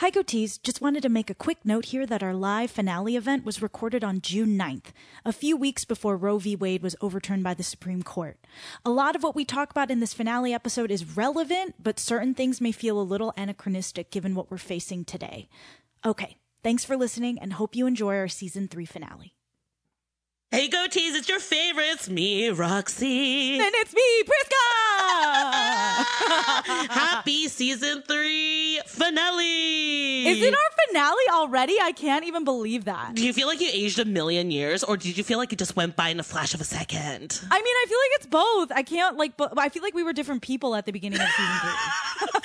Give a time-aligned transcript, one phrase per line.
[0.00, 0.62] Hi, Goatees.
[0.62, 4.04] Just wanted to make a quick note here that our live finale event was recorded
[4.04, 4.92] on June 9th,
[5.24, 6.54] a few weeks before Roe v.
[6.54, 8.38] Wade was overturned by the Supreme Court.
[8.84, 12.32] A lot of what we talk about in this finale episode is relevant, but certain
[12.32, 15.48] things may feel a little anachronistic given what we're facing today.
[16.06, 19.34] Okay, thanks for listening and hope you enjoy our season 3 finale.
[20.52, 23.58] Hey, goatees, it's your favorites, me, Roxy.
[23.58, 25.44] And it's me, Priska!
[26.90, 30.26] Happy season three finale.
[30.26, 31.76] Is it our finale already?
[31.80, 33.14] I can't even believe that.
[33.14, 35.58] Do you feel like you aged a million years, or did you feel like it
[35.58, 37.40] just went by in a flash of a second?
[37.50, 38.72] I mean, I feel like it's both.
[38.72, 41.28] I can't like, but I feel like we were different people at the beginning of
[41.28, 41.72] season three.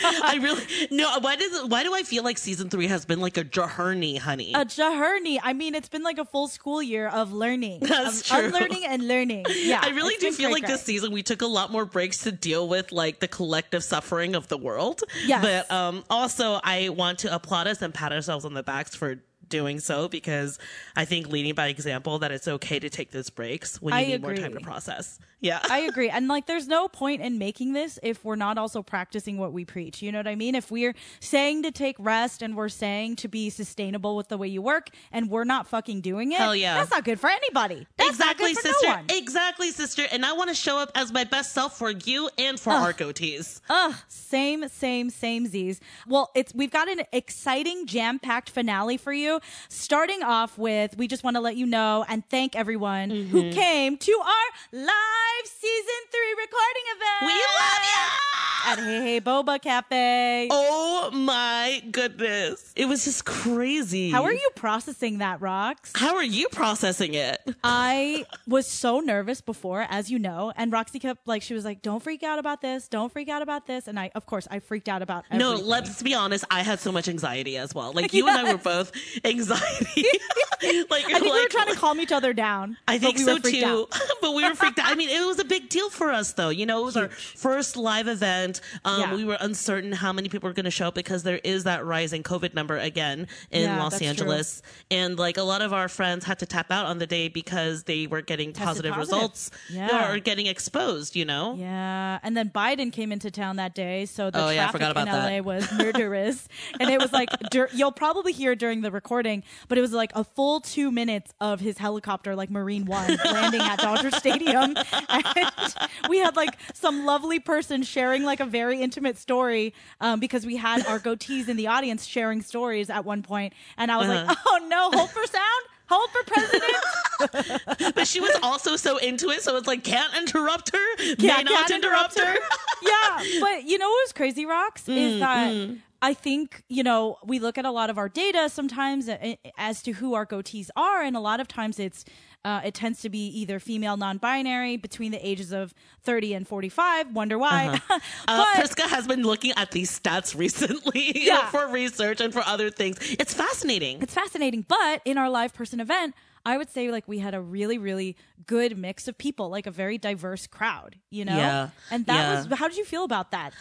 [0.23, 1.19] I really no.
[1.19, 4.51] Why does why do I feel like season three has been like a journey, honey?
[4.53, 5.39] A journey.
[5.41, 8.45] I mean, it's been like a full school year of learning, That's of true.
[8.47, 9.45] unlearning and learning.
[9.63, 12.23] Yeah, I really do feel great, like this season we took a lot more breaks
[12.23, 15.03] to deal with like the collective suffering of the world.
[15.25, 15.43] Yes.
[15.43, 19.17] But um also I want to applaud us and pat ourselves on the backs for
[19.53, 20.57] doing so because
[20.95, 24.03] I think leading by example that it's okay to take those breaks when you I
[24.05, 25.19] need more time to process.
[25.43, 25.59] Yeah.
[25.69, 26.09] I agree.
[26.09, 29.63] And like, there's no point in making this if we're not also practicing what we
[29.63, 30.01] preach.
[30.01, 30.55] You know what I mean?
[30.55, 34.47] If we're saying to take rest and we're saying to be sustainable with the way
[34.47, 36.75] you work and we're not fucking doing it, Hell yeah.
[36.75, 37.85] that's not good for anybody.
[37.97, 39.03] That's exactly, not good for sister.
[39.09, 39.17] no.
[39.17, 40.03] Exactly, sister.
[40.11, 42.93] And I want to show up as my best self for you and for our
[42.93, 43.61] goatees.
[43.69, 45.79] Ugh, same, same, same Z's.
[46.07, 49.41] Well, it's we've got an exciting, jam-packed finale for you.
[49.69, 53.51] Starting off with, we just want to let you know and thank everyone who Mm-hmm.
[53.51, 57.21] came to our live season three recording event.
[57.21, 58.71] We love you.
[58.71, 60.47] at Hey Hey Boba Cafe.
[60.51, 62.71] Oh my goodness.
[62.75, 64.09] It was just crazy.
[64.11, 65.91] How are you processing that, Rox?
[65.97, 67.39] How are you processing it?
[67.63, 71.81] I was so nervous before, as you know, and Roxy kept like she was like,
[71.81, 72.87] "Don't freak out about this.
[72.87, 75.67] Don't freak out about this." And I, of course, I freaked out about No, everything.
[75.69, 76.45] let's be honest.
[76.49, 77.91] I had so much anxiety as well.
[77.93, 78.91] Like you and I were both
[79.33, 80.05] anxiety.
[80.89, 82.77] like, I think we were like- trying to calm each other down.
[82.87, 83.87] I think we so too.
[84.21, 84.85] but we were freaked out.
[84.87, 86.49] I mean, it was a big deal for us, though.
[86.49, 88.61] You know, it was our first live event.
[88.85, 89.15] Um, Yeah.
[89.15, 91.85] We were uncertain how many people were going to show up because there is that
[91.85, 94.07] rising COVID number again in Yeah, Los that's true.
[94.09, 97.27] Angeles, and like a lot of our friends had to tap out on the day
[97.27, 98.97] because they were getting positive, positive.
[99.19, 100.13] results Yeah.
[100.13, 101.15] or getting exposed.
[101.17, 101.55] You know.
[101.57, 105.07] Yeah, and then Biden came into town that day, so the Oh, traffic in that.
[105.31, 106.47] LA was murderous,
[106.79, 110.11] and it was like dur- you'll probably hear during the recording, but it was like
[110.15, 114.75] a full two minutes of his helicopter, like Marine One, landing at Dodger Stadium,
[115.09, 115.75] and
[116.09, 120.55] we had like some lovely person sharing like a very intimate story um, because we
[120.55, 124.27] had our goatees in the audience sharing stories at one point, and I was like,
[124.27, 124.35] Uh-huh.
[124.47, 125.63] oh no, hold for sound.
[125.89, 127.93] Hold for president.
[127.95, 131.03] But she was also so into it, so it's like can't interrupt her.
[131.17, 132.33] Yeah, may not can't interrupt her.
[132.81, 137.17] yeah, but you know what was crazy, Rocks, Mm, is that I think you know
[137.25, 139.09] we look at a lot of our data sometimes
[139.57, 142.05] as to who our goatees are, and a lot of times it's.
[142.45, 147.15] Uh, it tends to be either female non-binary between the ages of 30 and 45
[147.15, 151.47] wonder why Uh, but Priska has been looking at these stats recently Yeah.
[151.51, 152.97] for research and for other things.
[153.17, 154.01] It's fascinating.
[154.01, 156.15] it's fascinating but in our live person event
[156.45, 159.71] i would say like we had a really really good mix of people like a
[159.71, 161.69] very diverse crowd you know Yeah.
[161.91, 162.45] and that Yeah.
[162.49, 163.53] was how did you feel about that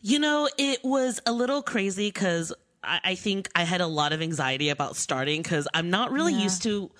[0.00, 2.52] You know, it was a little crazy because
[2.82, 6.32] I, I think I had a lot of anxiety about starting because I'm not really
[6.34, 6.42] Yeah.
[6.44, 6.90] used to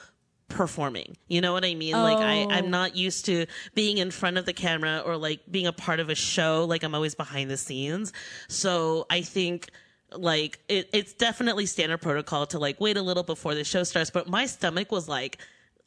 [0.49, 1.17] performing.
[1.29, 1.93] You know what I mean?
[1.93, 2.51] Like I, Oh.
[2.51, 6.01] I'm not used to being in front of the camera or like being a part
[6.01, 6.65] of a show.
[6.65, 8.13] Like I'm always behind the scenes.
[8.49, 9.71] So I think
[10.13, 14.11] like it, it's definitely standard protocol to like wait a little before the show starts.
[14.11, 15.39] But my stomach was like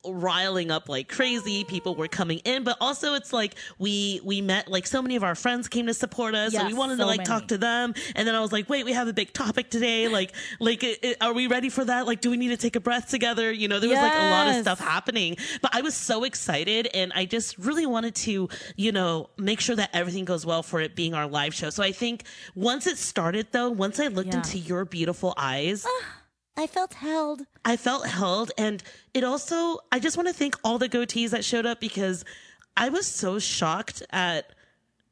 [0.06, 1.64] riling up like crazy.
[1.66, 5.24] People were coming in but also it's like we we met like so many of
[5.24, 7.28] our friends came to support us and we Yes, wanted to like many.
[7.28, 7.94] talk to them.
[8.16, 10.08] And then i was like wait we have a big topic today.
[10.08, 12.08] Like like i- i- are we ready for that?
[12.08, 13.52] Like do we need to take a breath together?
[13.52, 16.88] You know there was like a lot of stuff happening but i was so excited
[16.94, 20.80] and i just really wanted to you know make sure that everything goes well for
[20.82, 21.70] it being our live show.
[21.70, 22.24] So i think
[22.56, 24.38] once it started though once i looked Yeah.
[24.38, 26.06] into your beautiful eyes ah.
[26.58, 28.82] I felt held I felt held and
[29.14, 32.26] it also I just want to thank all the goatees that showed up because
[32.76, 34.52] I was so shocked at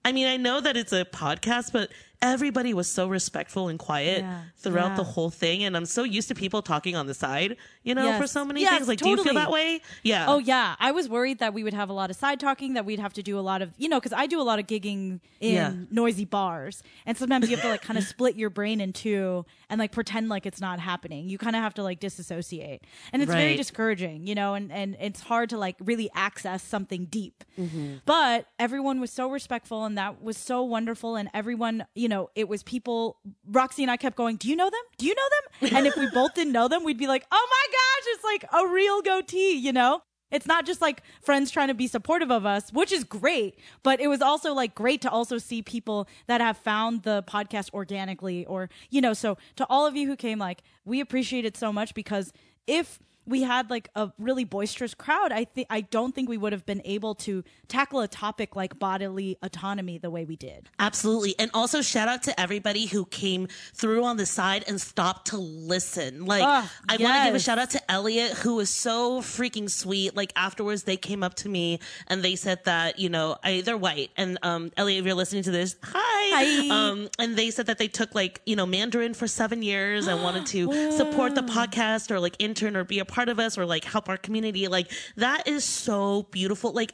[0.05, 1.91] I mean, I know that it's a podcast, but
[2.21, 4.95] everybody was so respectful and quiet Yeah, throughout yeah.
[4.95, 5.65] the whole thing.
[5.65, 7.57] And I'm so used to people talking on the side,
[7.87, 8.21] you know, Yes.
[8.21, 8.87] for so many Yes, things.
[8.87, 9.81] Like, do you feel that way?
[10.03, 10.25] Yeah.
[10.27, 12.85] Oh yeah, I was worried that we would have a lot of side talking, that
[12.85, 14.67] we'd have to do a lot of, you know, because I do a lot of
[14.67, 15.73] gigging in Yeah.
[15.89, 19.45] noisy bars, and sometimes you have to like kind of split your brain in two
[19.69, 21.29] and like pretend like it's not happening.
[21.29, 24.95] You kind of have to like disassociate, and it's very discouraging, you know, and and
[24.99, 27.43] it's hard to like really access something deep.
[27.59, 27.95] Mm-hmm.
[28.05, 32.47] But everyone was so respectful, and that was so wonderful, and everyone, you know, it
[32.49, 33.17] was people,
[33.49, 34.81] Roxy and I kept going, Do you know them?
[34.97, 35.21] Do you know
[35.69, 35.77] them?
[35.77, 38.45] And if we both didn't know them, we'd be like, Oh my gosh, it's like
[38.53, 40.01] a real goatee, you know?
[40.29, 44.01] It's not just like friends trying to be supportive of us, which is great, but
[44.01, 48.45] it was also like great to also see people that have found the podcast organically
[48.45, 51.71] or, you know, so to all of you who came, like, we appreciate it so
[51.71, 52.33] much because
[52.65, 56.53] if we had like a really boisterous crowd, I think I don't think we would
[56.53, 60.69] have been able to tackle a topic like bodily autonomy the way we did.
[60.79, 61.35] Absolutely.
[61.37, 65.37] And also shout out to everybody who came through on the side and stopped to
[65.37, 66.25] listen.
[66.25, 70.15] Like I want to give a shout out to Elliot who was so freaking sweet.
[70.15, 73.77] Like afterwards they came up to me and they said that, you know, I, they're
[73.77, 75.97] white and um Elliot if you're listening to this, hi.
[75.97, 76.89] Hi.
[76.91, 80.23] Um and they said that they took like, you know, Mandarin for 7 years and
[80.23, 83.65] wanted to support the podcast or like intern or be a part of us or
[83.65, 84.67] like help our community.
[84.67, 86.71] Like that is so beautiful.
[86.71, 86.93] Like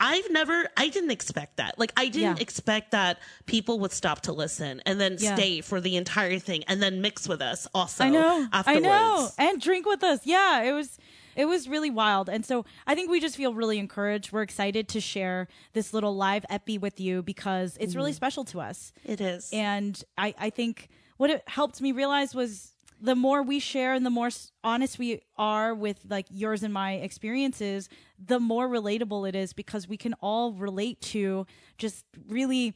[0.00, 1.78] I've never, I didn't expect that.
[1.78, 2.42] Like, I didn't Yeah.
[2.42, 5.34] expect that people would stop to listen and then Yeah.
[5.34, 8.04] stay for the entire thing and then mix with us also.
[8.04, 8.48] I know.
[8.52, 8.86] Afterwards.
[8.86, 9.30] I know.
[9.38, 10.20] And drink with us.
[10.24, 10.98] Yeah, it was
[11.36, 12.28] it was really wild.
[12.28, 14.30] And so I think we just feel really encouraged.
[14.30, 18.16] We're excited to share this little live epi with you because it's really mm.
[18.16, 18.92] special to us.
[19.04, 19.50] It is.
[19.52, 22.73] And I, I think what it helped me realize was
[23.04, 24.30] the more we share and the more
[24.62, 29.86] honest we are with like yours and my experiences, the more relatable it is because
[29.88, 31.46] we can all relate to
[31.76, 32.74] just really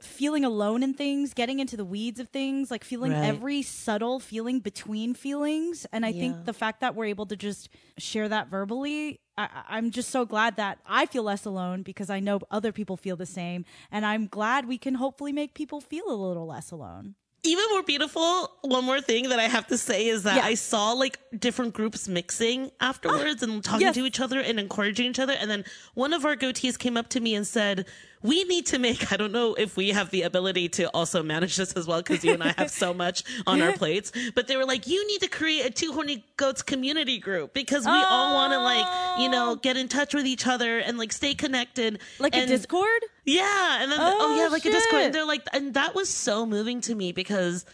[0.00, 3.24] feeling alone in things, getting into the weeds of things, like feeling Right.
[3.24, 5.86] every subtle feeling between feelings.
[5.92, 6.20] And I Yeah.
[6.20, 7.68] think the fact that we're able to just
[7.98, 12.10] share that verbally, I, I- I'm just so glad that I feel less alone because
[12.10, 13.64] I know other people feel the same.
[13.90, 17.16] And I'm glad we can hopefully make people feel a little less alone.
[17.44, 20.44] Even more beautiful one more thing that i have to say is that Yeah.
[20.44, 23.94] i saw like different groups mixing afterwards and talking yes.
[23.94, 25.64] to each other and encouraging each other and then
[25.94, 27.86] one of our goatees came up to me and said
[28.22, 31.56] we need to make i don't know if we have the ability to also manage
[31.56, 34.56] this as well because you and i have so much on our plates but they
[34.56, 38.34] were like you need to create a two horny goats community group because we all
[38.34, 39.56] want to like you know oh.
[39.56, 43.02] get in touch with each other and like stay connected Like a Discord?
[43.24, 45.02] yeah, and then oh, Oh, yeah, oh, like a Discord.
[45.04, 47.64] And they're like, and that was so moving to me because,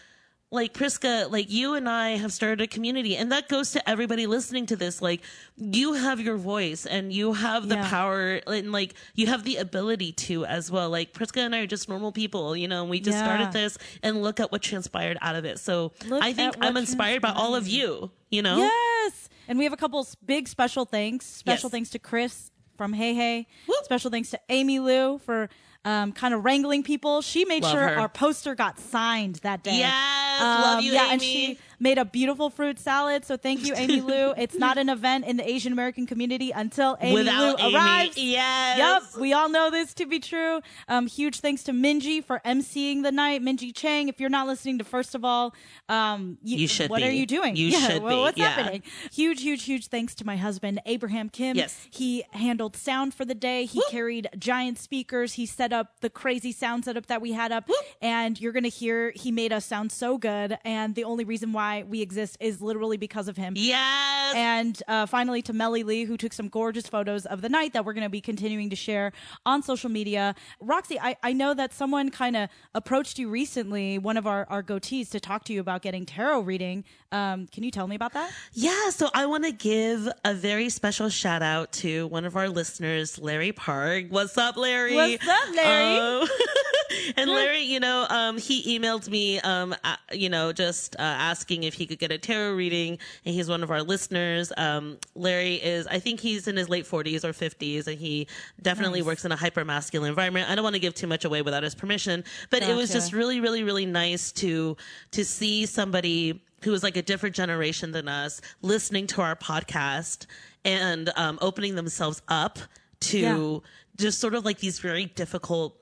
[0.55, 4.25] like Priska, like you and I have started a community, and that goes to everybody
[4.25, 5.01] listening to this.
[5.01, 5.21] Like,
[5.57, 7.89] you have your voice, and you have the Yeah.
[7.89, 10.89] power, and like you have the ability to as well.
[10.89, 12.81] Like Priska and I are just normal people, you know.
[12.81, 13.23] And we just Yeah.
[13.25, 15.59] started this, and look at what transpired out of it.
[15.59, 18.11] So Look I think I'm inspired by all of you.
[18.31, 18.57] You know.
[18.57, 19.29] Yes.
[19.47, 21.25] And we have a couple big special thanks.
[21.27, 21.71] Special Yes.
[21.71, 23.47] thanks to Chris from Hey Hey.
[23.67, 23.85] Whoop.
[23.85, 25.49] Special thanks to Amy Lou for
[25.85, 27.21] um, kind of wrangling people.
[27.21, 27.99] She made Love sure her.
[27.99, 29.77] our poster got signed that day.
[29.77, 31.13] Yes, love you, yeah, Amy.
[31.13, 33.25] and she made a beautiful fruit salad.
[33.25, 34.33] So thank you, Amy Lou.
[34.37, 38.17] It's not an event in the Asian American community until Amy Without Lou Amy, arrives.
[38.17, 38.77] yes.
[38.77, 40.61] Yep, we all know this to be true.
[40.87, 43.41] Um, huge thanks to Minji for emceeing the night.
[43.41, 45.53] Minji Chang, if you're not listening to First of All,
[45.89, 47.07] um, You should What be.
[47.07, 47.55] are you doing?
[47.55, 48.49] You yeah, should well, be, What's yeah.
[48.49, 48.83] happening?
[49.11, 51.55] Huge, huge, huge thanks to my husband Abraham Kim.
[51.57, 51.87] Yes.
[51.91, 53.65] he handled sound for the day.
[53.65, 55.33] He carried giant speakers.
[55.33, 57.69] He set up the crazy sound setup that we had up,
[58.01, 60.57] and you're gonna hear he made us sound so good.
[60.63, 63.53] And the only reason why we exist is literally because of him.
[63.55, 64.35] Yes.
[64.35, 67.85] And uh, finally, to Melly Lee, who took some gorgeous photos of the night that
[67.85, 69.11] we're going to be continuing to share
[69.45, 70.35] on social media.
[70.59, 74.63] Roxy, I, I know that someone kind of approached you recently, one of our, our
[74.63, 76.83] goatees, to talk to you about getting tarot reading.
[77.11, 78.31] Um, can you tell me about that?
[78.53, 82.49] Yeah, so I want to give a very special shout out to one of our
[82.49, 84.05] listeners, Larry Park.
[84.09, 84.95] What's up, Larry?
[84.95, 85.99] What's up, Larry?
[85.99, 86.27] Um,
[87.17, 91.54] and Larry, you know, um, he emailed me, um, uh, you know, just uh, asking
[91.63, 94.51] if he could get a tarot reading, and he's one of our listeners.
[94.57, 98.27] Um, Larry is, I think he's in his late 40s or 50s, and he
[98.61, 99.07] definitely Nice.
[99.07, 100.49] works in a hyper masculine environment.
[100.49, 103.13] I don't want to give too much away without his permission, but it was just
[103.13, 104.75] really, really, really nice to
[105.11, 110.25] to see somebody who is like a different generation than us listening to our podcast
[110.63, 112.57] and um, opening themselves up
[113.01, 113.59] to Yeah.
[113.97, 115.77] just sort of like these very difficult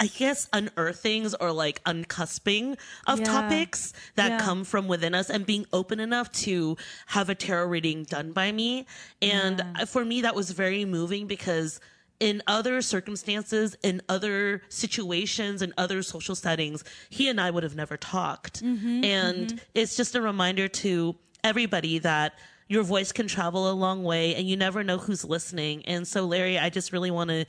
[0.00, 3.24] I guess unearthings or like uncusping of Yeah.
[3.26, 4.38] topics that Yeah.
[4.38, 6.78] come from within us and being open enough to
[7.08, 8.86] have a tarot reading done by me.
[9.20, 9.84] And Yeah.
[9.84, 11.80] for me, that was very moving because
[12.18, 17.76] in other circumstances, in other situations, in other social settings, he and I would have
[17.76, 18.62] never talked.
[18.62, 22.34] Mm-hmm, and it's just a reminder to everybody that
[22.68, 25.84] your voice can travel a long way and you never know who's listening.
[25.86, 27.44] And so, Larry, I just really want to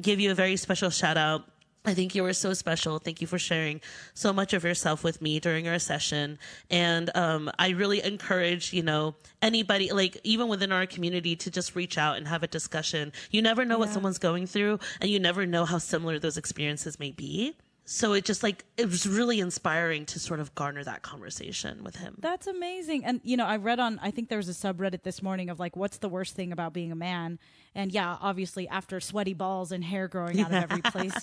[0.00, 1.44] give you a very special shout out.
[1.86, 2.98] I think you were so special.
[2.98, 3.82] Thank you for sharing
[4.14, 6.38] so much of yourself with me during our session.
[6.70, 11.76] And um, I really encourage, you know, anybody, like even within our community, to just
[11.76, 13.12] reach out and have a discussion.
[13.30, 16.98] You never know what someone's going through, and you never know how similar those experiences
[16.98, 17.54] may be.
[17.86, 21.96] So it just like it was really inspiring to sort of garner that conversation with
[21.96, 22.16] him.
[22.18, 23.04] That's amazing.
[23.04, 25.60] And you know, I read on I think there was a subreddit this morning of
[25.60, 27.38] like what's the worst thing about being a man?
[27.74, 31.14] And yeah, obviously after sweaty balls and hair growing out of every place.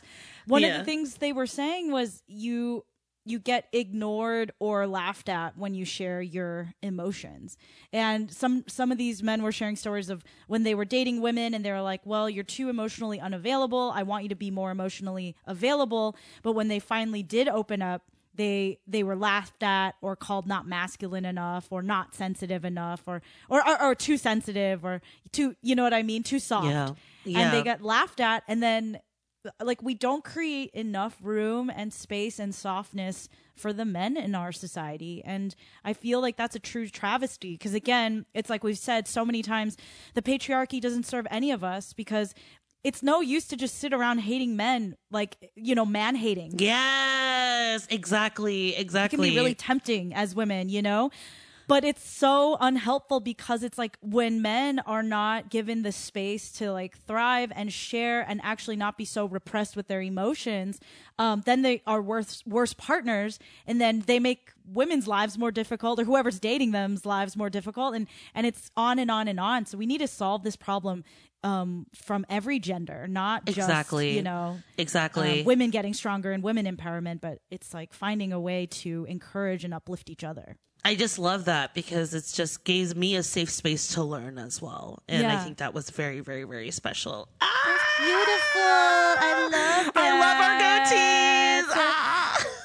[0.46, 2.86] One of the things they were saying was you
[3.26, 7.58] you get ignored or laughed at when you share your emotions.
[7.94, 11.54] And some some of these men were sharing stories of when they were dating women
[11.54, 13.92] and they were like, "Well, you're too emotionally unavailable.
[13.94, 18.04] I want you to be more emotionally available." But when they finally did open up,
[18.36, 23.22] they they were laughed at or called not masculine enough or not sensitive enough or
[23.50, 25.02] or or, or too sensitive or
[25.32, 26.68] too you know what I mean, too soft.
[27.24, 27.40] Yeah.
[27.40, 29.00] And they got laughed at and then
[29.62, 34.52] like we don't create enough room and space and softness for the men in our
[34.52, 35.22] society.
[35.24, 39.26] And i feel like that's a true travesty because again it's like we've said so
[39.26, 39.78] many times
[40.14, 42.34] the patriarchy doesn't serve any of us because
[42.84, 46.54] it's no use to just sit around hating men like you know man hating.
[46.58, 51.12] Yes, exactly, exactly it can be really tempting as women, you know?
[51.72, 56.70] But it's so unhelpful because it's like when men are not given the space to
[56.70, 60.82] like thrive and share and actually not be so repressed with their emotions,
[61.18, 65.98] um, then they are worse worse partners, and then they make women's lives more difficult,
[65.98, 69.66] or whoever's dating them's lives more difficult, and and it's on and on and on.
[69.66, 71.06] So we need to solve this problem
[71.42, 74.12] um, from every gender, not just Exactly.
[74.14, 75.40] you know exactly.
[75.40, 79.64] um, women getting stronger and women empowerment, but it's like finding a way to encourage
[79.64, 80.58] and uplift each other.
[80.84, 84.62] I just love that because it's just gave me a safe space to learn as
[84.62, 87.28] well, and I think that was very, very, very special.
[87.40, 87.48] Ah,
[88.00, 88.62] Beautiful.
[88.62, 91.76] I love I love our goatees.
[91.78, 92.21] Ah.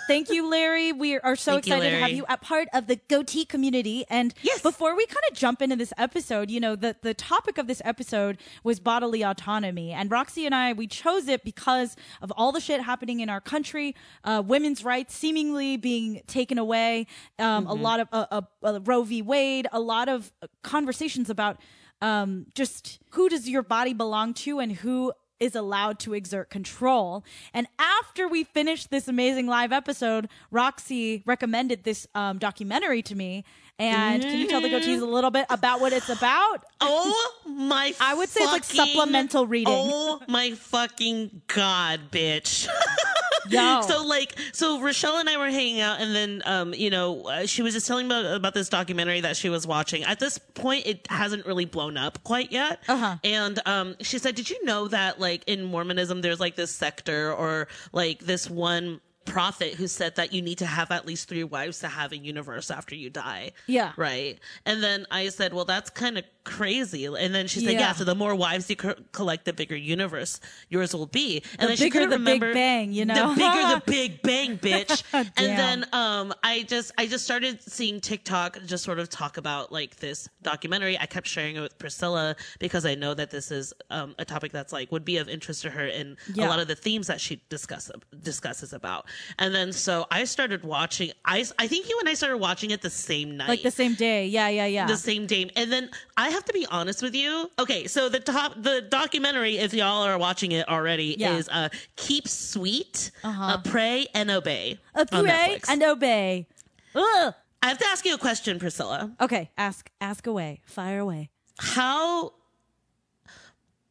[0.06, 0.92] Thank you, Larry.
[0.92, 4.04] We are so Thank you, excited to have you a part of the goatee community.
[4.08, 4.62] And Yes.
[4.62, 7.82] before we kind of jump into this episode, you know, the, the topic of this
[7.84, 9.92] episode was bodily autonomy.
[9.92, 13.40] And Roxy and I, we chose it because of all the shit happening in our
[13.40, 13.94] country,
[14.24, 17.06] uh, women's rights seemingly being taken away,
[17.38, 19.22] um, a lot of uh, uh, uh, Roe v.
[19.22, 20.32] Wade, a lot of
[20.62, 21.60] conversations about
[22.02, 27.24] um, just who does your body belong to and who is allowed to exert control.
[27.52, 33.44] And after we finished this amazing live episode, Roxy recommended this um, documentary to me.
[33.78, 36.64] And can you tell the goatees a little bit about what it's about?
[36.80, 37.94] Oh my!
[38.00, 39.74] I would say it's like supplemental reading.
[39.76, 42.66] Oh my fucking god, bitch!
[43.48, 43.82] Yo.
[43.82, 47.46] So like, so Rochelle and I were hanging out, and then um, you know, uh,
[47.46, 50.04] she was just telling me about, about this documentary that she was watching.
[50.04, 52.80] At this point, it hasn't really blown up quite yet.
[52.88, 53.16] Uh-huh.
[53.22, 57.32] And um, she said, "Did you know that like in Mormonism, there's like this sector
[57.32, 61.44] or like this one." Prophet who said that you need to have at least three
[61.44, 63.92] wives to have a universe after you die Yeah.
[63.96, 67.80] right and then i said well that's kind of crazy and then she said yeah,
[67.80, 67.92] Yeah.
[67.92, 71.76] so the more wives you co- collect the bigger universe yours will be and then
[71.76, 73.34] she bigger couldn't the Big Bang, you know?
[73.34, 78.00] the bigger the big bang bitch and then um i just i just started seeing
[78.00, 82.36] tiktok just sort of talk about like this documentary i kept sharing it with priscilla
[82.60, 85.62] because i know that this is um, a topic that's like would be of interest
[85.62, 86.46] to her and Yeah.
[86.46, 87.90] a lot of the themes that she discuss,
[88.22, 89.06] discusses about
[89.38, 92.82] and then so i started watching i i think you and i started watching it
[92.82, 94.26] the same night Like the same day.
[94.26, 94.86] Yeah, yeah, yeah.
[94.86, 95.50] the same day.
[95.56, 97.50] And then I have to be honest with you.
[97.58, 101.36] Okay, so the top the documentary, if y'all are watching it already, Yeah.
[101.36, 104.78] is uh Keep Sweet, uh Pray and Obey.
[104.94, 106.46] On pray and obey.
[106.94, 107.34] Ugh.
[107.62, 109.12] I have to ask you a question, Priscilla.
[109.20, 110.60] Okay, ask ask away.
[110.64, 111.30] Fire away.
[111.58, 112.32] How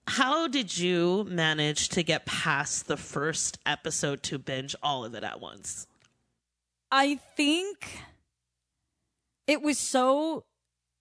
[0.07, 5.23] how did you manage to get past the first episode to binge all of it
[5.23, 5.87] at once?
[6.91, 7.99] I think
[9.47, 10.45] it was so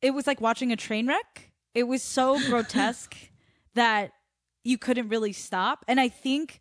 [0.05, 1.51] it was like watching a train wreck.
[1.75, 3.17] It was so grotesque
[3.75, 4.13] that
[4.63, 5.83] you couldn't really stop.
[5.89, 6.61] And I think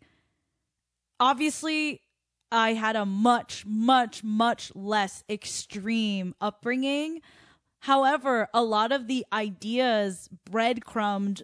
[1.20, 2.00] obviously
[2.50, 7.20] I had a much much much less extreme upbringing.
[7.80, 11.42] However, a lot of the ideas breadcrumbed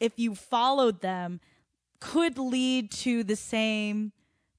[0.00, 1.40] if you followed them
[1.98, 4.12] could lead to the same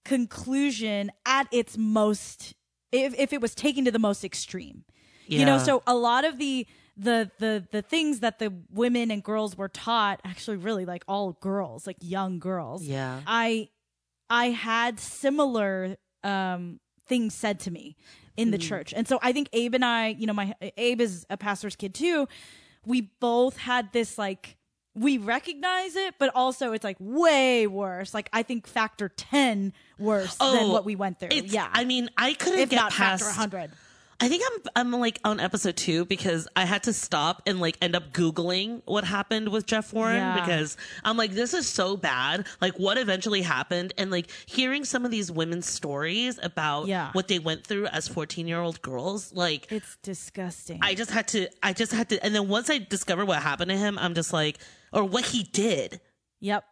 [0.03, 2.55] conclusion at its most
[2.91, 4.85] if if it was taken to the most extreme.
[5.27, 6.65] You know, so a lot of the
[6.99, 11.33] the the the things that the women and girls were taught, actually really like all
[11.33, 12.83] girls, like young girls.
[12.83, 13.21] Yeah.
[13.25, 13.69] I
[14.29, 17.95] I had similar um things said to me
[18.37, 18.93] in the church.
[18.95, 21.93] And so I think Abe and I, you know, my Abe is a pastor's kid
[21.93, 22.27] too.
[22.85, 24.57] We both had this like
[24.95, 28.13] we recognize it, but also it's like way worse.
[28.13, 31.29] Like I think factor ten worse than what we went through.
[31.31, 33.71] Oh, yeah, I mean, I couldn't if get past hundred.
[34.21, 34.61] I think I'm
[34.93, 38.81] I'm like on episode two because I had to stop and like end up googling
[38.85, 40.39] what happened with Jeff Warren Yeah.
[40.41, 42.45] because I'm like this is so bad.
[42.59, 47.11] Like what eventually happened and like hearing some of these women's stories about Yeah.
[47.13, 50.79] what they went through as 14 year old girls, like It's disgusting.
[50.81, 53.69] I just had to I just had to and then once I discovered what happened
[53.71, 54.57] to him, I'm just like
[54.91, 56.01] or what he did.
[56.41, 56.65] yep.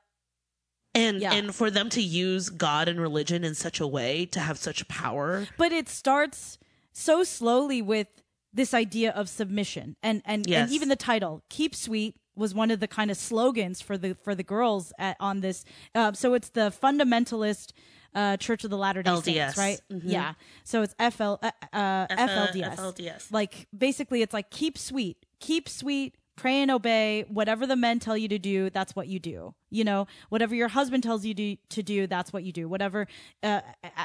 [0.93, 1.33] And Yeah.
[1.33, 4.85] and for them to use God and religion in such a way to have such
[4.89, 5.47] power.
[5.57, 6.57] But it starts
[6.99, 8.07] so slowly with
[8.53, 10.63] this idea of submission and and, Yes.
[10.63, 14.15] and even the title keep sweet was one of the kind of slogans for the
[14.23, 15.63] for the girls at, on this
[15.93, 17.71] uh, so it's the fundamentalist
[18.15, 20.01] uh, church of the latter day saints right Mhm.
[20.05, 23.31] yeah so it's fl uh, uh, flds FLDS.
[23.31, 27.25] like basically it's like keep sweet keep sweet pray and obey.
[27.27, 29.53] Whatever the men tell you to do that's what you do.
[29.69, 32.69] You know whatever your husband tells you to, to do that's what you do.
[32.69, 33.07] Whatever
[33.43, 33.59] uh,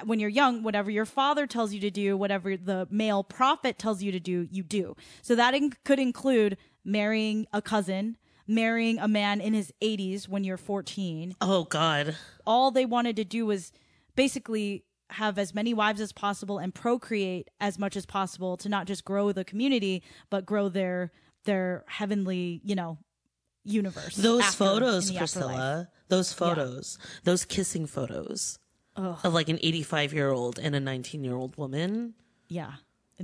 [0.05, 4.03] when you're young whatever your father tells you to do whatever the male prophet tells
[4.03, 4.97] you to do you do.
[5.23, 10.43] So that in- could include marrying a cousin marrying a man in his 80s when
[10.43, 12.17] you're 14 Oh God.
[12.45, 13.71] all they wanted to do was
[14.17, 18.87] basically have as many wives as possible and procreate as much as possible to not
[18.87, 21.13] just grow the community but grow their
[21.45, 22.99] their heavenly you know
[23.65, 25.53] universe Those photos, Priscilla.
[25.53, 25.87] afterlife.
[26.09, 26.99] Those photos.
[27.25, 28.59] Those kissing photos
[28.97, 32.15] of like an 85 year old and a 19 year old woman.
[32.49, 32.73] yeah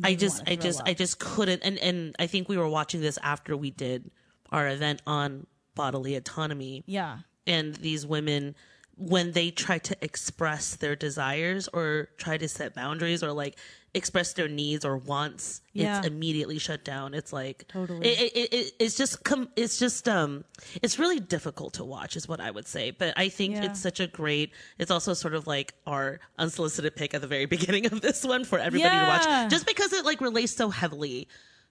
[0.05, 0.89] I just, I just, up.
[0.89, 1.63] I just couldn't.
[1.63, 4.11] And and I think we were watching this after we did
[4.53, 6.85] our event on bodily autonomy.
[6.87, 8.55] yeah and these women
[8.97, 13.57] when they try to express their desires or try to set boundaries or like
[13.95, 15.99] express their needs or wants Yeah.
[15.99, 18.07] it's immediately shut down it's like Totally.
[18.07, 20.45] it, it, it, it's just com- it's just um
[20.83, 23.65] it's really difficult to watch is what i would say but i think Yeah.
[23.65, 27.47] it's such a great it's also sort of like our unsolicited pick at the very
[27.57, 31.27] beginning of this one for everybody to watch just because it like relates so heavily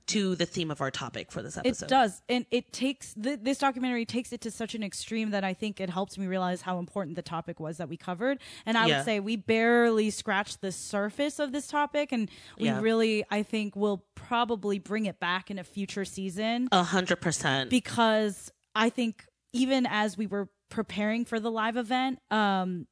[0.08, 1.86] to the theme of our topic for this episode.
[1.86, 5.44] It does, and it takes th- this documentary takes it to such an extreme that
[5.44, 8.40] I think it helps me realize how important the topic was that we covered.
[8.66, 8.98] And I Yeah.
[8.98, 12.80] would say we barely scratched the surface of this topic, and we Yeah.
[12.82, 17.70] really, I think, will probably bring it back in a future season a hundred percent
[17.70, 22.88] because I think even as we were preparing for the live event, um,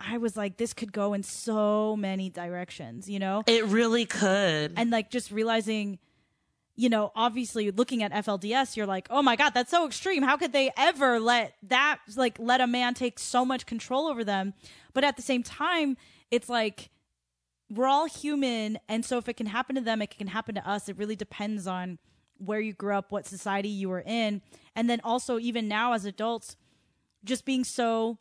[0.00, 4.72] I was like, this could go in so many directions, you know it really could
[4.76, 5.98] and like just realizing
[6.76, 10.22] you know obviously looking at FLDS you're like oh my god that's so extreme.
[10.22, 14.24] How could they ever let that like let a man take so much control over
[14.24, 14.54] them?
[14.92, 15.96] But at the same time
[16.30, 16.90] it's like
[17.70, 20.68] we're all human and so if it can happen to them it can happen to
[20.68, 20.88] us.
[20.88, 21.98] It really depends on
[22.38, 24.42] where you grew up what society you were in.
[24.74, 26.56] And then also even now as adults
[27.24, 28.18] just being so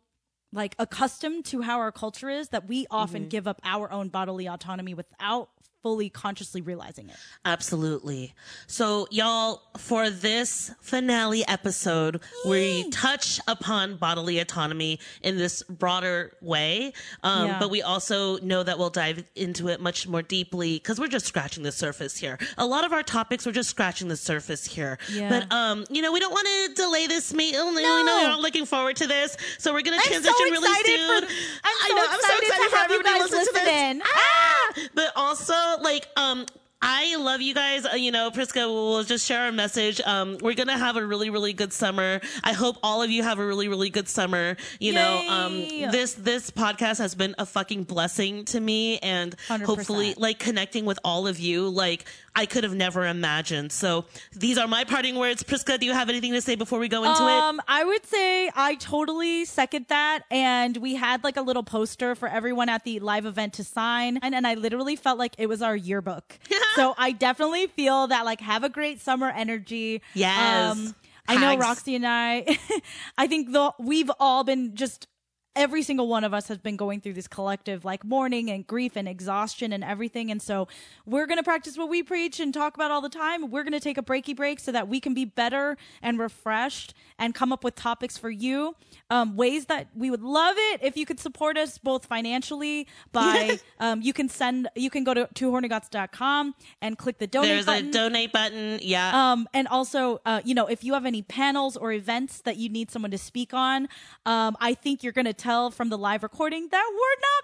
[0.51, 3.29] like accustomed to how our culture is that we often mm-hmm.
[3.29, 5.49] give up our own bodily autonomy without
[5.83, 7.15] fully consciously realizing it.
[7.45, 8.33] Absolutely.
[8.67, 16.93] So, y'all, for this finale episode, we touch upon bodily autonomy in this broader way.
[17.21, 17.59] Um, Yeah.
[17.59, 21.25] But we also know that we'll dive into it much more deeply because we're just
[21.25, 22.39] scratching the surface here.
[22.57, 24.97] A lot of our topics, we're just scratching the surface here.
[25.11, 25.29] Yeah.
[25.29, 27.55] But, um, you know, we don't want to delay this meet.
[27.57, 27.75] Oh, no.
[27.75, 29.35] We know you're all looking forward to this.
[29.59, 31.21] So, we're going to transition so really soon.
[31.21, 33.45] for- I'm I so know, I'm so excited to excited for have you everybody listen
[33.45, 34.01] to this.
[34.05, 34.73] Ah!
[34.95, 36.45] But also, like, um,
[36.85, 37.85] I love you guys.
[37.85, 40.01] Uh, you know, Priska will just share our message.
[40.01, 42.19] Um, we're gonna have a really, really good summer.
[42.43, 44.57] I hope all of you have a really, really good summer.
[44.79, 45.53] You know, um,
[45.91, 49.61] this this podcast has been a fucking blessing to me, and 100%.
[49.63, 53.71] hopefully, like connecting with all of you, like I could have never imagined.
[53.71, 55.43] So these are my parting words.
[55.43, 57.31] Priska, do you have anything to say before we go into it?
[57.31, 60.23] Um, I would say I totally second that.
[60.31, 64.17] And we had like a little poster for everyone at the live event to sign.
[64.17, 66.39] And, and I literally felt like it was our yearbook.
[66.75, 70.01] so I definitely feel that like have a great summer energy.
[70.13, 70.71] Yes.
[70.71, 70.95] Um,
[71.27, 72.57] I know Roxy and I,
[73.17, 75.07] I think the, we've all been just
[75.55, 78.95] every single one of us has been going through this collective like mourning and grief
[78.95, 80.31] and exhaustion and everything.
[80.31, 80.67] And so
[81.05, 83.51] we're going to practice what we preach and talk about all the time.
[83.51, 86.93] We're going to take a breaky break so that we can be better and refreshed
[87.19, 88.75] and come up with topics for you.
[89.09, 93.59] Um, ways that we would love it if you could support us both financially by,
[93.79, 97.89] um, you can send, you can go to twohornygoats.com and click the donate There's button.
[97.89, 98.79] a donate button.
[98.81, 99.33] Yeah.
[99.33, 102.69] Um, and also, uh, you know, if you have any panels or events that you
[102.69, 103.87] need someone to speak on,
[104.25, 107.43] um, I think you're going to tell from the live recording that we're not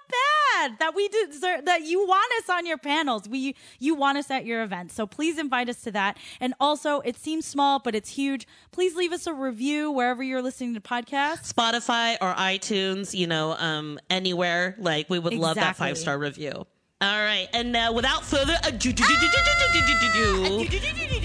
[0.71, 3.27] bad, that we deserve, that you want us on your panels.
[3.27, 4.93] We, you want us at your events.
[4.95, 6.17] So please invite us to that.
[6.39, 8.47] And also, it seems small, but it's huge.
[8.71, 11.53] Please leave us a review wherever you're listening to podcasts.
[11.53, 14.75] Spotify or iTunes, you know, um, anywhere.
[14.79, 15.88] Like we would love that Exactly.
[15.88, 16.65] five star review.
[17.01, 18.89] All right, and now without further ado,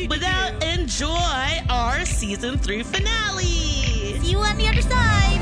[0.09, 3.43] without enjoy our season three finale.
[4.21, 5.34] See you on the other side.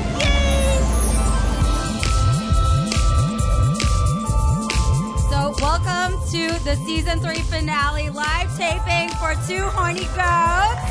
[5.59, 10.81] Welcome to the season three finale live taping for Two Horny Goats.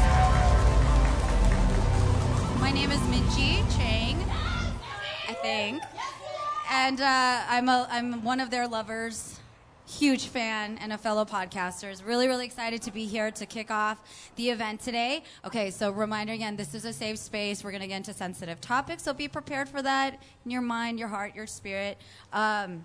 [2.60, 4.22] My name is Minji Chang,
[5.28, 5.82] I think,
[6.70, 9.38] and uh, I'm a I'm one of their lovers.
[9.88, 11.90] Huge fan and a fellow podcaster.
[11.90, 13.98] Is really really excited to be here to kick off
[14.36, 15.24] the event today.
[15.44, 17.64] Okay, so reminder again, this is a safe space.
[17.64, 21.08] We're gonna get into sensitive topics, so be prepared for that in your mind, your
[21.08, 21.98] heart, your spirit.
[22.32, 22.84] Um,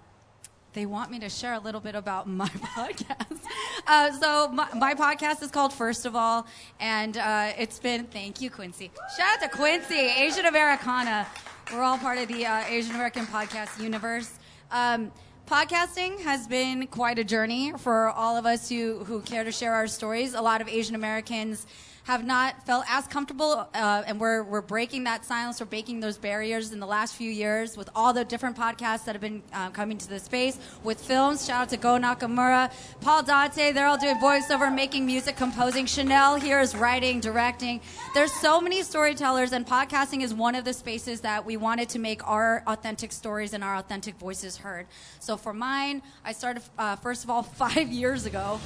[0.74, 3.40] they want me to share a little bit about my podcast.
[3.86, 6.46] Uh, so my, my, podcast is called First of All,
[6.80, 8.92] and uh, it's been thank you Quincy.
[9.18, 11.28] Shout out to Quincy, Asian Americana.
[11.74, 14.40] We're all part of the uh, Asian American podcast universe.
[14.72, 15.12] Um,
[15.48, 19.74] podcasting has been quite a journey for all of us who who care to share
[19.74, 20.34] our stories.
[20.34, 21.66] A lot of Asian Americans
[22.08, 26.18] have not felt as comfortable, uh, and we're, we're breaking that silence, we're breaking those
[26.18, 29.70] barriers in the last few years with all the different podcasts that have been uh,
[29.72, 31.46] coming to the space, with films.
[31.46, 35.86] Shout out to Goh Nakamura, Paul Dante, they're all doing voiceover, making music, composing.
[35.86, 37.82] Chanel here is writing, directing.
[38.14, 42.00] There's so many storytellers, and podcasting is one of the spaces that we wanted to
[42.00, 44.88] make our authentic stories and our authentic voices heard.
[45.20, 48.62] So for mine, I started, uh, first of all, five years ago,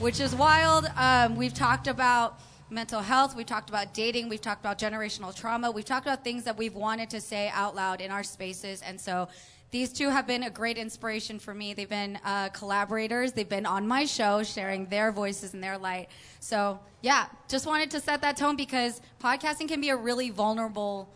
[0.00, 0.90] which is wild.
[0.96, 5.70] Um, we've talked about mental health, we've talked about dating, we've talked about generational trauma,
[5.70, 8.82] we've talked about things that we've wanted to say out loud in our spaces.
[8.82, 9.28] And so
[9.70, 11.74] these two have been a great inspiration for me.
[11.74, 16.08] They've been uh, collaborators, they've been on my show sharing their voices and their light.
[16.40, 21.08] So, yeah, just wanted to set that tone because podcasting can be a really vulnerable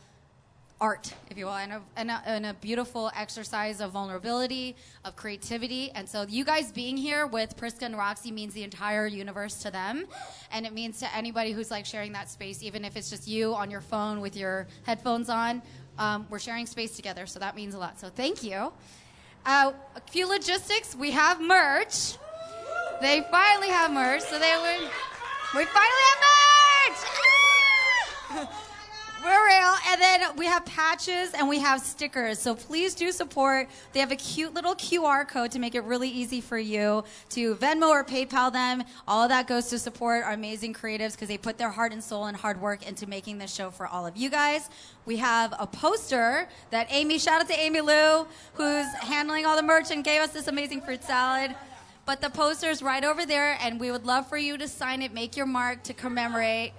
[0.80, 5.14] art, if you will, and a, and, a, and a, beautiful exercise of vulnerability, of
[5.14, 5.90] creativity.
[5.94, 9.70] And so, you guys being here with Priska and Roxy means the entire universe to
[9.70, 10.06] them.
[10.52, 13.54] And it means to anybody who's like sharing that space, even if it's just you
[13.54, 15.62] on your phone with your headphones on.
[15.98, 18.00] Um, we're sharing space together, so that means a lot.
[18.00, 18.72] So, thank you.
[19.44, 20.94] Uh, a few logistics.
[20.94, 22.16] We have merch.
[23.02, 24.22] They finally have merch.
[24.22, 24.88] So, they were.
[25.58, 28.56] We finally have merch!
[29.22, 29.74] We're real.
[29.88, 32.38] And then we have patches and we have stickers.
[32.38, 33.68] So please do support.
[33.92, 37.54] They have a cute little QR code to make it really easy for you to
[37.56, 38.83] Venmo or PayPal them.
[39.06, 42.02] All of that goes to support our amazing creatives because they put their heart and
[42.02, 44.70] soul and hard work into making this show for all of you guys.
[45.04, 49.62] We have a poster that Amy, shout out to Amy Lou, who's handling all the
[49.62, 51.54] merch and gave us this amazing fruit salad.
[52.06, 55.02] But the poster is right over there, and we would love for you to sign
[55.02, 56.72] it, make your mark to commemorate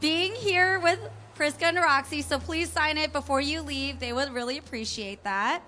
[0.00, 0.98] being here with
[1.40, 2.20] Priska and Roxy.
[2.20, 3.98] So please sign it before you leave.
[3.98, 5.62] They would really appreciate that.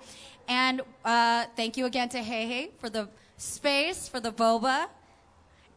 [0.47, 4.85] And uh, thank you again to Hey Hey for the space, for the boba.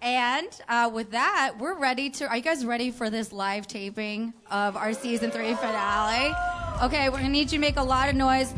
[0.03, 2.29] And uh, with that, we're ready to.
[2.29, 6.35] Are you guys ready for this live taping of our season three finale?
[6.83, 8.53] Okay, we're gonna need you to make a lot of noise.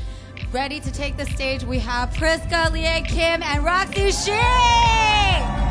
[0.51, 5.68] Ready to take the stage, we have Priska, Leah, Kim, and Roxy Shih!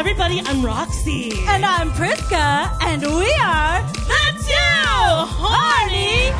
[0.00, 0.40] Everybody.
[0.46, 1.30] I'm Roxy.
[1.46, 2.74] And I'm Priska.
[2.80, 6.30] And we are the two horny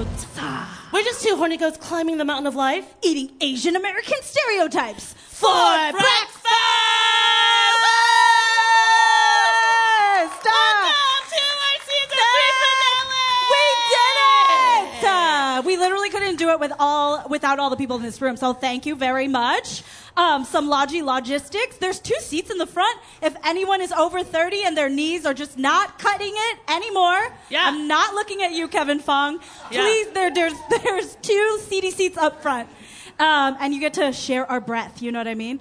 [0.00, 0.26] goats.
[0.90, 5.50] We're just two horny goats climbing the mountain of life, eating Asian American stereotypes for
[5.90, 6.38] breakfast.
[16.50, 18.36] Do it with all without all the people in this room.
[18.36, 19.82] So thank you very much.
[20.16, 21.76] Um, some Logi logistics.
[21.76, 22.98] There's two seats in the front.
[23.22, 27.62] If anyone is over 30 and their knees are just not cutting it anymore, yeah.
[27.66, 29.38] I'm not looking at you, Kevin Fong.
[29.70, 30.12] Please, yeah.
[30.12, 32.68] there, there's there's two seaty seats up front,
[33.18, 35.00] um, and you get to share our breath.
[35.02, 35.60] You know what I mean?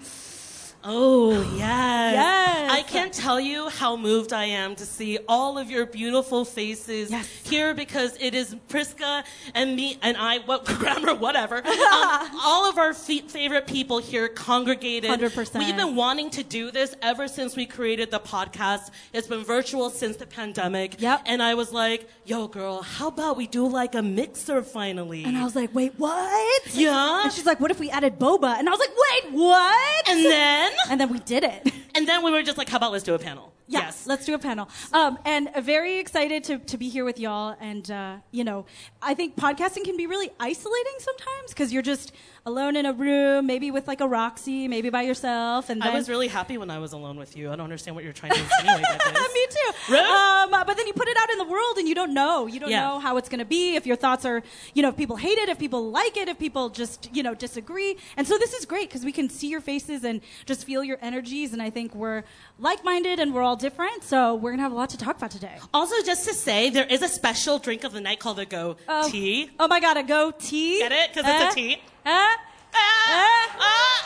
[0.91, 1.89] Oh, yes.
[2.09, 2.71] Yes.
[2.71, 7.11] I can't tell you how moved I am to see all of your beautiful faces
[7.11, 7.27] yes.
[7.43, 9.23] here because it is Priska
[9.53, 11.57] and me and I, what grammar, whatever.
[11.67, 15.11] um, all of our favorite people here congregated.
[15.11, 15.59] 100%.
[15.59, 18.91] We've been wanting to do this ever since we created the podcast.
[19.13, 20.99] It's been virtual since the pandemic.
[20.99, 21.23] Yep.
[21.25, 25.25] And I was like, yo, girl, how about we do like a mixer finally?
[25.25, 26.73] And I was like, wait, what?
[26.73, 27.23] Yeah.
[27.23, 28.57] And she's like, what if we added boba?
[28.57, 30.09] And I was like, wait, what?
[30.09, 30.71] And then?
[30.89, 31.73] And then we did it.
[31.99, 33.51] And then we were just like, how about let's do a panel?
[33.67, 34.07] Yes, yes.
[34.07, 34.69] let's do a panel.
[34.93, 37.57] Um, and very excited to, to be here with y'all.
[37.59, 38.65] And, uh, you know,
[39.01, 42.13] I think podcasting can be really isolating sometimes because you're just
[42.45, 45.69] alone in a room, maybe with like a Roxy, maybe by yourself.
[45.69, 47.51] And I was really happy when I was alone with you.
[47.51, 48.81] I don't understand what you're trying to insinuate.
[49.33, 49.71] Me too.
[49.91, 50.09] Really?
[50.09, 52.47] Um, but then you put it out in the world and you don't know.
[52.47, 52.87] You don't Yeah.
[52.87, 54.41] know how it's going to be, if your thoughts are,
[54.73, 57.35] you know, if people hate it, if people like it, if people just, you know,
[57.35, 57.97] disagree.
[58.17, 60.97] And so this is great because we can see your faces and just feel your
[61.01, 61.53] energies.
[61.53, 62.23] And I think we're
[62.59, 64.03] like minded and we're all different.
[64.03, 65.57] So we're going to have a lot to talk about today.
[65.73, 68.77] Also, just to say, there is a special drink of the night called a Go
[68.87, 69.09] Oh.
[69.09, 69.49] Tea.
[69.59, 70.79] Oh my God, a go tea.
[70.79, 71.13] Get it?
[71.13, 71.73] 'Cause it's a Uh, tea.
[72.05, 74.05] Uh, Ah, ah.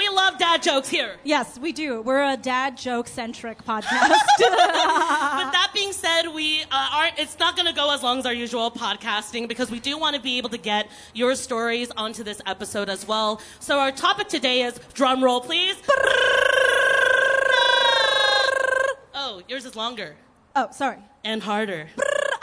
[0.00, 1.16] We love dad jokes here.
[1.24, 2.00] yes, we do.
[2.00, 4.08] We're a dad joke centric podcast.
[4.38, 7.18] With that being said, we uh, aren't.
[7.18, 10.16] It's not going to go as long as our usual podcasting because we do want
[10.16, 13.42] to be able to get your stories onto this episode as well.
[13.58, 15.76] So our topic today is drum roll, please.
[19.12, 20.16] Oh, yours is longer
[20.56, 20.96] oh, sorry.
[21.24, 21.90] and harder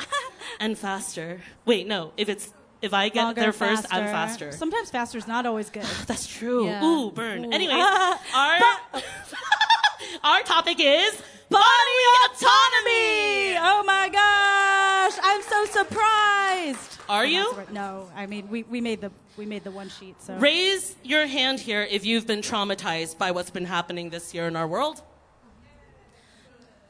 [0.59, 1.41] and faster.
[1.65, 2.13] Wait, no.
[2.17, 4.51] If it's if I get Longer, there first, I'm faster.
[4.51, 5.83] Sometimes faster is not always good.
[6.07, 6.65] That's true.
[6.65, 6.83] Yeah.
[6.85, 7.45] Ooh, burn.
[7.45, 7.51] Ooh.
[7.51, 7.75] Anyways,
[8.35, 8.59] our
[10.23, 13.57] our topic is body autonomy.
[13.59, 15.19] Oh my gosh!
[15.23, 16.93] I'm so surprised.
[17.09, 17.53] Are Oh, you?
[17.55, 17.71] that's.
[17.71, 20.21] No, I mean we, we made the we made the one sheet.
[20.21, 24.47] So Raise your hand here if you've been traumatized by what's been happening this year
[24.47, 25.01] in our world.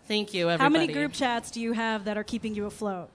[0.07, 0.63] Thank you, everybody.
[0.63, 3.09] how many group chats do you have that are keeping you afloat?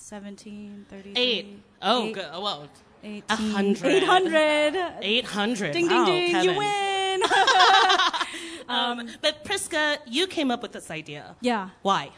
[0.00, 1.62] 17, 33, Eight.
[1.82, 2.26] Oh, eight, good.
[2.32, 2.68] Oh, well,
[3.04, 3.84] 18, 100.
[3.84, 4.94] 800.
[5.02, 5.72] 800.
[5.72, 6.30] Ding wow, ding ding!
[6.32, 6.50] Kevin.
[6.50, 7.22] You win.
[8.70, 11.34] Um, but Priska, you came up with this idea.
[11.40, 11.70] yeah.
[11.82, 12.10] Why?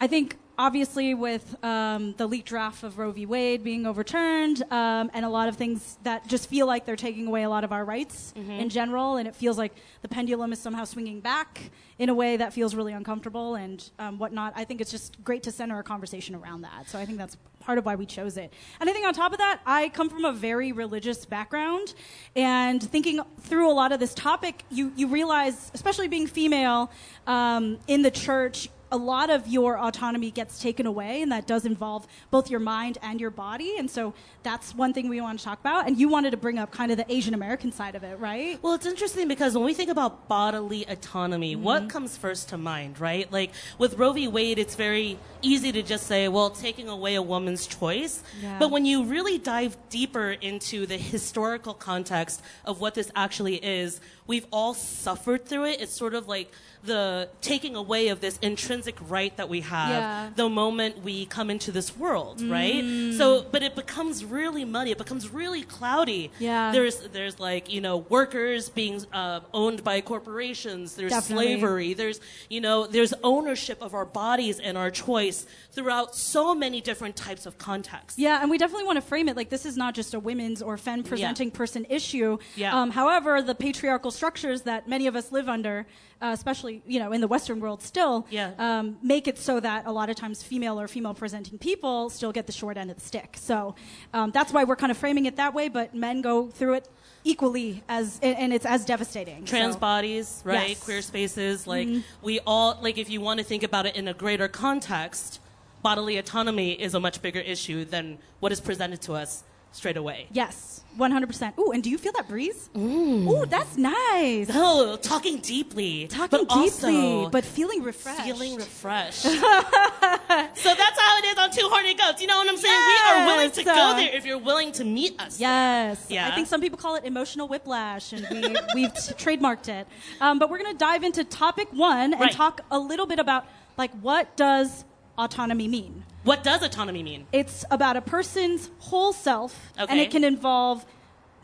[0.00, 3.26] I think obviously with um, the leaked draft of Roe v.
[3.26, 7.26] Wade being overturned um, and a lot of things that just feel like they're taking
[7.26, 10.58] away a lot of our rights in general, and it feels like the pendulum is
[10.58, 14.52] somehow swinging back in a way that feels really uncomfortable and um, whatnot.
[14.56, 16.88] I think it's just great to center a conversation around that.
[16.88, 18.52] So I think that's part of why we chose it.
[18.80, 21.94] And I think on top of that, I come from a very religious background,
[22.34, 26.90] and thinking through a lot of this topic, you you realize, especially being female
[27.26, 31.64] um, in the church a lot of your autonomy gets taken away, and that does
[31.64, 33.74] involve both your mind and your body.
[33.78, 35.86] And so that's one thing we want to talk about.
[35.88, 38.62] And you wanted to bring up kind of the Asian American side of it, right?
[38.62, 41.64] Well, it's interesting because when we think about bodily autonomy, Mm-hmm.
[41.64, 43.30] what comes first to mind, right?
[43.32, 44.28] Like with Roe v.
[44.28, 48.22] Wade, it's very easy to just say, well, taking away a woman's choice.
[48.40, 48.58] Yeah.
[48.58, 54.00] But when you really dive deeper into the historical context of what this actually is,
[54.26, 55.80] we've all suffered through it.
[55.80, 56.50] It's sort of like
[56.84, 60.30] the taking away of this intrinsic right that we have Yeah.
[60.36, 62.82] the moment we come into this world, right?
[62.84, 63.16] Mm.
[63.16, 64.90] So, but it becomes really muddy.
[64.92, 66.30] It becomes really cloudy.
[66.38, 66.72] Yeah.
[66.72, 70.94] There's there's like you know workers being uh, owned by corporations.
[70.94, 71.46] There's Definitely.
[71.54, 71.94] slavery.
[71.94, 77.16] There's you know there's ownership of our bodies and our choice throughout so many different
[77.16, 78.18] types of contexts.
[78.18, 80.62] Yeah, and we definitely want to frame it like this is not just a women's
[80.62, 82.38] or femme presenting person issue.
[82.54, 82.78] Yeah.
[82.80, 85.86] Um, however, the patriarchal structures that many of us live under,
[86.22, 88.52] uh, especially you know in the Western world, still Yeah.
[88.58, 92.32] um, make it so that a lot of times female or female presenting people still
[92.32, 93.36] get the short end of the stick.
[93.38, 93.74] So
[94.14, 95.68] um, that's why we're kind of framing it that way.
[95.68, 96.88] But men go through it
[97.24, 99.44] equally as, and, it's as devastating.
[99.44, 100.68] Trans So- bodies, right?
[100.70, 100.78] Yes.
[100.78, 100.84] Mm-hmm.
[100.84, 101.88] Queer spaces, like
[102.22, 105.40] we all like if you want to think about it in a greater context,
[105.82, 110.26] bodily autonomy is a much bigger issue than what is presented to us straight away.
[110.32, 111.54] Yes, one hundred percent.
[111.58, 112.70] Ooh, and do you feel that breeze?
[112.76, 114.48] Ooh, that's nice.
[114.52, 118.22] Oh, talking deeply, Talking but deeply, also but feeling refreshed.
[118.22, 119.22] feeling refreshed.
[119.22, 122.20] so that's how it is on Two Horny Goats.
[122.20, 122.74] You know what I'm saying?
[122.74, 123.14] Yes.
[123.16, 125.38] We are willing to go there if you're willing to meet us.
[125.38, 126.06] Yes.
[126.08, 126.28] Yeah.
[126.28, 128.40] I think some people call it emotional whiplash, and we,
[128.74, 129.86] we've trademarked it.
[130.20, 132.32] Um, but we're going to dive into topic one and Right.
[132.32, 134.84] talk a little bit about, like, what does
[135.18, 136.04] autonomy mean?
[136.26, 137.28] What does autonomy mean?
[137.30, 140.84] It's about a person's whole self, and it can involve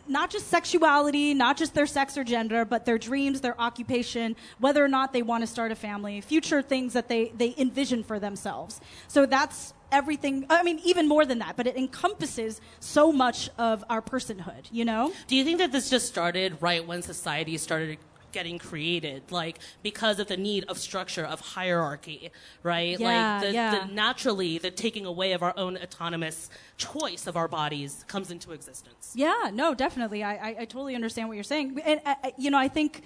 [0.09, 4.85] not just sexuality, not just their sex or gender, but their dreams, their occupation, whether
[4.85, 8.19] or not they want to start a family, future things that they, they envision for
[8.19, 8.81] themselves.
[9.07, 10.47] So that's everything.
[10.51, 14.85] I mean, even more than that, but it encompasses so much of our personhood, you
[14.85, 15.13] know?
[15.29, 17.99] Do you think that this just started right when society started
[18.33, 22.31] getting created, like because of the need of structure of hierarchy,
[22.63, 22.99] right?
[22.99, 23.79] Yeah, like the, yeah.
[23.87, 28.53] the naturally the taking away of our own autonomous choice of our bodies comes into
[28.53, 29.13] existence.
[29.15, 30.23] Yeah, no, definitely.
[30.23, 31.81] I, I, I totally understand what you're saying.
[31.85, 33.03] And, I, I- you know, I think,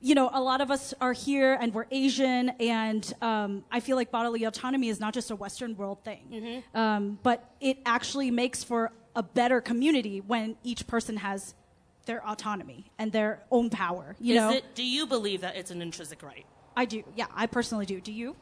[0.00, 3.96] you know, a lot of us are here and we're Asian, and um, I feel
[3.96, 8.62] like bodily autonomy is not just a Western world thing, um, but it actually makes
[8.62, 11.54] for a better community when each person has
[12.06, 14.16] their autonomy and their own power.
[14.18, 16.46] You Is know, it, do you believe that it's an intrinsic right?
[16.76, 17.02] I do.
[17.14, 18.00] Yeah, I personally do.
[18.00, 18.36] Do you?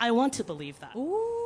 [0.00, 0.96] I want to believe that.
[0.96, 1.38] Ooh.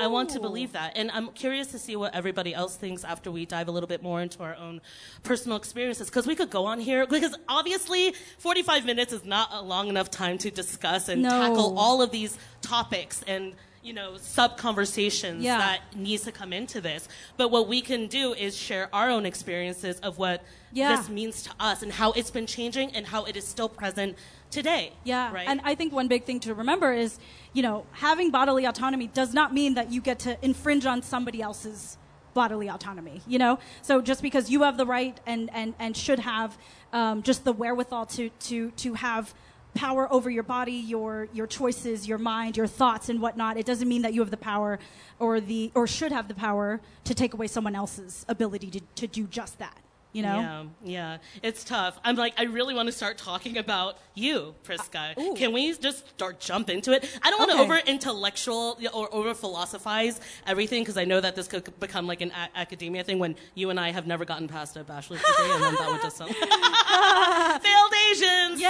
[0.00, 0.92] I want to believe that.
[0.96, 4.00] And I'm curious to see what everybody else thinks after we dive a little bit
[4.00, 4.80] more into our own
[5.24, 6.08] personal experiences.
[6.08, 10.08] Because we could go on here, because obviously 45 minutes is not a long enough
[10.08, 11.30] time to discuss and No.
[11.30, 15.58] tackle all of these topics and you know sub conversations Yeah.
[15.58, 19.24] that needs to come into this but what we can do is share our own
[19.26, 20.96] experiences of what Yeah.
[20.96, 24.16] this means to us and how it's been changing and how it is still present
[24.50, 27.18] today Yeah, right and I think one big thing to remember is,
[27.52, 31.40] you know, having bodily autonomy does not mean that you get to infringe on somebody
[31.42, 31.98] else's
[32.34, 33.20] bodily autonomy.
[33.26, 36.56] You know, so just because you have the right and and and should have
[36.92, 39.34] um, just the wherewithal to to to have
[39.78, 43.88] power over your body, your your choices, your mind, your thoughts, and whatnot, it doesn't
[43.88, 44.80] mean that you have the power
[45.20, 49.06] or the or should have the power to take away someone else's ability to to
[49.06, 49.78] do just that.
[50.18, 50.40] You know.
[50.40, 51.98] Yeah, yeah, it's tough.
[52.04, 55.16] I'm like, I really want to start talking about you, Priska.
[55.16, 55.34] Uh.
[55.34, 57.08] Can we just start jump into it?
[57.22, 57.62] I don't want to Okay.
[57.64, 62.32] over intellectual or over philosophize everything because I know that this could become like an
[62.32, 65.62] a- academia thing when you and I have never gotten past a bachelor's degree, and
[65.62, 68.60] then that would just sound failed Asians.
[68.60, 68.68] Yay!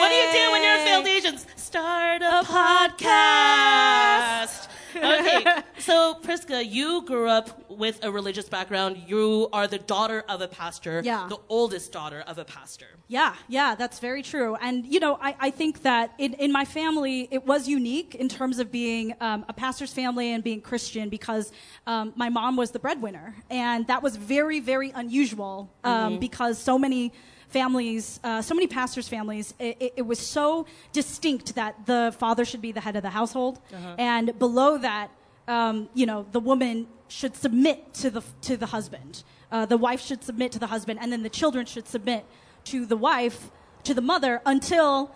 [0.00, 1.44] What do you do when you're a failed Asians?
[1.56, 4.68] Start a, podcast.
[4.98, 9.02] Okay, so Priska, you grew up with a religious background.
[9.06, 11.00] You are the daughter of a pastor.
[11.04, 11.26] Yeah.
[11.28, 12.86] The oldest daughter of a pastor.
[13.08, 14.56] Yeah, yeah, that's very true.
[14.56, 18.28] And, you know, I, I think that in, in my family, it was unique in
[18.28, 21.52] terms of being um, a pastor's family and being Christian because
[21.86, 23.34] um, my mom was the breadwinner.
[23.50, 27.12] And that was very, very unusual um, because so many
[27.48, 32.60] families, uh, so many pastors' families, it, it, was so distinct that the father should
[32.60, 33.58] be the head of the household.
[33.98, 35.10] And below that,
[35.46, 39.24] um, you know, the woman should submit to the, to the husband.
[39.50, 42.26] Uh, the wife should submit to the husband, and then the children should submit
[42.64, 43.50] to the wife,
[43.84, 45.10] to the mother, until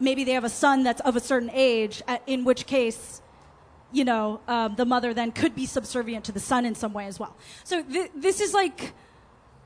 [0.00, 3.20] maybe they have a son that's of a certain age, at, in which case,
[3.92, 7.06] you know, um, the mother then could be subservient to the son in some way
[7.06, 7.36] as well.
[7.62, 8.94] So th- this is like,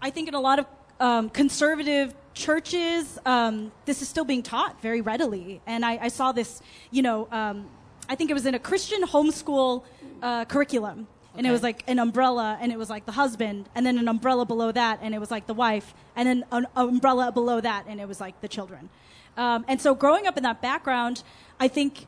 [0.02, 0.66] I think in a lot of
[1.00, 5.60] um, conservative churches, um, this is still being taught very readily.
[5.66, 7.66] And I, I saw this, you know, um,
[8.08, 9.84] I think it was in a Christian homeschool
[10.22, 11.06] uh, curriculum.
[11.36, 14.08] And it was like an umbrella, and it was like the husband, and then an
[14.08, 17.84] umbrella below that, and it was like the wife, and then an umbrella below that,
[17.86, 18.88] and it was like the children.
[19.36, 21.22] Um, and so growing up in that background,
[21.60, 22.06] I think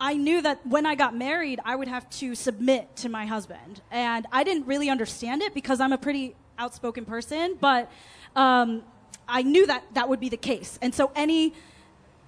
[0.00, 3.82] I knew that when I got married, I would have to submit to my husband.
[3.90, 7.90] And I didn't really understand it because I'm a pretty outspoken person, but
[8.36, 8.82] um,
[9.26, 10.78] I knew that that would be the case.
[10.82, 11.54] And so any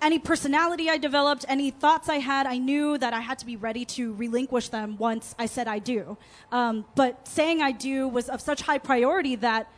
[0.01, 3.55] any personality I developed, any thoughts I had, I knew that I had to be
[3.55, 6.19] ready to relinquish them once I said I do.
[6.51, 9.71] Um, but saying I do was of such high priority that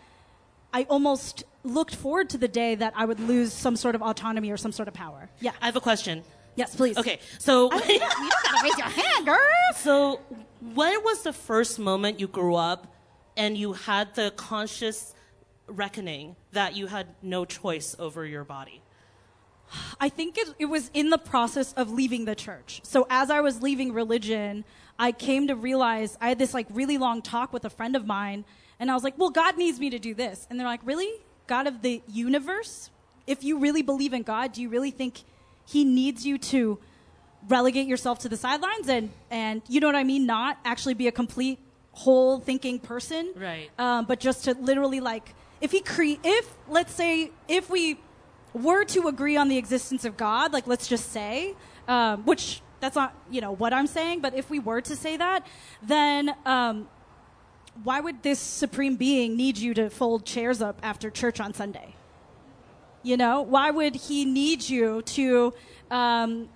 [0.72, 4.50] I almost looked forward to the day that I would lose some sort of autonomy
[4.50, 5.28] or some sort of power.
[5.40, 5.52] Yeah.
[5.60, 6.24] I have a question.
[6.56, 6.96] Yes, please.
[6.96, 9.38] Okay, so you don't gotta raise your hand, girl.
[9.76, 10.20] so
[10.74, 12.93] when was the first moment you grew up
[13.37, 15.14] and you had the conscious
[15.66, 18.83] reckoning that you had no choice over your body?
[20.01, 22.81] I think it, it was in the process of leaving the church.
[22.85, 24.64] So as I was leaving religion,
[24.99, 28.07] I came to realize I had this like really long talk with a friend of
[28.07, 28.44] mine,
[28.79, 31.11] and I was like, "Well, God needs me to do this," and they're like, "Really,
[31.47, 32.90] God of the universe?
[33.27, 35.23] If you really believe in God, do you really think
[35.66, 36.79] He needs you to
[37.49, 40.27] relegate yourself to the sidelines and and you know what I mean?
[40.27, 41.59] Not actually be a complete
[41.94, 43.70] whole thinking person, Right.
[43.78, 47.98] Um, but just to literally like if he cre- if let's say if we
[48.52, 51.54] were to agree on the existence of God, like let's just say,
[51.88, 55.16] um, which that's not you know what I'm saying, but if we were to say
[55.16, 55.46] that,
[55.83, 56.88] then um,
[57.83, 61.94] why would this supreme being need you to fold chairs up after church on Sunday?
[63.02, 65.52] You know, why would he need you to
[65.90, 66.48] um,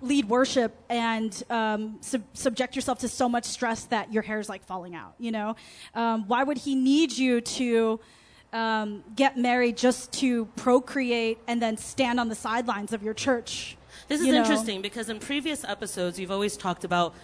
[0.00, 4.48] lead worship and um, sub- subject yourself to so much stress that your hair is
[4.48, 5.14] like falling out?
[5.18, 5.56] You know,
[5.94, 8.00] um, why would he need you to
[8.52, 13.76] um, get married just to procreate and then stand on the sidelines of your church?
[14.08, 14.34] This is know?
[14.34, 17.14] interesting because in previous episodes, you've always talked about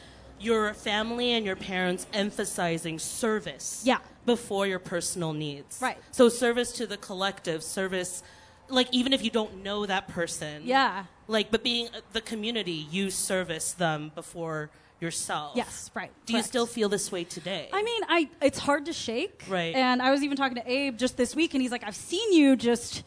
[0.40, 3.98] your family and your parents emphasizing service Yeah.
[4.26, 5.78] before your personal needs.
[5.80, 5.96] Right.
[6.10, 8.22] So, service to the collective, service,
[8.68, 10.62] like even if you don't know that person.
[10.64, 11.04] Yeah.
[11.26, 15.52] Like, but being uh, the community, you service them before yourself.
[15.56, 16.10] Yes, right.
[16.26, 17.68] Do you still feel this way today?
[17.72, 19.44] I mean, I it's hard to shake.
[19.48, 19.74] Right.
[19.74, 22.32] And I was even talking to Abe just this week, and he's like, "I've seen
[22.32, 23.02] you just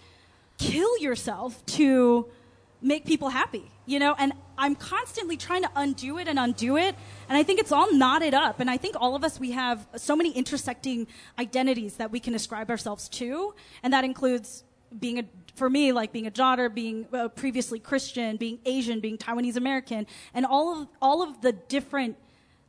[0.57, 2.27] kill yourself to
[2.81, 6.95] make people happy, you know." And I'm constantly trying to undo it and undo it,
[7.29, 8.59] and I think it's all knotted up.
[8.59, 11.07] And I think all of us we have so many intersecting
[11.37, 13.53] identities that we can ascribe ourselves to,
[13.83, 14.63] and that includes
[14.99, 15.23] being a
[15.57, 20.05] for me like being a daughter, being uh, previously Christian, being Asian, being Taiwanese American,
[20.33, 22.15] and all of all of the different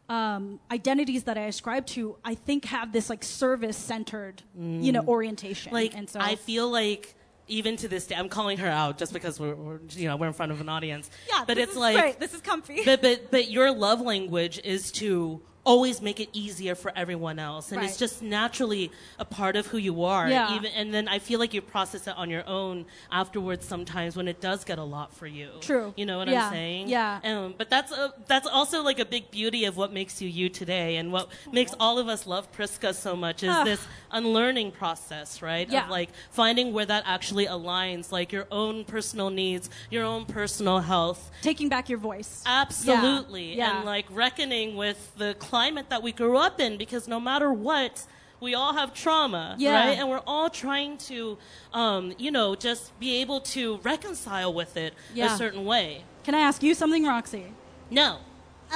[0.08, 5.04] um, identities that I ascribe to, I think have this like service centered, you know,
[5.06, 5.70] orientation.
[5.70, 5.74] Mm.
[5.74, 7.14] Like and so I feel like
[7.46, 10.28] even to this day, I'm calling her out just because we're, we're you know we're
[10.28, 11.10] in front of an audience.
[11.28, 12.20] yeah, but this it's is like great.
[12.20, 12.82] this is comfy.
[12.84, 15.42] but but but your love language is to
[15.72, 18.84] always make it easier for everyone else and it's just naturally
[19.18, 20.54] a part of who you are Yeah.
[20.56, 22.76] even and then i feel like you process it on your own
[23.22, 25.88] afterwards sometimes when it does get a lot for you True.
[26.00, 26.46] you know what Yeah.
[26.46, 27.20] i'm saying Yeah.
[27.30, 30.46] um, but that's a, that's also like a big beauty of what makes you you
[30.62, 31.26] today and what
[31.58, 33.64] makes all of us love priska so much is Ah.
[33.70, 33.82] this
[34.18, 35.84] unlearning process right Yeah.
[35.84, 36.08] of like
[36.40, 41.68] finding where that actually aligns like your own personal needs your own personal health Taking
[41.74, 42.42] back your voice.
[42.46, 43.48] Absolutely.
[43.56, 43.76] Yeah.
[43.76, 48.06] And like reckoning with the climate that we grew up in because no matter what,
[48.40, 49.74] we all have trauma, Yeah.
[49.74, 49.98] right?
[49.98, 51.36] And we're all trying to,
[51.74, 55.34] um, you know, just be able to reconcile with it Yeah.
[55.34, 56.04] a certain way.
[56.22, 57.52] Can I ask you something, Roxy?
[57.90, 58.18] No.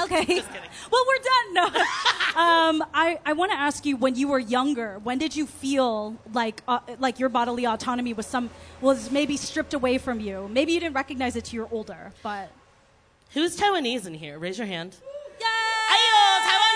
[0.02, 0.42] Okay.
[0.90, 1.54] Well, we're done.
[1.54, 1.64] No.
[2.40, 6.16] um, I, I want to ask you when you were younger, when did you feel
[6.32, 10.48] like uh, like your bodily autonomy was some was maybe stripped away from you?
[10.50, 12.50] Maybe you didn't recognize it till you're older, but
[13.34, 14.38] Who's Taiwanese in here?
[14.38, 14.96] Raise your hand.
[15.40, 15.46] Yay!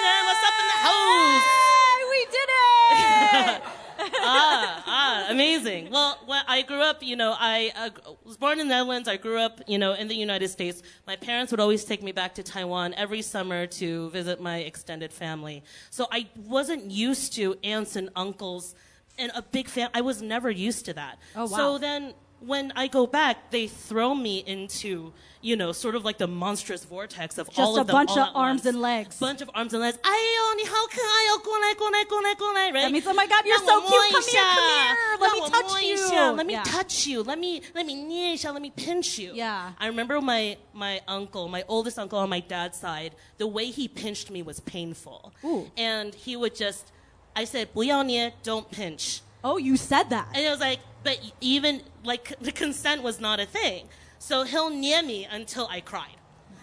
[0.02, 1.42] What's up in the house?
[1.42, 3.62] Yay, we did it!
[4.22, 5.90] ah, ah, amazing.
[5.90, 7.90] Well, when I grew up, you know, I uh,
[8.24, 9.08] was born in the Netherlands.
[9.08, 10.82] I grew up, you know, in the United States.
[11.06, 15.12] My parents would always take me back to Taiwan every summer to visit my extended
[15.12, 15.64] family.
[15.90, 18.74] So I wasn't used to aunts and uncles
[19.18, 19.90] and a big fam.
[19.94, 21.18] I was never used to that.
[21.34, 21.56] Oh, wow.
[21.56, 26.17] So then when I go back, they throw me into, you know, sort of like
[26.17, 28.65] the monstrous vortex of Just all a of them bunch all of at arms once.
[28.65, 29.19] and legs.
[29.19, 29.97] Bunch of arms and legs.
[29.99, 32.81] Ayo, ni hao kayo, kunai, kunai, kunai, kunai, right?
[32.81, 34.01] That means, oh my God, you're Let so me cute.
[34.01, 34.81] Come moist here, come ya.
[34.81, 35.17] here.
[35.21, 36.15] Let me me touch moist you.
[36.17, 36.31] ya.
[36.31, 36.63] Let me Yeah.
[36.63, 37.21] touch you.
[37.23, 38.49] Let me let me knee ya.
[38.51, 39.33] Let me pinch you.
[39.35, 39.73] Yeah.
[39.79, 43.13] I remember my my uncle, my oldest uncle on my dad's side.
[43.37, 45.31] The way he pinched me was painful.
[45.45, 45.69] Ooh.
[45.77, 46.91] And he would just,
[47.35, 49.21] I said, 不要捏, don't pinch.
[49.45, 50.27] oh, you said that.
[50.33, 53.87] And it was like, but even like the consent was not a thing.
[54.19, 56.17] So he'll near me until I cried.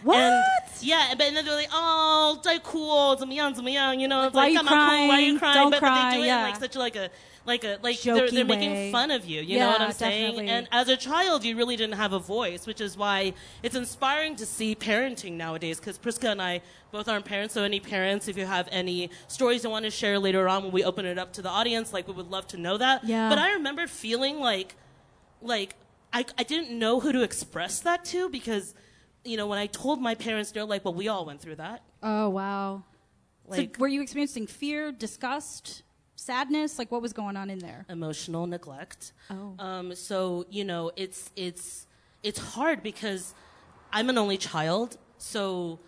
[0.04, 0.16] What?
[0.16, 0.44] And,
[0.80, 5.08] yeah, but then they're like, oh, 在哭哦，怎么样怎么样, you know, it's Why like, are you 干嘛哭?
[5.08, 5.38] Why are you crying?
[5.38, 5.54] crying?
[5.54, 6.38] Don't but, but cry, they do it yeah.
[6.38, 7.10] in like such like a
[7.45, 9.41] like a like they're, they're making fun of you.
[9.41, 10.31] You Yeah, know what I'm saying?
[10.31, 10.49] definitely.
[10.49, 14.35] And as a child, you really didn't have a voice, which is why it's inspiring
[14.37, 15.79] to see parenting nowadays.
[15.79, 19.63] Because Priska and I both aren't parents, so any parents, if you have any stories
[19.63, 22.07] you want to share later on when we open it up to the audience, like
[22.07, 23.03] we would love to know that.
[23.03, 23.27] Yeah.
[23.29, 24.75] But I remember feeling like
[25.41, 25.75] like
[26.13, 28.73] I, I didn't know who to express that to because
[29.25, 31.81] you know when I told my parents they're like well we all went through that
[32.01, 32.83] Oh wow.
[33.47, 35.83] like so were you experiencing fear, disgust,
[36.15, 36.77] sadness?
[36.79, 37.85] Like what was going on in there?
[37.89, 39.13] emotional neglect.
[39.29, 39.55] Oh.
[39.59, 41.87] um, so you know it's it's
[42.23, 43.33] it's hard because
[43.91, 44.97] I'm an only child.
[45.17, 45.79] So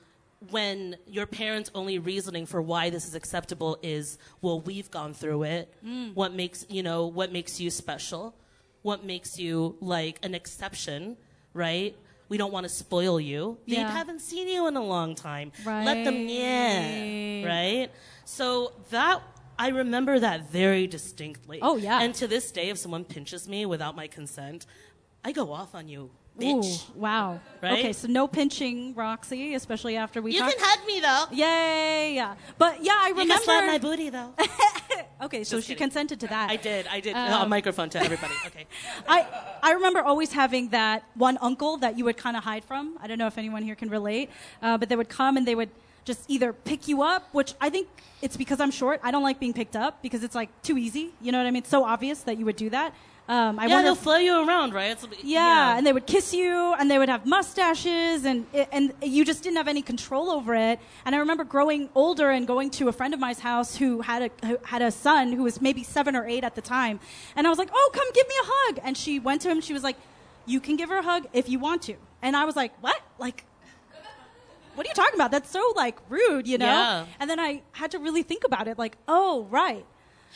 [0.52, 5.44] when your parents only reasoning for why this is acceptable is well we've gone through
[5.44, 5.74] it.
[6.14, 8.36] What makes you know what makes you special?
[8.82, 11.18] What makes you like an exception
[11.54, 11.96] right?
[12.28, 13.58] We don't want to spoil you.
[13.68, 15.52] They haven't seen you in a long time.
[15.66, 17.46] Let them yeah Right.
[17.46, 17.90] right?
[18.26, 19.22] So that
[19.58, 22.02] i remember that very distinctly Oh, yeah.
[22.02, 24.66] and to this day if someone pinches me without my consent
[25.24, 27.40] i go off on you bitch Ooh, wow.
[27.62, 27.80] Right?
[27.80, 30.58] Okay, so no pinching, Roxy, especially after we you talked.
[30.58, 32.36] can hug me though Yay, yeah.
[32.58, 34.34] But yeah, I you can slap my booty though
[35.24, 36.50] Okay, so she consented to that.
[36.50, 36.88] I did.
[36.88, 37.16] I did.
[37.16, 38.34] Um, a microphone to everybody.
[38.48, 38.66] Okay.
[39.08, 39.26] I,
[39.64, 42.98] I remember always having that one uncle that you would kind of hide from.
[43.02, 44.30] I don't know if anyone here can relate,
[44.62, 45.70] uh, but they would come and they would
[46.06, 47.88] just either pick you up, which I think
[48.22, 49.02] it's because I'm short.
[49.04, 51.14] I don't like being picked up because it's like too easy.
[51.22, 51.64] You know what I mean?
[51.64, 52.94] It's so obvious that you would do that.
[53.28, 54.92] Um, I yeah, they'll flow you around, right?
[54.92, 59.26] It's, yeah, and they would kiss you, and they would have mustaches, and and you
[59.26, 60.80] just didn't have any control over it.
[61.06, 64.22] And I remember growing older and going to a friend of mine's house who had
[64.22, 67.00] a who had a son who was maybe seven or eight at the time,
[67.36, 69.60] and I was like, "Oh, come give me a hug!" And she went to him.
[69.60, 69.98] She was like,
[70.46, 73.02] "You can give her a hug if you want to." And I was like, "What?
[73.18, 73.44] Like?"
[74.76, 75.32] What are you talking about?
[75.32, 76.66] That's so like rude, you know?
[76.66, 77.06] Yeah.
[77.20, 79.86] And then I had to really think about it like, oh, right.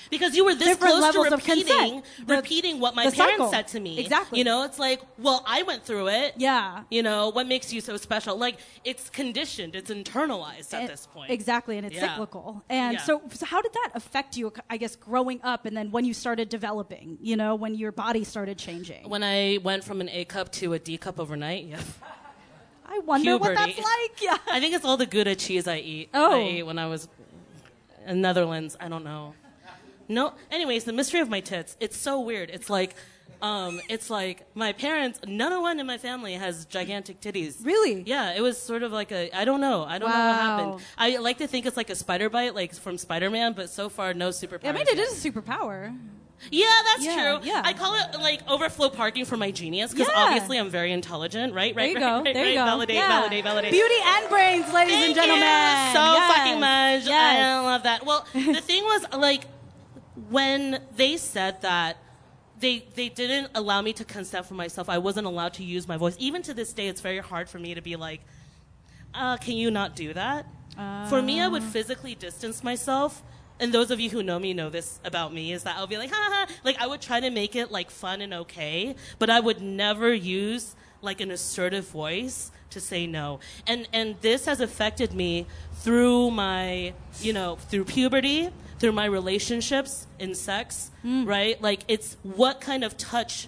[0.10, 2.04] because you were this Different close to repeating.
[2.26, 3.52] Repeating what my parents cycle.
[3.52, 4.00] said to me.
[4.00, 4.40] Exactly.
[4.40, 6.36] You know, it's like, well, I went through it.
[6.38, 6.84] Yeah.
[6.90, 8.38] You know, what makes you so special?
[8.38, 9.76] Like, it's conditioned.
[9.76, 11.32] It's internalized at And- this point.
[11.32, 12.12] Exactly, and it's Yeah.
[12.12, 12.64] cyclical.
[12.70, 13.02] And Yeah.
[13.04, 14.54] so, so, how did that affect you?
[14.70, 18.24] I guess growing up, and then when you started developing, you know, when your body
[18.24, 19.10] started changing.
[19.10, 21.82] When I went from an A cup to a D cup overnight, yeah.
[22.92, 24.22] I wonder what that's like.
[24.22, 24.38] Yeah.
[24.52, 26.10] I think it's all the Gouda cheese I eat.
[26.14, 26.34] Oh.
[26.36, 27.08] I ate when I was
[28.08, 28.76] in Netherlands.
[28.80, 29.34] I don't know.
[30.08, 30.34] No.
[30.52, 31.78] Anyways, the mystery of my tits.
[31.80, 32.50] It's so weird.
[32.50, 32.96] It's like,
[33.44, 35.20] um, it's like my parents.
[35.28, 37.64] None of one in my family has gigantic titties.
[37.64, 38.02] Really?
[38.08, 38.34] Yeah.
[38.34, 39.30] It was sort of like a.
[39.38, 39.84] I don't know.
[39.84, 40.58] I don't know what Wow.
[40.58, 40.86] happened.
[40.98, 43.88] I like to think it's like a spider bite, like from Spider Man, but so
[43.88, 44.66] far no superpowers.
[44.70, 45.08] I mean, it yet.
[45.08, 45.96] a superpower.
[46.52, 47.48] Yeah, that's Yeah, true.
[47.50, 47.62] yeah.
[47.66, 50.24] I call it like overflow parking for my genius because Yeah.
[50.24, 51.76] obviously I'm very intelligent, right?
[51.76, 51.76] Right.
[51.76, 51.90] There Right.
[51.90, 52.24] you right, go.
[52.24, 52.66] Right, there you go.
[52.66, 53.08] Validate, Yeah.
[53.08, 53.72] validate, validate.
[53.72, 55.44] Beauty and brains, ladies Thank and gentlemen.
[55.44, 55.94] You.
[55.94, 56.36] So Yes.
[56.36, 57.04] fucking much.
[57.06, 57.46] Yes.
[57.46, 58.06] I love that.
[58.06, 59.46] Well, the thing was like
[60.30, 61.98] when they said that
[62.60, 64.90] they they didn't allow me to consent for myself.
[64.90, 66.16] I wasn't allowed to use my voice.
[66.20, 68.22] Even to this day, it's very hard for me to be like,
[69.14, 70.46] uh, "Can you not do that?"
[71.10, 73.22] for me, I would physically distance myself.
[73.60, 75.98] And those of you who know me know this about me is that I'll be
[75.98, 79.30] like, ha ha, like I would try to make it like fun and okay, but
[79.30, 83.40] I would never use like an assertive voice to say no.
[83.68, 88.50] And and this has affected me through my, you know, through puberty,
[88.80, 91.28] through my relationships in sex, mm.
[91.28, 91.62] right?
[91.62, 93.48] Like it's what kind of touch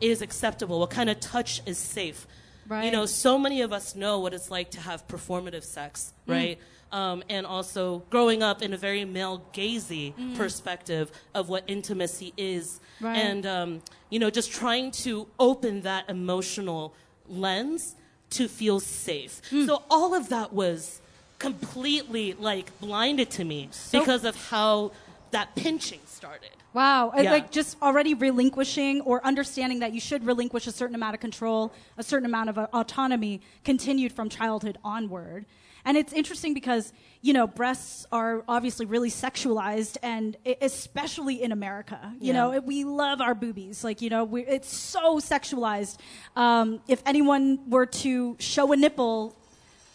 [0.00, 2.26] is acceptable, what kind of touch is safe.
[2.66, 2.86] Right.
[2.86, 6.32] You know, so many of us know what it's like to have performative sex, mm.
[6.32, 6.58] right?
[6.94, 12.78] Um, and also growing up in a very male gazy perspective of what intimacy is.
[13.00, 13.16] Right.
[13.16, 16.94] And, um, you know, just trying to open that emotional
[17.28, 17.96] lens
[18.30, 19.42] to feel safe.
[19.50, 21.00] So all of that was
[21.40, 24.92] completely like blinded to me because of how
[25.32, 26.50] that pinching started.
[26.74, 27.12] Wow.
[27.16, 27.32] Yeah.
[27.32, 31.72] Like just already relinquishing or understanding that you should relinquish a certain amount of control,
[31.98, 35.44] a certain amount of uh, autonomy continued from childhood onward.
[35.84, 42.12] And it's interesting because, you know, breasts are obviously really sexualized and especially in America.
[42.20, 42.32] You Yeah.
[42.32, 43.84] know, we love our boobies.
[43.84, 45.98] Like, you know, we, it's so sexualized.
[46.36, 49.36] Um, if anyone were to show a nipple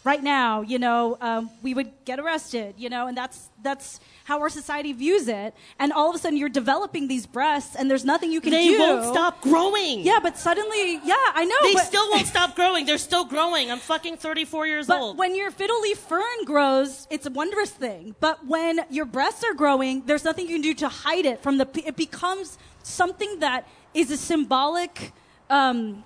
[0.04, 4.40] right now, you know, um, we would get arrested, you know, and that's that's how
[4.40, 5.54] our society views it.
[5.78, 8.68] And all of a sudden, you're developing these breasts, and there's nothing you can They
[8.68, 8.78] do.
[8.78, 10.00] won't stop growing.
[10.00, 11.56] Yeah, but suddenly, yeah, I know.
[11.62, 12.86] They but, still won't stop growing.
[12.86, 13.70] They're still growing.
[13.70, 15.18] I'm fucking 34 years But old.
[15.18, 18.14] when your fiddle leaf fern grows, it's a wondrous thing.
[18.20, 21.58] But when your breasts are growing, there's nothing you can do to hide it from
[21.58, 21.68] the.
[21.84, 25.12] It becomes something that is a symbolic.
[25.50, 26.04] Um,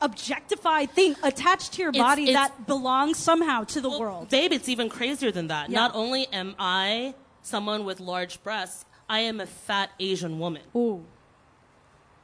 [0.00, 4.28] objectified thing attached to your It's- body it's- that belongs somehow to the Well, world.
[4.28, 5.70] Babe, it's even crazier than that.
[5.70, 5.76] Yeah.
[5.80, 10.62] Not only am I someone with large breasts, I am a fat Asian woman.
[10.76, 11.04] Ooh.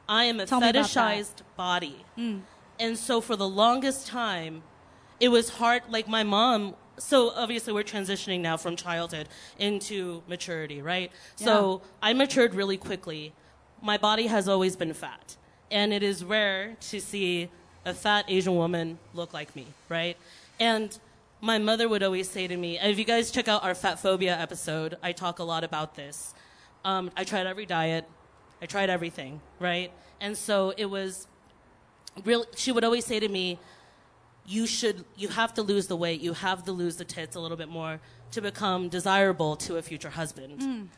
[0.08, 0.90] I am a Tell me about that.
[0.90, 1.18] Mm.
[1.18, 2.04] fetishized body.
[2.78, 4.62] And so for the longest time,
[5.20, 5.82] it was hard.
[5.88, 11.10] Like my mom, so obviously we're transitioning now from childhood into maturity, right?
[11.36, 13.32] So I matured really quickly.
[13.80, 15.36] My body has always been fat.
[15.70, 17.48] And it is rare to see
[17.84, 20.16] a fat Asian woman look like me, right?
[20.58, 20.96] And
[21.40, 24.38] my mother would always say to me, if you guys check out our fat phobia
[24.38, 26.34] episode, I talk a lot about this.
[26.84, 28.06] Um, I tried every diet.
[28.62, 29.90] I tried everything, right?
[30.20, 31.26] And so it was
[32.24, 33.58] real she would always say to me,
[34.46, 37.40] You should you have to lose the weight, you have to lose the tits a
[37.40, 40.88] little bit more to become desirable to a future husband.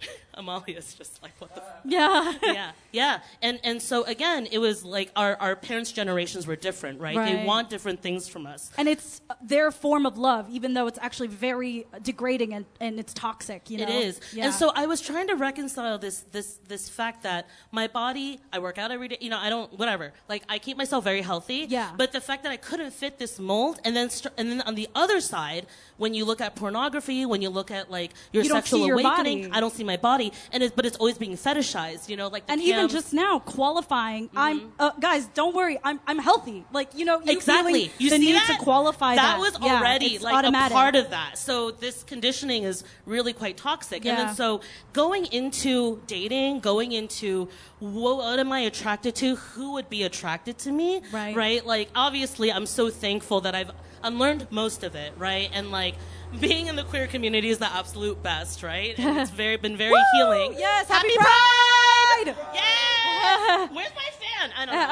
[0.38, 1.68] Amalia's just like, what the f-?
[1.84, 2.32] Yeah.
[2.42, 7.00] yeah, yeah, and and so again, it was like our our parents' generations were different,
[7.00, 7.16] right?
[7.16, 8.70] They want different things from us.
[8.78, 12.98] and it's uh, their form of love, even though it's actually very degrading and, and
[12.98, 13.68] it's toxic.
[13.70, 14.20] You know, It is.
[14.32, 14.44] Yeah.
[14.46, 18.58] And so I was trying to reconcile this this this fact that my body, I
[18.58, 20.12] work out every day, you know, I don't whatever.
[20.28, 21.66] Like I keep myself very healthy.
[21.68, 21.90] Yeah.
[21.96, 24.08] But the fact that I couldn't fit this mold and then
[24.38, 25.66] and then on the other side,
[25.96, 29.42] when you look at pornography, when you look at like your You sexual your awakening,
[29.42, 29.52] body.
[29.52, 30.21] I don't see my body
[30.52, 34.28] and it's but it's always being fetishized, you know, like and even just now qualifying,
[34.36, 35.26] I'm uh, guys.
[35.34, 36.64] Don't worry, I'm I'm healthy.
[36.72, 37.90] Like you know, you exactly.
[37.98, 38.56] You the need that?
[38.58, 39.22] to qualify that.
[39.22, 40.72] That was Yeah, already like automatic.
[40.72, 41.38] a part of that.
[41.38, 44.04] So this conditioning is really quite toxic.
[44.06, 44.60] And then so
[44.92, 47.48] going into dating, going into
[47.80, 49.36] what, what am I attracted to?
[49.36, 51.02] Who would be attracted to me?
[51.10, 51.34] Right.
[51.34, 51.66] Right.
[51.66, 53.70] Like obviously, I'm so thankful that I've
[54.02, 55.12] unlearned most of it.
[55.16, 55.48] Right.
[55.52, 55.94] And like.
[56.40, 58.98] Being in the queer community is the absolute best, right?
[58.98, 60.54] And it's very been very healing.
[60.58, 62.24] Yes, happy Pride!
[62.24, 62.34] Pride!
[62.54, 63.68] Yeah!
[63.72, 64.50] Where's my fan?
[64.56, 64.74] I don't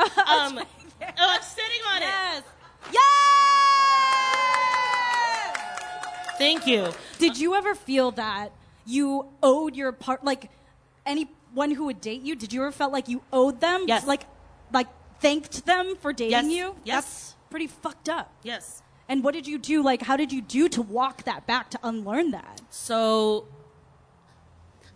[0.57, 0.61] know.
[0.61, 0.67] Um,
[1.03, 2.05] oh, I'm sitting on it.
[2.05, 2.43] Yes.
[2.93, 3.03] Yes.
[6.39, 6.93] Thank you.
[7.19, 8.53] Did you ever feel that
[8.87, 10.51] you owed your part, like
[11.05, 12.35] anyone who would date you?
[12.37, 13.85] Did you ever felt like you owed them?
[13.87, 14.07] Yes.
[14.07, 14.23] Like,
[14.73, 14.87] like
[15.21, 16.45] thanked them for dating Yes.
[16.47, 16.77] you?
[16.85, 17.05] Yes.
[17.05, 18.33] That's pretty fucked up.
[18.43, 18.83] Yes.
[19.11, 19.83] And what did you do?
[19.83, 22.61] Like, how did you do to walk that back to unlearn that?
[22.71, 23.49] So,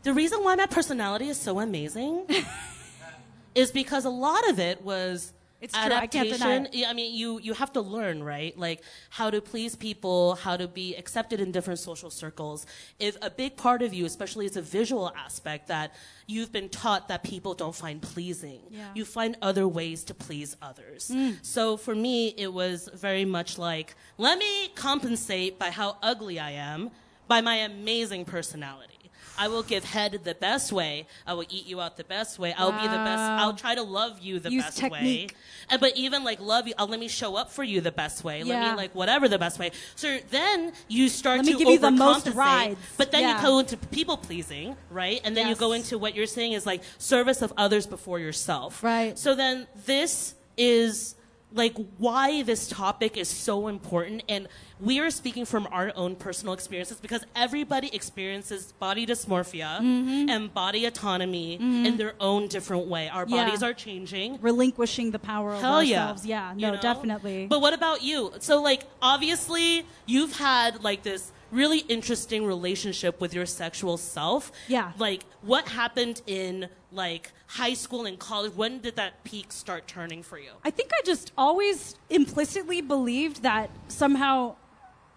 [0.04, 2.24] the reason why my personality is so amazing
[3.56, 5.82] is because a lot of it was It's true.
[5.94, 6.66] I can't deny adaptation.
[6.66, 6.74] it.
[6.74, 8.56] yeah, I mean, you you have to learn, right?
[8.58, 12.66] Like how to please people, how to be accepted in different social circles.
[12.98, 15.94] If a big part of you, especially as a visual aspect, that
[16.26, 18.88] you've been taught that people don't find pleasing, Yeah.
[18.94, 21.08] you find other ways to please others.
[21.08, 21.38] Mm.
[21.42, 26.50] So for me, it was very much like, let me compensate by how ugly I
[26.50, 26.90] am
[27.26, 28.93] by my amazing personality.
[29.36, 31.06] I will give head the best way.
[31.26, 32.54] I will eat you out the best way.
[32.56, 33.22] I'll be the best.
[33.22, 34.90] I'll try to love you the Use best way.
[34.90, 35.36] technique.
[35.70, 38.22] And, but even like love you, I'll let me show up for you the best
[38.24, 38.44] way.
[38.44, 38.70] Let Yeah.
[38.70, 39.72] me like whatever the best way.
[39.96, 42.80] So then you start Let to me give you the most overcompensate, rides.
[42.96, 43.36] But then Yeah.
[43.36, 45.20] you go into people pleasing, right?
[45.24, 45.58] And then you Yes.
[45.58, 48.82] go into what you're saying is like service of others before yourself.
[48.84, 49.18] Right.
[49.18, 51.16] So then this is
[51.54, 54.48] like why this topic is so important and
[54.80, 60.28] we are speaking from our own personal experiences because everybody experiences body dysmorphia Mm-hmm.
[60.28, 63.08] and body autonomy in their own different way.
[63.08, 63.44] Our Yeah.
[63.44, 64.38] bodies are changing.
[64.42, 66.26] Relinquishing the power of Hell ourselves.
[66.26, 66.48] yeah.
[66.48, 66.80] Yeah, You no, know?
[66.82, 67.46] definitely.
[67.46, 68.32] But what about you?
[68.40, 74.50] So, like, obviously, you've had like this really interesting relationship with your sexual self.
[74.66, 74.90] Yeah.
[74.98, 78.52] Like, what happened in like high school and college?
[78.54, 80.50] When did that peak start turning for you?
[80.64, 84.56] I think I just always implicitly believed that somehow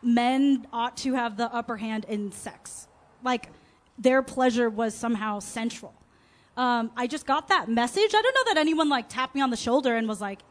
[0.04, 2.88] men ought to have the upper hand in sex.
[3.24, 3.50] Like
[3.98, 5.96] their pleasure was somehow central.
[6.56, 8.14] Um, I just got that message.
[8.14, 10.42] I don't know that anyone like tapped me on the shoulder and was like,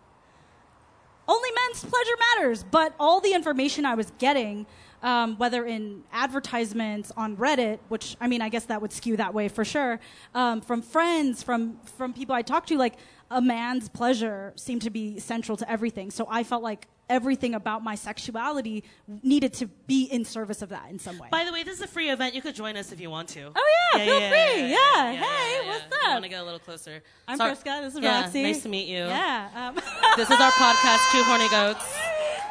[1.28, 2.64] only men's pleasure matters.
[2.64, 4.66] But all the information I was getting,
[5.06, 9.32] um, whether in advertisements on Reddit, which I mean, I guess that would skew that
[9.32, 10.00] way for sure,
[10.34, 12.96] um, from friends, from from people I talked to, like
[13.30, 16.10] a man's pleasure seemed to be central to everything.
[16.10, 18.82] So I felt like everything about my sexuality
[19.22, 21.28] needed to be in service of that in some way.
[21.30, 22.34] By the way, this is a free event.
[22.34, 23.52] You could join us if you want to.
[23.54, 23.62] Oh,
[23.94, 24.70] yeah, feel free.
[24.72, 25.12] Yeah.
[25.12, 26.12] Hey, what's I up?
[26.14, 27.00] want to get a little closer.
[27.28, 27.80] I'm Sorry- Priska.
[27.82, 28.42] This is yeah, Roxy.
[28.42, 29.04] Nice to meet you.
[29.06, 29.48] yeah.
[29.54, 29.74] Um,
[30.16, 31.84] This is our podcast, Two Horny Goats.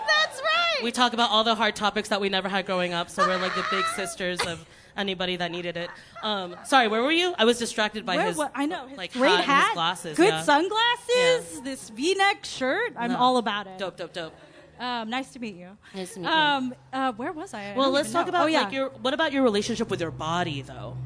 [0.07, 0.64] That's right.
[0.83, 3.37] We talk about all the hard topics that we never had growing up, so we're
[3.37, 4.65] like the big sisters of
[4.97, 5.89] anybody that needed it.
[6.23, 7.33] Um, sorry, where were you?
[7.37, 8.87] I was distracted by Where, his what, I know.
[8.87, 10.17] His like great hat, hat, glasses.
[10.17, 10.41] good yeah.
[10.43, 12.93] sunglasses, this V-neck shirt.
[12.97, 13.17] I'm No.
[13.17, 13.77] all about it.
[13.77, 14.33] Dope, dope, dope.
[14.79, 15.69] Um, nice to meet you.
[15.93, 16.31] Nice to meet you.
[16.33, 17.71] Um, uh, where was I?
[17.71, 18.29] I Well, let's talk know.
[18.29, 18.63] about oh, yeah.
[18.63, 18.89] like your.
[18.89, 20.97] What about your relationship with your body, though?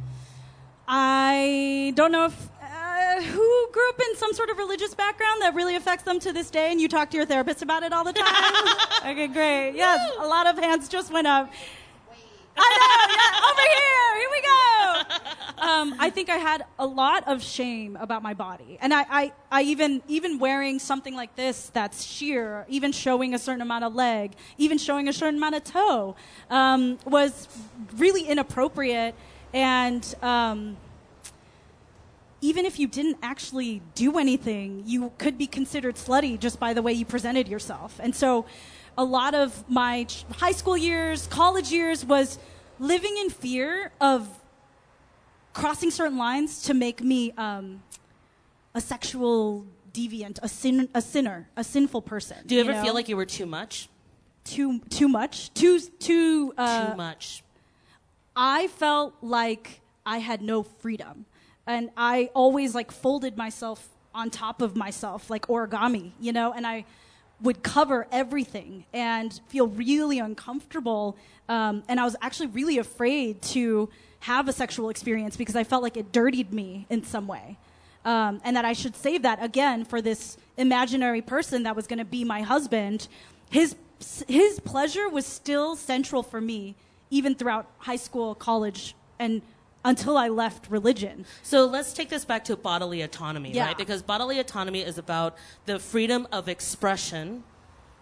[0.88, 2.50] I don't know if
[3.00, 6.34] uh, who grew up in some sort of religious background that really affects them to
[6.34, 8.78] this day, and you talk to your therapist about it all the time.
[9.12, 9.72] okay, great.
[9.76, 11.52] Yes, a lot of hands just went up.
[12.58, 13.16] I know.
[13.16, 14.20] Yeah, over here.
[14.20, 15.36] Here we go.
[15.60, 19.34] Um, I think I had a lot of shame about my body, and I, I,
[19.52, 23.94] I even even wearing something like this that's sheer, even showing a certain amount of
[23.94, 26.16] leg, even showing a certain amount of toe,
[26.50, 27.50] um, was
[27.98, 29.16] really inappropriate,
[29.54, 30.16] and.
[30.22, 30.78] Um,
[32.42, 36.82] even if you didn't actually do anything, you could be considered slutty just by the
[36.82, 38.00] way you presented yourself.
[38.02, 38.46] And so,
[38.98, 42.38] a lot of my high school years, college years was
[42.80, 44.28] living in fear of
[45.54, 47.82] crossing certain lines to make me um,
[48.74, 52.38] a sexual deviant, a sin, a sinner, a sinful person.
[52.46, 52.84] Do you ever know?
[52.84, 53.90] feel like you were too much?
[54.50, 57.44] too too much, too too uh, too much.
[58.36, 61.26] I felt like I had no freedom.
[61.70, 66.66] And I always like folded myself on top of myself like origami, you know, and
[66.66, 66.84] I
[67.42, 71.16] would cover everything and feel really uncomfortable.
[71.48, 73.88] Um, and I was actually really afraid to
[74.22, 77.60] have a sexual experience because I felt like it dirtied me in some way.
[78.04, 82.00] Um, and that I should save that again for this imaginary person that was going
[82.00, 83.08] to be my husband.
[83.52, 83.76] His,
[84.28, 86.76] his pleasure was still central for me,
[87.12, 89.44] even throughout high school, college, and
[89.84, 91.26] until I left religion.
[91.42, 93.68] So let's take this back to bodily autonomy, Yeah.
[93.68, 93.78] right?
[93.78, 97.44] Because bodily autonomy is about the freedom of expression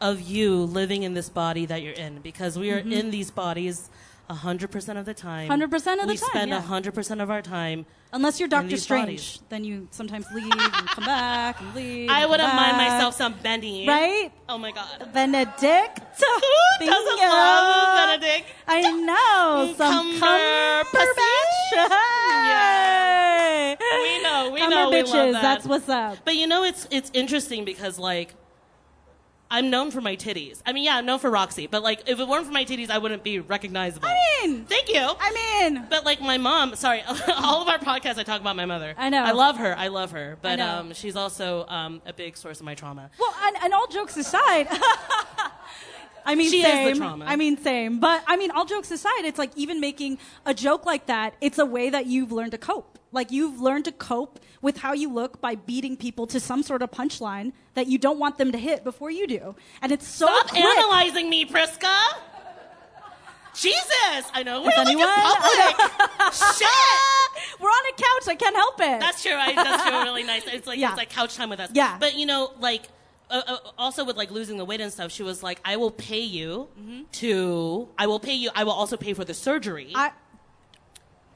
[0.01, 2.19] of you living in this body that you're in.
[2.19, 2.93] Because we are mm-hmm.
[2.93, 3.89] in these bodies
[4.29, 5.49] 100% of the time.
[5.49, 5.63] 100% Mm-hmm.
[5.63, 6.07] of the time.
[6.07, 6.61] we spend yeah.
[6.61, 7.85] 100% of our time.
[8.13, 9.39] Unless you're Doctor Strange, bodies.
[9.49, 12.09] then you sometimes leave and come back and leave.
[12.09, 13.85] I and wouldn't mind myself some Benny.
[13.87, 14.31] Right?
[14.47, 15.09] Oh my God.
[15.13, 15.99] Benedict.
[16.79, 18.47] Who doesn't love Benedict?
[18.67, 19.73] I know.
[19.77, 20.87] Some Cumberbatch.
[22.47, 23.77] Cumberbatch.
[23.79, 25.41] We know, we know, we love that.
[25.41, 26.17] That's what's up.
[26.25, 28.33] But you know, it's it's interesting because like
[29.49, 30.61] I'm known for my titties.
[30.65, 32.89] I mean, yeah, I'm known for Roxy, but like if it weren't for my titties,
[32.89, 34.07] I wouldn't be recognizable.
[34.07, 34.99] I mean, thank you.
[34.99, 35.31] I
[35.69, 37.01] mean, but like my mom, sorry,
[37.35, 38.93] all of our podcasts I talk about my mother.
[38.97, 39.23] I know.
[39.23, 39.77] I love her.
[39.77, 43.09] I love her, but um, she's also um, a big source of my trauma.
[43.19, 44.67] well, and, and all jokes aside.
[46.29, 46.97] I mean, She is the same.
[46.97, 47.25] trauma.
[47.25, 47.99] I mean, same.
[47.99, 51.57] But I mean, all jokes aside, it's like even making a joke like that, it's
[51.57, 52.99] a way that you've learned to cope.
[53.13, 56.81] Like you've learned to cope with how you look by beating people to some sort
[56.81, 59.55] of punchline that you don't want them to hit before you do.
[59.81, 60.63] And it's so Stop quick.
[60.63, 61.95] analyzing me, Priska.
[63.55, 66.33] Jesus, I know we're If like in public.
[66.57, 66.67] Shit.
[67.59, 68.27] We're on a couch.
[68.27, 68.99] I can't help it.
[68.99, 69.33] That's true.
[69.33, 70.03] I, that's true.
[70.03, 70.43] Really nice.
[70.45, 70.89] It's like Yeah.
[70.89, 71.69] it's like couch time with us.
[71.73, 71.97] Yeah.
[71.99, 72.83] But you know, like
[73.29, 75.91] uh, uh, also with like losing the weight and stuff, she was like, "I will
[75.91, 76.69] pay you
[77.13, 77.89] to.
[77.97, 78.49] I will pay you.
[78.55, 79.91] I will also pay for the surgery.
[79.95, 80.11] I,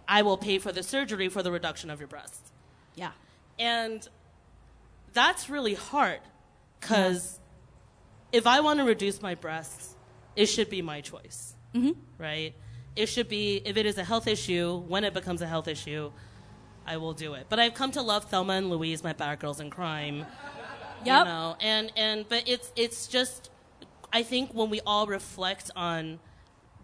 [0.08, 2.52] I, will pay for the surgery for the reduction of your breasts."
[2.96, 3.12] yeah.
[3.60, 4.08] And
[5.14, 6.22] that's really hard
[6.80, 7.40] because
[8.32, 9.96] if I want to reduce my breasts,
[10.36, 11.56] it should be my choice.
[11.76, 12.00] Mm-hmm.
[12.18, 12.56] Right?
[12.96, 16.12] It should be, if it is a health issue, when it becomes a health issue,
[16.86, 17.46] I will do it.
[17.48, 20.26] But I've come to love Thelma and Louise, my bad girls in crime.
[21.06, 21.20] Yep.
[21.20, 23.50] You know, and, and, but it's, it's just,
[24.14, 26.20] I think when we all reflect on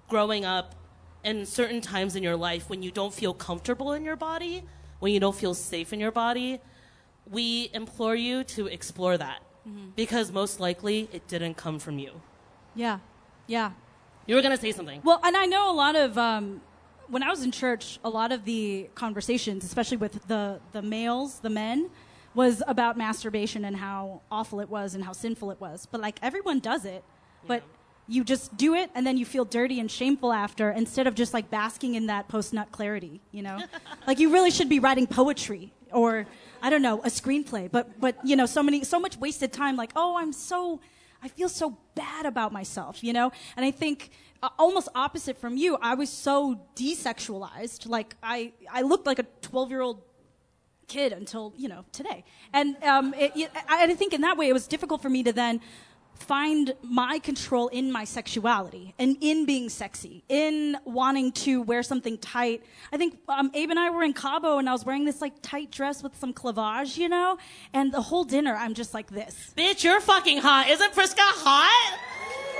[0.09, 0.75] growing up
[1.23, 4.63] and certain times in your life when you don't feel comfortable in your body,
[4.99, 6.59] when you don't feel safe in your body,
[7.29, 9.41] we implore you to explore that
[9.97, 12.21] because most likely it didn't come from you.
[12.73, 12.99] Yeah.
[13.47, 13.71] Yeah.
[14.25, 15.01] You were going to say something.
[15.03, 16.61] Well, and I know a lot of um,
[17.07, 21.39] when I was in church, a lot of the conversations, especially with the the males,
[21.39, 21.89] the men,
[22.37, 25.87] was about masturbation and how awful it was and how sinful it was.
[25.87, 27.03] But like everyone does it,
[27.47, 27.63] but
[28.07, 31.33] you just do it and then you feel dirty and shameful after instead of just
[31.33, 33.59] like basking in that post nut clarity, you know?
[34.07, 36.27] like you really should be writing poetry or
[36.61, 37.71] I don't know, a screenplay.
[37.71, 40.79] But but you know, so many so much wasted time like, "Oh, I'm so
[41.23, 43.31] I feel so bad about myself, you know?
[43.55, 44.11] And I think
[44.43, 47.89] uh, almost opposite from you, I was so desexualized.
[47.89, 50.01] Like I, I looked like a 12 year old
[50.87, 52.23] kid until, you know, today.
[52.53, 55.23] And um, it, it, I, I think in that way, it was difficult for me
[55.23, 55.61] to then
[56.15, 62.17] find my control in my sexuality and in being sexy, in wanting to wear something
[62.17, 62.63] tight.
[62.91, 65.33] I think um, Abe and I were in Cabo and I was wearing this like
[65.41, 67.37] tight dress with some clavage, you know?
[67.71, 69.53] And the whole dinner, I'm just like this.
[69.55, 70.69] Bitch, you're fucking hot.
[70.69, 71.99] Isn't Priska hot?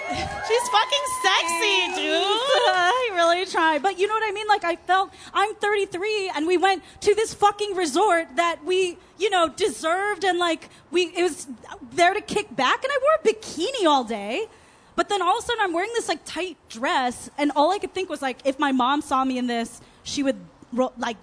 [0.10, 2.24] She's fucking sexy, dude.
[2.24, 3.78] I really try.
[3.80, 4.48] But you know what I mean?
[4.48, 9.30] Like, I felt I'm 33 and we went to this fucking resort that we, you
[9.30, 11.48] know, deserved and like, we, it was
[11.92, 14.48] there to kick back and I wore a bikini all day.
[14.96, 17.78] But then all of a sudden I'm wearing this like tight dress and all I
[17.78, 20.38] could think was like, if my mom saw me in this, she would
[20.74, 21.18] ro- like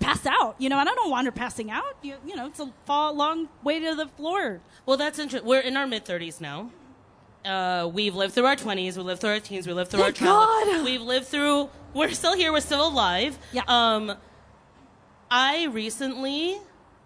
[0.00, 1.96] pass out, you know, and I don't want her passing out.
[2.02, 4.60] You, you know, it's a fall, long way to the floor.
[4.86, 5.48] Well, that's interesting.
[5.48, 6.70] We're in our mid 30s now.
[7.48, 10.20] Uh, we've lived through our 20s, we lived through our teens, we lived through Thank
[10.20, 10.76] our childhood.
[10.76, 10.84] God.
[10.84, 13.38] We've lived through, we're still here, we're still alive.
[13.52, 13.62] Yeah.
[13.66, 14.12] Um,
[15.30, 16.58] I recently,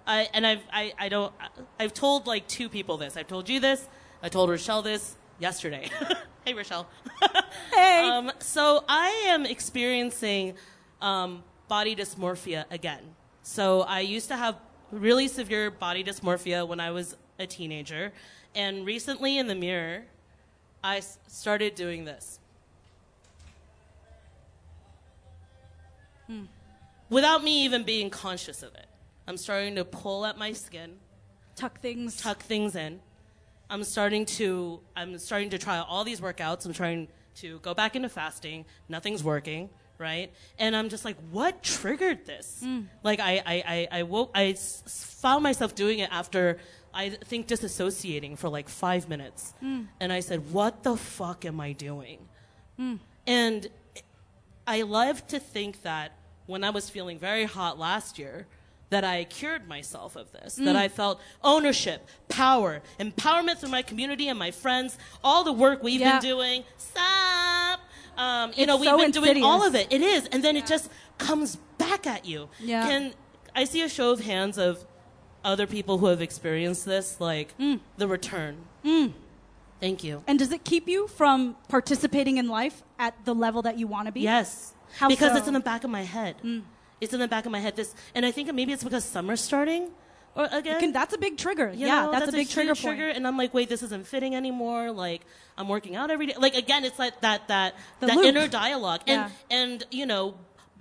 [0.04, 1.32] I, and I've, I, I don't,
[1.78, 3.16] I've told like two people this.
[3.16, 3.88] I've told you this,
[4.20, 5.88] I told Rochelle this yesterday.
[6.44, 6.88] hey, Rochelle.
[7.74, 8.08] Hey.
[8.08, 10.54] Um, so I am experiencing
[11.00, 13.00] um, body dysmorphia again.
[13.42, 14.56] So I used to have
[14.90, 18.12] really severe body dysmorphia when I was a teenager,
[18.54, 20.04] and recently in the mirror,
[20.84, 22.40] I started doing this.
[26.26, 26.44] Hmm.
[27.08, 28.86] Without me even being conscious of it.
[29.26, 30.94] I'm starting to pull at my skin
[31.54, 32.16] Tuck things.
[32.16, 33.00] tuck things in.
[33.70, 36.66] I'm starting to I'm starting to try all these workouts.
[36.66, 38.64] I'm trying to go back into fasting.
[38.88, 40.32] Nothing's working, right?
[40.58, 42.60] And I'm just like, what triggered this?
[42.62, 42.80] Hmm.
[43.02, 46.58] Like I I I, I woke I found myself doing it after
[46.94, 49.82] I think disassociating for like five minutes, hmm.
[50.00, 52.18] and I said, what the fuck am I doing?
[52.76, 52.96] Hmm.
[53.26, 53.68] And
[54.66, 56.12] I love to think that
[56.46, 58.46] when I was feeling very hot last year,
[58.90, 60.76] that I cured myself of this, that hmm.
[60.76, 66.00] I felt ownership, power, empowerment through my community and my friends, all the work we've
[66.00, 66.20] Yeah.
[66.20, 66.64] been doing.
[66.76, 67.80] Stop.
[68.18, 69.86] Um, you It's know, we've so been doing all of it.
[69.90, 72.50] It is, and then it just comes back at you.
[72.60, 72.86] Yeah.
[72.86, 73.14] Can
[73.54, 74.84] I see a show of hands of
[75.44, 77.80] other people who have experienced this, like Mm.
[77.96, 78.56] the return?
[79.80, 80.22] Thank you.
[80.28, 84.06] And does it keep you from participating in life at the level that you want
[84.06, 84.20] to be?
[84.20, 84.74] Yes.
[84.98, 85.34] How because so?
[85.34, 85.38] Mm.
[85.38, 86.36] it's in the back of my head.
[87.00, 87.74] It's in the back of my head.
[87.74, 89.90] This, and I think maybe it's because summer's starting.
[90.34, 91.70] Or again, Can, that's a big trigger.
[91.74, 93.08] you yeah, know, that's, a big huge trigger, trigger.
[93.08, 94.90] And I'm like, wait, this isn't fitting anymore.
[94.90, 95.22] Like,
[95.58, 96.34] I'm working out every day.
[96.38, 98.24] Like again, it's like that that The that loop.
[98.26, 99.02] inner dialogue.
[99.06, 99.56] And Yeah.
[99.58, 100.34] and you know,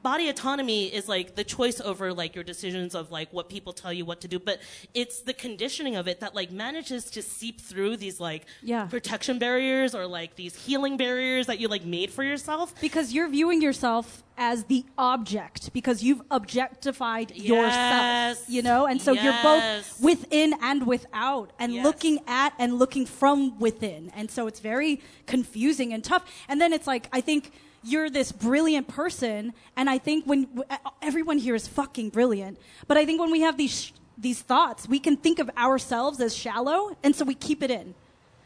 [0.03, 3.93] body autonomy is like the choice over like your decisions of like what people tell
[3.93, 4.39] you what to do.
[4.39, 4.59] But
[4.93, 8.85] it's the conditioning of it that like manages to seep through these like Yeah.
[8.85, 12.73] protection barriers or like these healing barriers that you like made for yourself.
[12.81, 17.47] Because you're viewing yourself as the object because you've objectified Yes.
[17.47, 18.87] yourself, you know?
[18.87, 21.83] And so you're both within and without and Yes.
[21.85, 24.11] looking at and looking from within.
[24.15, 26.23] And so it's very confusing and tough.
[26.47, 27.51] And then it's like, I think
[27.83, 30.63] you're this brilliant person, and I think when
[31.01, 34.99] everyone here is fucking brilliant, but I think when we have these these thoughts, we
[34.99, 37.95] can think of ourselves as shallow, and so we keep it in,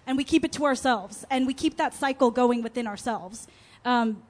[0.07, 3.47] and we keep it to ourselves, and we keep that cycle going within ourselves.
[3.83, 4.23] Um,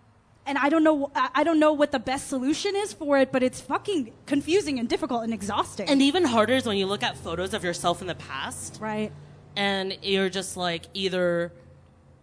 [0.48, 3.42] and I don't know, I don't know what the best solution is for it, but
[3.42, 5.90] it's fucking confusing and difficult and exhausting.
[5.90, 9.12] And even harder is when you look at photos of yourself in the past, right?
[9.56, 11.52] And you're just like either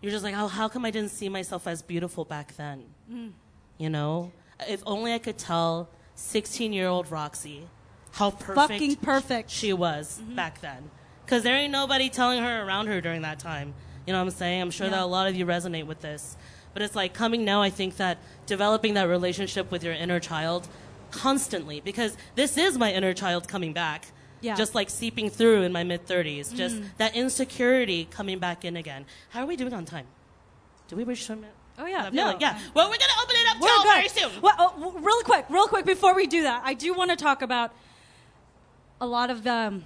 [0.02, 2.82] you're just like, oh, how come I didn't see myself as beautiful back then?
[3.10, 3.30] Mm.
[3.78, 4.32] You know,
[4.68, 7.68] if only I could tell 16 year old Roxy
[8.12, 10.34] how perfect, fucking perfect she was mm-hmm.
[10.34, 10.90] back then.
[11.24, 13.74] Because there ain't nobody telling her around her during that time.
[14.06, 14.60] You know what I'm saying?
[14.60, 14.92] I'm sure yeah.
[14.92, 16.36] that a lot of you resonate with this.
[16.74, 20.68] But it's like coming now, I think that developing that relationship with your inner child
[21.10, 24.06] constantly, because this is my inner child coming back
[24.42, 24.54] yeah.
[24.54, 26.52] just like seeping through in my mid 30s.
[26.52, 26.56] Mm.
[26.56, 29.06] Just that insecurity coming back in again.
[29.30, 30.06] How are we doing on time?
[30.88, 31.44] Do we reach some?
[31.78, 32.58] Oh yeah, no, yeah.
[32.74, 34.42] Well, we're gonna open it up to very soon.
[34.42, 37.40] Well, uh, real quick, real quick before we do that, I do want to talk
[37.40, 37.72] about
[39.00, 39.84] a lot of um,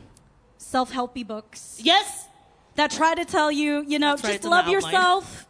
[0.59, 1.79] self-helpy books.
[1.83, 2.27] Yes,
[2.75, 5.46] that try to tell you, you know, That's just right, love yourself.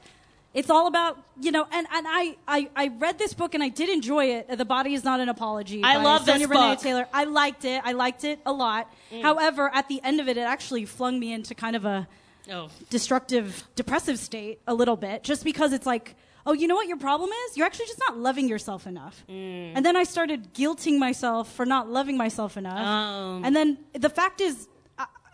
[0.56, 3.68] It's all about, you know, and, and I, I, I read this book and I
[3.68, 4.56] did enjoy it.
[4.56, 5.82] The Body is Not an Apology.
[5.84, 6.80] I love Sonya this Renee book.
[6.80, 7.06] Taylor.
[7.12, 7.82] I liked it.
[7.84, 8.90] I liked it a lot.
[9.12, 9.20] Mm.
[9.20, 12.08] However, at the end of it, it actually flung me into kind of a
[12.50, 12.70] oh.
[12.88, 16.96] destructive, depressive state a little bit, just because it's like, oh, you know what your
[16.96, 17.58] problem is?
[17.58, 19.24] You're actually just not loving yourself enough.
[19.28, 19.72] Mm.
[19.74, 22.78] And then I started guilting myself for not loving myself enough.
[22.78, 23.44] Um.
[23.44, 24.68] And then the fact is,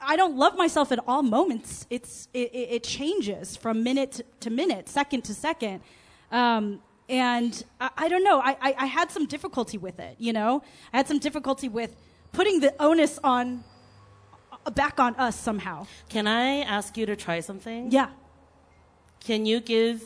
[0.05, 1.86] I don't love myself at all moments.
[1.90, 5.80] It's it, it changes from minute to minute, second to second,
[6.30, 8.40] um, and I, I, don't know.
[8.40, 10.16] I, I, I, had some difficulty with it.
[10.18, 11.94] You know, I had some difficulty with
[12.32, 13.64] putting the onus on
[14.66, 15.86] uh, back on us somehow.
[16.09, 17.90] Can I ask you to try something?
[17.90, 18.11] Yeah.
[19.20, 20.03] Can you give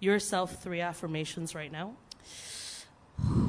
[0.00, 1.94] yourself three affirmations right now?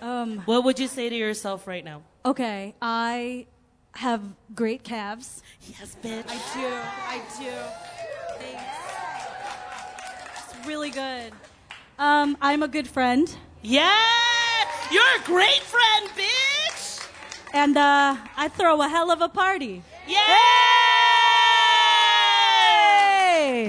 [0.00, 2.02] Um, what would you say to yourself right now?
[2.24, 3.46] Okay, I
[3.94, 4.22] have
[4.54, 5.42] great calves.
[5.62, 6.24] Yes, bitch.
[6.26, 6.68] I do.
[7.08, 7.50] I do.
[8.38, 8.64] Thanks.
[10.54, 11.32] It's really good.
[11.98, 13.34] Um, I'm a good friend.
[13.62, 13.94] Yeah,
[14.90, 17.06] you're a great friend, bitch.
[17.52, 19.82] And uh, I throw a hell of a party.
[20.06, 20.14] Yay!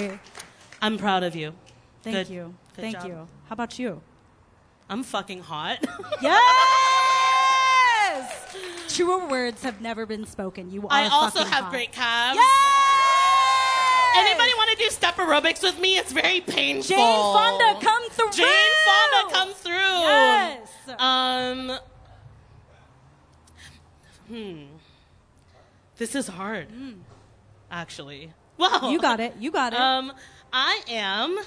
[0.09, 0.19] Yay!
[0.81, 1.53] I'm proud of you.
[2.03, 2.29] Thank good.
[2.29, 2.53] you.
[2.75, 3.05] Good Thank job.
[3.07, 3.15] you.
[3.49, 4.01] How about you?
[4.91, 5.79] I'm fucking hot.
[6.21, 6.55] yes!
[8.89, 10.69] Truer words have never been spoken.
[10.69, 11.71] You are I also have hot.
[11.71, 12.35] great calves.
[12.35, 14.17] Yes!
[14.17, 15.97] Anybody want to do step aerobics with me?
[15.97, 16.93] It's very painful.
[16.97, 18.31] Jane Fonda, come through.
[18.31, 19.71] Jane Fonda, come through.
[19.71, 20.69] Yes.
[20.99, 21.79] Um.
[24.27, 24.63] Hmm.
[25.95, 26.67] This is hard.
[26.69, 26.97] Mm.
[27.71, 28.33] Actually.
[28.57, 29.33] Well, you got it.
[29.39, 29.79] You got it.
[29.79, 30.11] Um,
[30.53, 31.39] I am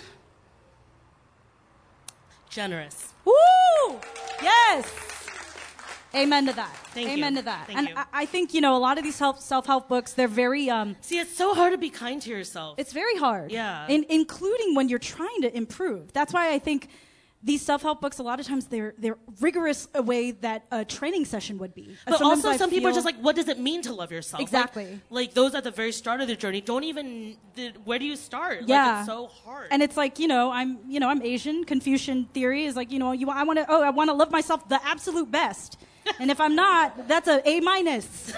[2.55, 3.13] generous.
[3.25, 4.01] Woo!
[4.41, 4.91] Yes.
[6.15, 6.73] Amen to that.
[6.95, 7.41] Thank Amen you.
[7.41, 7.67] to that.
[7.67, 7.95] Thank and you.
[7.97, 10.13] I, I, think you know a lot of these self help books.
[10.13, 10.71] They're very.
[10.71, 12.79] Um, See, it's so hard to be kind to yourself.
[12.79, 13.51] It's very hard.
[13.51, 13.89] Yeah.
[13.89, 16.13] In, including when you're trying to improve.
[16.13, 16.89] That's why I think
[17.45, 21.27] these self-help books a lot of times they're they're rigorous a way that a training
[21.27, 21.95] session would be.
[22.07, 24.11] But Sometimes also I some people are just like what does it mean to love
[24.11, 24.41] yourself?
[24.41, 24.99] Exactly.
[25.11, 27.37] like, those at the very start of the journey don't even
[27.85, 28.63] where do you start?
[28.67, 28.87] Yeah.
[28.87, 29.69] like, it's so hard.
[29.71, 31.65] And it's like you know i'm you know i'm asian.
[31.65, 34.31] Confucian theory is like you know you i want to oh i want to love
[34.31, 35.79] myself the absolute best.
[36.19, 38.33] And if i'm not that's a a minus.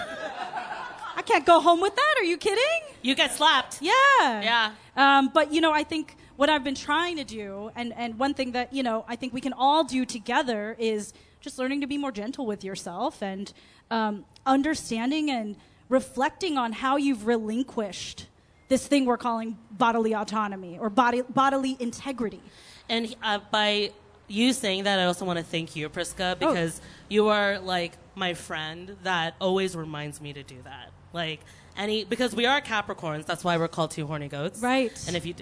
[1.15, 2.15] I can't go home with that?
[2.19, 2.81] Are you kidding?
[3.01, 3.81] You get slapped.
[3.81, 3.93] Yeah.
[4.21, 4.71] Yeah.
[4.95, 8.33] Um, but you know i think what I've been trying to do, and, and one
[8.33, 11.87] thing that, you know, I think we can all do together is just learning to
[11.87, 13.51] be more gentle with yourself and
[13.91, 15.55] um, understanding and
[15.89, 18.27] reflecting on how you've relinquished
[18.69, 22.41] this thing we're calling bodily autonomy or body, bodily integrity.
[22.89, 23.91] And uh, by
[24.27, 26.35] you saying that, I also want to thank you, Priska, oh.
[26.35, 26.87] because oh.
[27.09, 30.91] you are like my friend that always reminds me to do that.
[31.13, 31.39] Like,
[31.77, 34.61] any because we are Capricorns, that's why we're called two horny goats.
[34.61, 34.91] Right.
[35.07, 35.35] And if you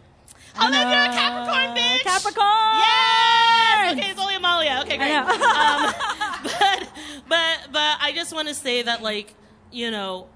[0.57, 1.99] Oh, no, you're a Capricorn, bitch.
[2.03, 2.75] Capricorn.
[2.77, 3.93] Yes.
[3.97, 4.79] Okay, it's only Amalia.
[4.83, 5.11] Okay, great.
[5.13, 5.27] um,
[6.43, 6.89] but
[7.27, 9.33] but but I just want to say that like
[9.71, 10.27] you know,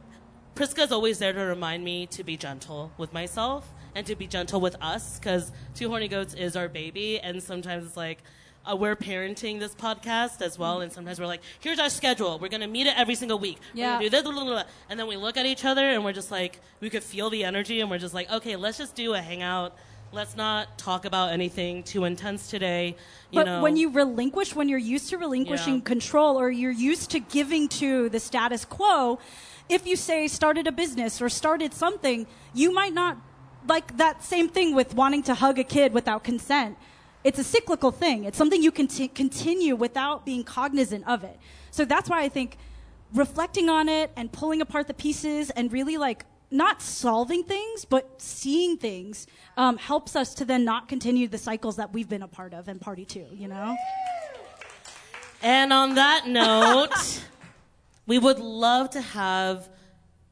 [0.56, 4.60] Priska's always there to remind me to be gentle with myself and to be gentle
[4.62, 8.22] with us because Two Horny Goats is our baby, and sometimes it's like.
[8.70, 12.38] Uh, we're parenting this podcast as well, and sometimes we're like, "Here's our schedule.
[12.40, 13.58] We're gonna meet it every single week.
[13.74, 13.98] Yeah.
[14.00, 14.64] do this, blah, blah, blah.
[14.90, 17.46] and then we look at each other, and we're just like, we could feel the
[17.46, 19.76] energy, and we're just like, okay, let's just do a hangout
[20.12, 22.96] let's not talk about anything too intense today.
[23.32, 23.62] but know.
[23.62, 25.82] when you relinquish, when you're used to relinquishing yeah.
[25.82, 29.20] control or you're used to giving to the status quo,
[29.68, 33.18] if you say started a business or started something, you might not
[33.68, 36.78] like that same thing with wanting to hug a kid without consent.
[37.24, 38.24] It's a cyclical thing.
[38.24, 41.38] It's something you can t- continue without being cognizant of it.
[41.70, 42.58] So that's why I think
[43.14, 48.22] reflecting on it and pulling apart the pieces and really like not solving things, but
[48.22, 49.28] seeing things
[49.58, 52.68] um, helps us to then not continue the cycles that we've been a part of
[52.68, 53.76] and party to, you know?
[55.42, 57.24] And on that note,
[58.06, 59.70] we would love to have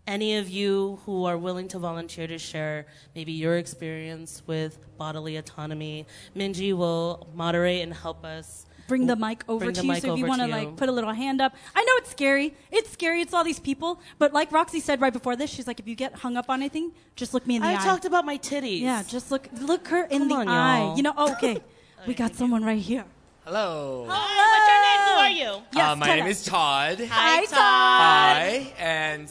[0.07, 5.36] any of you who are willing to volunteer to share maybe your experience with bodily
[5.36, 6.07] autonomy.
[6.36, 8.65] Minji will moderate and help us.
[8.88, 9.88] Bring the mic over to you.
[9.92, 11.92] mic So if you want to to like put a little hand up, I know
[11.98, 12.54] it's scary.
[12.72, 13.22] It's scary.
[13.22, 14.00] It's all these people.
[14.18, 16.62] But like Roxy said right before this, she's like, if you get hung up on
[16.62, 17.84] anything, just look me in the I eye.
[17.86, 18.82] talked about my titties.
[18.82, 20.80] yeah, just look look her in Come the on, eye.
[20.80, 20.98] y'all.
[20.98, 21.58] You know, oh, okay.
[22.08, 23.06] we got someone right here.
[23.46, 24.06] Hello.
[24.10, 25.44] Hi, what's your name?
[25.44, 25.64] Who are you?
[25.74, 26.32] Yes, uh, my name us.
[26.42, 27.00] is Todd.
[27.10, 27.52] Hi, Todd.
[27.56, 29.30] Hi, and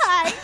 [0.00, 0.30] hi.
[0.30, 0.34] Hi.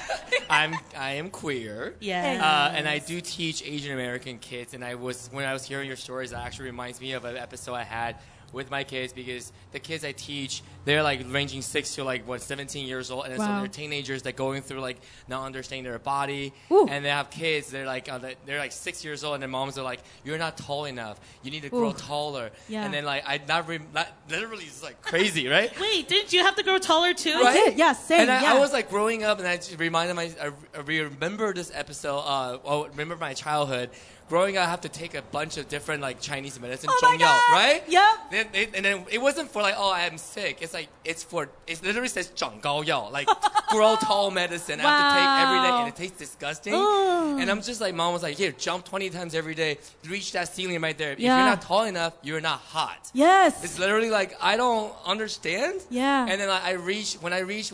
[0.51, 1.95] I'm I am queer.
[2.01, 2.41] Yeah.
[2.43, 4.75] Uh, and I do teach Asian American kids.
[4.75, 7.37] And I was when I was hearing your stories, it actually reminds me of an
[7.37, 8.17] episode I had
[8.55, 12.41] with my kids because the kids I teach, they're like ranging six to like what
[12.41, 13.59] 17 years old, and so Wow.
[13.59, 14.99] they're teenagers that going through like
[15.29, 16.87] not understanding their body, Ooh.
[16.89, 17.71] and they have kids.
[17.71, 20.57] They're like uh, they're like six years old, and their moms are like, "You're not
[20.57, 21.21] tall enough.
[21.43, 21.95] You need to grow Ooh.
[21.95, 22.85] taller." Yeah.
[22.85, 25.71] And then like I not, re- not literally it's like crazy, right?
[25.81, 27.31] Wait, didn't you have to grow taller too?
[27.45, 28.55] I did, yeah, same, And I, yeah.
[28.55, 32.19] I was like growing up, and I just reminded my, I I remember this episode.
[32.21, 33.91] Uh, oh, remember my childhood
[34.30, 37.18] Growing up, I have to take a bunch of different like Chinese medicine, Oh my
[37.18, 37.52] 中药, God.
[37.52, 37.84] right?
[37.88, 38.14] Yep.
[38.30, 40.60] Then, they, and then it wasn't for like, oh, I am sick.
[40.62, 43.28] It's like it's for it literally says 长高药, like
[43.70, 44.80] grow tall medicine.
[44.80, 45.80] I have to take every day, Wow.
[45.80, 46.74] and it tastes disgusting.
[46.76, 47.38] Oh.
[47.40, 50.54] And I'm just like, mom was like, here, jump 20 times every day, reach that
[50.54, 51.14] ceiling right there.
[51.14, 51.36] If Yeah.
[51.36, 53.10] you're not tall enough, you're not hot.
[53.16, 53.64] Yes.
[53.64, 55.82] It's literally like I don't understand.
[55.90, 56.28] Yeah.
[56.30, 57.74] And then like, I reached when I reached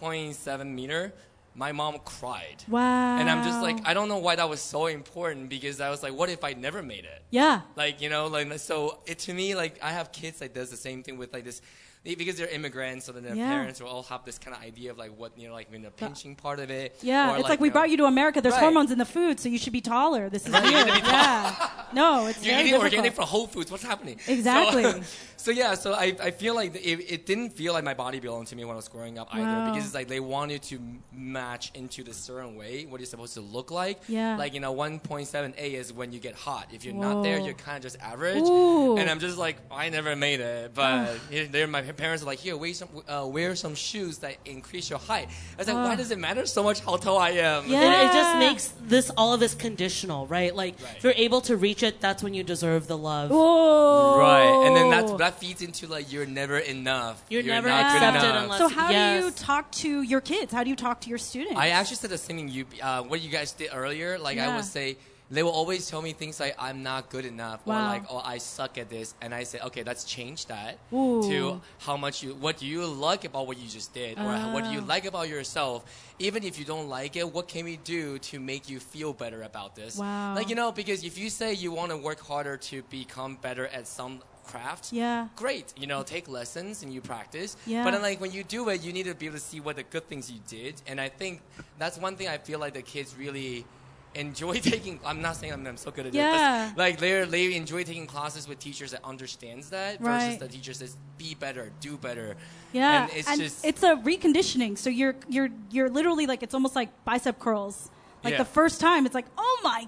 [0.00, 1.12] 1.7 meter,
[1.55, 2.63] my mom cried.
[2.67, 3.17] wow.
[3.17, 6.03] And I'm just like I don't know why that was so important because I was
[6.03, 7.21] like, what if I never made it?
[7.31, 7.61] yeah.
[7.75, 10.77] Like you know, like so it to me like I have kids that does the
[10.77, 11.61] same thing with like this.
[12.03, 13.49] Because they're immigrants, so then their Yeah.
[13.49, 15.81] parents will all have this kind of idea of like what you know, like in
[15.81, 16.95] the pinching part of it.
[17.01, 18.41] Yeah, or, it's like, we know, brought you to America.
[18.41, 18.61] There's Right.
[18.61, 20.29] hormones in the food, so you should be taller.
[20.29, 20.85] This is Right, you weird.
[20.85, 21.69] need to be yeah.
[21.93, 22.83] No, it's You're eating difficult.
[22.93, 23.71] organic from Whole Foods.
[23.71, 24.19] What's happening?
[24.27, 24.83] Exactly.
[24.83, 25.01] So,
[25.45, 28.47] so yeah, so I, I feel like it, it didn't feel like my body belonged
[28.47, 29.69] to me when I was growing up either Wow.
[29.69, 30.79] because it's like they wanted to
[31.13, 33.97] match into the certain way what you're supposed to look like.
[34.07, 34.37] Yeah.
[34.37, 36.65] Like you know, 1.7a is when you get hot.
[36.73, 38.43] If you're not there, you're kind of just average.
[38.43, 38.97] Ooh.
[38.97, 42.57] And I'm just like, I never made it, but here- my parents are like, here,
[42.57, 45.27] wear some uh, wear some shoes that increase your height.
[45.29, 45.95] I was like, why Ah.
[45.95, 47.67] does it matter so much how tall I am?
[47.67, 47.81] Yeah.
[47.81, 50.55] And it just makes this all of this conditional, right?
[50.55, 50.97] Like Right.
[50.97, 53.29] if you're able to reach it, that's when you deserve the love.
[53.29, 54.17] Whoa.
[54.19, 57.23] Right, and then that's, that feeds into like you're never enough.
[57.29, 58.43] You're never not good accepted enough.
[58.43, 59.19] unless- So how Yes.
[59.21, 60.51] do you talk to your kids?
[60.53, 61.57] How do you talk to your students?
[61.59, 64.17] I actually said the same thing you, uh, what you guys did earlier.
[64.17, 64.55] Like I Yeah.
[64.55, 64.97] would say,
[65.31, 68.37] they will always tell me things like I'm not good enough or like oh I
[68.37, 71.23] suck at this, and I say okay, let's change that Ooh.
[71.27, 74.65] to how much you, what do you like about what you just did, or what
[74.65, 74.93] do you Ah.
[74.93, 75.83] like about yourself.
[76.19, 79.41] Even if you don't like it, what can we do to make you feel better
[79.41, 79.97] about this?
[79.97, 80.35] Wow.
[80.35, 83.65] Like you know, because if you say you want to work harder to become better
[83.65, 85.27] at some craft, Yeah.
[85.35, 85.73] great.
[85.77, 87.57] You know, take lessons and you practice.
[87.65, 87.83] Yeah.
[87.83, 89.75] But then, like when you do it, you need to be able to see what
[89.75, 90.81] the good things you did.
[90.87, 91.41] And I think
[91.79, 93.65] that's one thing I feel like the kids really
[94.13, 94.99] enjoy taking.
[95.05, 96.67] I'm not saying I'm, I'm so good at Yeah.
[96.67, 100.21] it, but like they they enjoy taking classes with teachers that understands that Right.
[100.23, 102.37] versus the teacher says be better, do better.
[102.71, 104.77] yeah, And it's just it's a reconditioning.
[104.77, 107.89] So you're you're you're literally like it's almost like bicep curls.
[108.23, 108.37] Like Yeah.
[108.39, 109.87] the first time, it's like oh my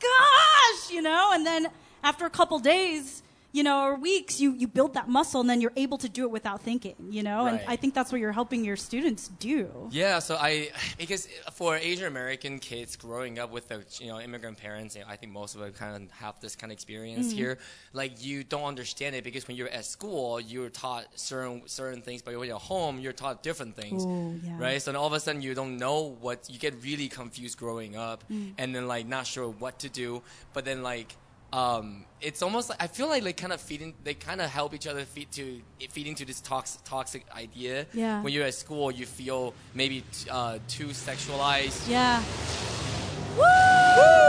[0.00, 1.68] gosh, you know, and then
[2.02, 3.22] after a couple days.
[3.52, 6.22] You know, or weeks, you, you build that muscle and then you're able to do
[6.24, 7.46] it without thinking, you know?
[7.46, 9.88] And I think that's what you're helping your students do.
[9.90, 14.58] Yeah, so I because for Asian American kids growing up with the you know immigrant
[14.58, 17.36] parents, I think most of them kind of have this kind of experience mm-hmm.
[17.36, 17.58] here.
[17.92, 22.22] Like you don't understand it because when you're at school, you're taught certain certain things,
[22.22, 24.58] but when you're home, you're taught different things, Ooh, yeah.
[24.58, 24.80] right?
[24.80, 28.24] So all of a sudden you don't know what you get really confused growing up,
[28.30, 28.52] mm.
[28.58, 30.22] and then like not sure what to do,
[30.52, 31.16] but then like.
[31.52, 34.72] Um, it's almost like I feel like they kind of feeding, they kind of help
[34.74, 37.86] each other feed to feed into this toxic toxic idea.
[37.92, 38.22] Yeah.
[38.22, 41.88] When you're at school, you feel maybe t- uh, too sexualized.
[41.88, 42.22] Yeah.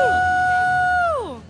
[0.02, 1.42] Woo!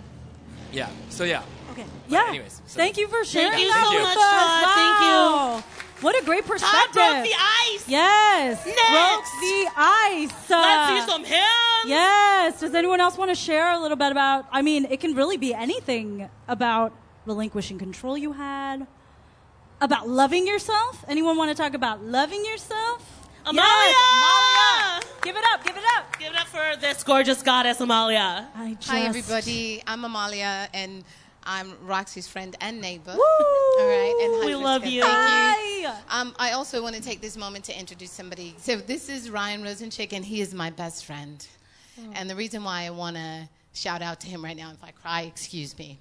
[0.72, 0.88] Yeah.
[1.10, 1.42] So yeah.
[1.70, 1.84] Okay.
[2.08, 2.26] Yeah.
[2.28, 4.22] anyways, so- Thank you for sharing Thank you that so with much, us.
[4.22, 4.74] Todd.
[4.76, 5.00] Thank
[5.78, 5.81] you.
[6.02, 6.08] Wow.
[6.10, 6.94] What a great perspective.
[6.94, 7.88] Todd broke the ice.
[7.88, 8.66] Yes.
[8.66, 8.76] Next.
[8.90, 10.50] Broke the ice.
[10.50, 11.84] Uh, Let's see some hands.
[11.86, 12.60] Yes.
[12.60, 14.46] Does anyone else want to share a little bit about?
[14.50, 16.92] I mean, it can really be anything about
[17.26, 18.86] relinquishing control you had,
[19.80, 21.04] about loving yourself.
[21.08, 23.20] Anyone want to talk about loving yourself?
[23.44, 23.62] Amalia.
[23.66, 25.18] Yes, Amalia.
[25.22, 26.18] Give it up, give it up.
[26.18, 28.48] Give it up for this gorgeous goddess, Amalia.
[28.54, 29.82] I just, Hi, everybody.
[29.86, 31.04] I'm Amalia, and
[31.44, 33.14] I'm Roxy's friend and neighbor.
[33.14, 33.20] Woo!
[33.20, 35.02] All right, and We love you.
[35.02, 35.88] Thank you.
[35.88, 36.20] Hi.
[36.20, 38.54] Um, I also want to take this moment to introduce somebody.
[38.58, 41.46] So this is Ryan Rosenchick, and he is my best friend.
[42.14, 44.90] And the reason why I want to shout out to him right now, if I
[44.92, 45.98] cry, excuse me.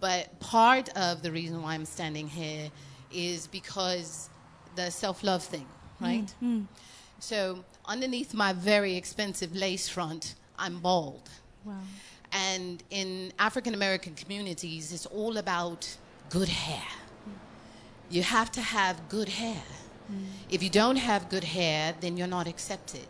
[0.00, 2.70] But part of the reason why I'm standing here
[3.12, 4.30] is because
[4.76, 5.66] the self-love thing,
[6.00, 6.32] right?
[7.20, 11.28] So underneath my very expensive lace front, I'm bald.
[11.64, 11.74] Wow.
[12.32, 15.96] And in African American communities, it's all about
[16.30, 16.82] good hair.
[18.10, 19.62] You have to have good hair.
[20.10, 20.24] Mm.
[20.50, 23.08] If you don't have good hair, then you're not accepted.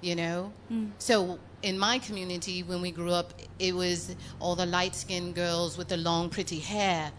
[0.00, 0.52] You know?
[0.70, 0.90] Mm.
[0.98, 5.78] So in my community, when we grew up, it was all the light skinned girls
[5.78, 7.10] with the long, pretty hair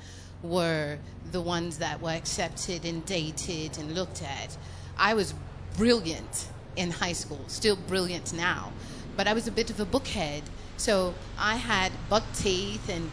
[0.44, 0.98] were
[1.32, 4.56] the ones that were accepted and dated and looked at.
[4.98, 5.34] I was
[5.76, 8.72] brilliant in high school, still brilliant now,
[9.18, 10.44] but I was a bit of a bookhead.
[10.78, 13.10] So I had buck teeth and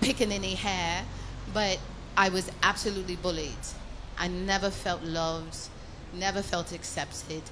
[0.00, 1.04] pickaninny hair,
[1.52, 1.78] but
[2.16, 3.66] I was absolutely bullied.
[4.18, 5.56] I never felt loved,
[6.14, 7.42] never felt accepted,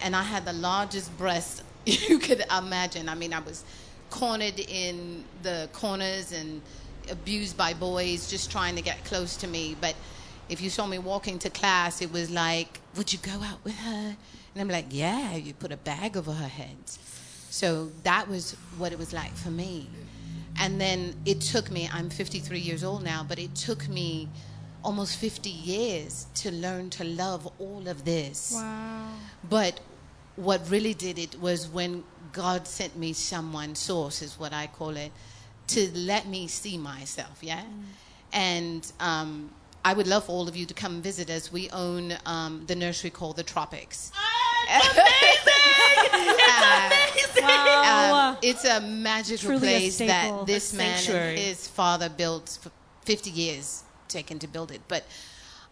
[0.00, 3.08] and I had the largest breasts you could imagine.
[3.08, 3.64] I mean, I was
[4.10, 6.62] cornered in the corners and
[7.10, 9.76] abused by boys just trying to get close to me.
[9.80, 9.94] But
[10.48, 13.76] if you saw me walking to class, it was like, Would you go out with
[13.78, 14.16] her?
[14.54, 16.76] And I'm like, Yeah, you put a bag over her head.
[17.50, 19.88] So that was what it was like for me.
[20.60, 24.28] And then it took me, I'm 53 years old now, but it took me
[24.82, 28.52] almost 50 years to learn to love all of this.
[28.54, 29.08] Wow.
[29.48, 29.80] But
[30.36, 34.96] what really did it was when God sent me someone, source is what I call
[34.96, 35.12] it,
[35.68, 37.64] to let me see myself, yeah?
[38.32, 39.50] And um,
[39.84, 41.52] I would love for all of you to come visit us.
[41.52, 44.12] We own um, the nursery called The Tropics.
[47.42, 48.30] Wow.
[48.30, 50.38] Um, it's a magical Truly place staple.
[50.38, 51.28] that this man sanctuary.
[51.30, 52.70] and his father built for
[53.04, 54.80] 50 years, taken to build it.
[54.88, 55.04] But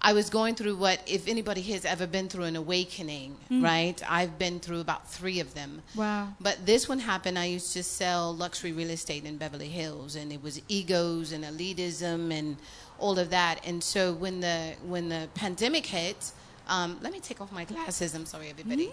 [0.01, 4.01] I was going through what, if anybody has ever been through an awakening, right?
[4.09, 5.83] I've been through about three of them.
[5.95, 6.29] Wow.
[6.41, 7.39] But this one happened.
[7.39, 11.45] I used to sell luxury real estate in Beverly Hills, and it was egos and
[11.45, 12.57] elitism and
[12.99, 13.61] all of that.
[13.67, 16.31] And so when the when the pandemic hit,
[16.67, 18.14] um, let me take off my glasses.
[18.14, 18.93] I'm sorry, everybody.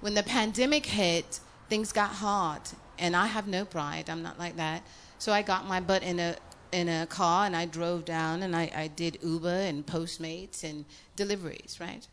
[0.00, 2.62] When the pandemic hit, things got hard,
[2.98, 4.10] and I have no pride.
[4.10, 4.82] I'm not like that.
[5.18, 6.36] So I got my butt in a
[6.72, 10.86] in a car and I drove down and I, I did Uber and Postmates and
[11.16, 12.06] deliveries, right?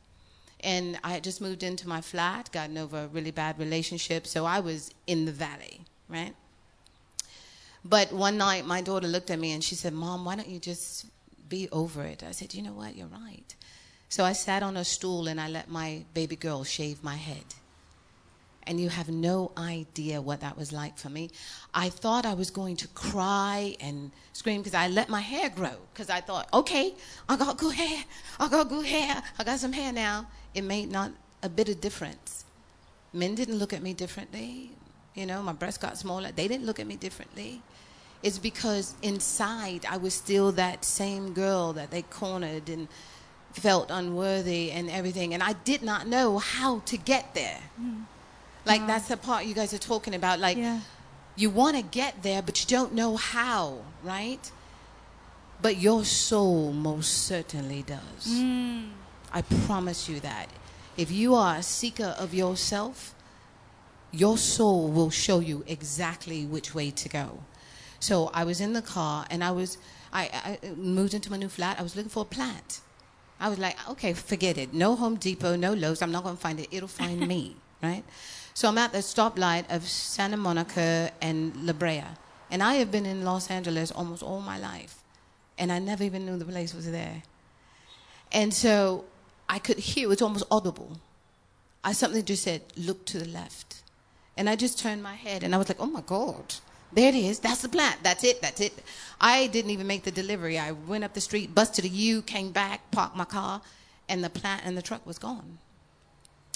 [0.60, 4.46] And I had just moved into my flat, gotten over a really bad relationship, so
[4.46, 6.36] I was in the valley, right?
[7.86, 10.60] But one night, my daughter looked at me and she said, Mom, why don't you
[10.60, 11.06] just
[11.48, 12.24] be over it?
[12.28, 12.96] I said, You know what?
[12.96, 13.56] You're right.
[14.10, 17.46] So I sat on a stool and I let my baby girl shave my head.
[18.64, 21.30] And you have no idea what that was like for me.
[21.74, 25.76] I thought I was going to cry and scream because I let my hair grow.
[25.94, 26.94] Because I thought, okay,
[27.28, 28.04] I got good hair.
[28.40, 29.24] I got good hair.
[29.38, 30.28] I got some hair now.
[30.54, 32.46] It made not a bit of difference.
[33.14, 34.72] Men didn't look at me differently.
[35.14, 36.32] You know, my breasts got smaller.
[36.32, 37.62] They didn't look at me differently.
[38.22, 42.88] It's because inside I was still that same girl that they cornered and
[43.54, 45.34] felt unworthy and everything.
[45.34, 47.60] And I did not know how to get there.
[47.82, 48.04] Mm.
[48.66, 50.40] Like, that's the part you guys are talking about.
[50.40, 50.82] Like, Yeah.
[51.36, 54.52] you want to get there, but you don't know how, right?
[55.62, 58.28] But your soul most certainly does.
[58.28, 58.90] Mm.
[59.34, 60.50] I promise you that.
[60.98, 63.16] If you are a seeker of yourself,
[64.12, 67.40] your soul will show you exactly which way to go.
[68.00, 69.78] So I was in the car and I was,
[70.12, 71.80] I, I moved into my new flat.
[71.80, 72.82] I was looking for a plant.
[73.40, 74.74] I was like, okay, forget it.
[74.74, 76.02] No Home Depot, no Lowe's.
[76.02, 76.68] I'm not going to find it.
[76.72, 78.04] It'll find me, right?
[78.54, 82.04] So I'm at the stoplight of Santa Monica and La Brea.
[82.52, 85.04] And I have been in Los Angeles almost all my life.
[85.58, 87.24] And I never even knew the place was there.
[88.32, 89.06] And so
[89.48, 91.00] I could hear, it was almost audible.
[91.84, 93.84] I something just said, look to the left.
[94.36, 96.56] And I just turned my head and I was like, oh my God,
[96.92, 97.40] there it is.
[97.40, 97.98] That's the plant.
[98.04, 98.42] That's it.
[98.42, 98.74] That's it.
[99.22, 100.58] I didn't even make the delivery.
[100.58, 103.62] I went up the street, busted a U, came back, parked my car,
[104.08, 105.60] and the plant and the truck was gone.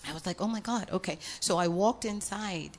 [0.07, 1.17] I was like, oh my God, okay.
[1.39, 2.71] So I walked inside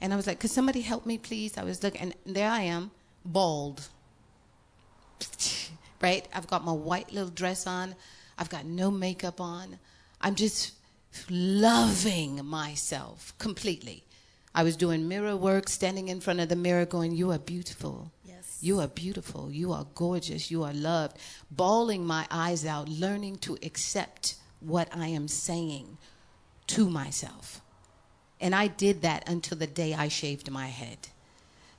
[0.00, 1.56] and I was like, could somebody help me, please?
[1.56, 2.90] I was looking, and there I am,
[3.24, 3.88] bald.
[6.02, 6.26] right?
[6.34, 7.94] I've got my white little dress on.
[8.36, 9.78] I've got no makeup on.
[10.20, 10.72] I'm just
[11.30, 14.04] loving myself completely.
[14.54, 18.12] I was doing mirror work, standing in front of the mirror, going, You are beautiful.
[18.24, 18.58] Yes.
[18.60, 19.50] You are beautiful.
[19.50, 20.50] You are gorgeous.
[20.50, 21.18] You are loved.
[21.50, 25.98] Bawling my eyes out, learning to accept what I am saying
[26.68, 27.60] to myself.
[28.40, 31.08] And I did that until the day I shaved my head.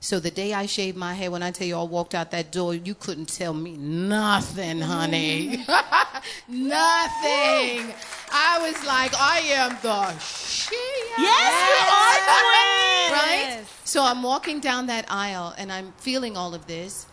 [0.06, 2.52] So the day I shaved my head, when I tell you I walked out that
[2.52, 5.56] door, you couldn't tell me nothing, honey.
[6.48, 7.92] nothing.
[8.30, 10.78] I was like, I am the shit.
[11.18, 13.18] Yes, you are queen.
[13.18, 13.64] Right?
[13.82, 17.06] So I'm walking down that aisle and I'm feeling all of this.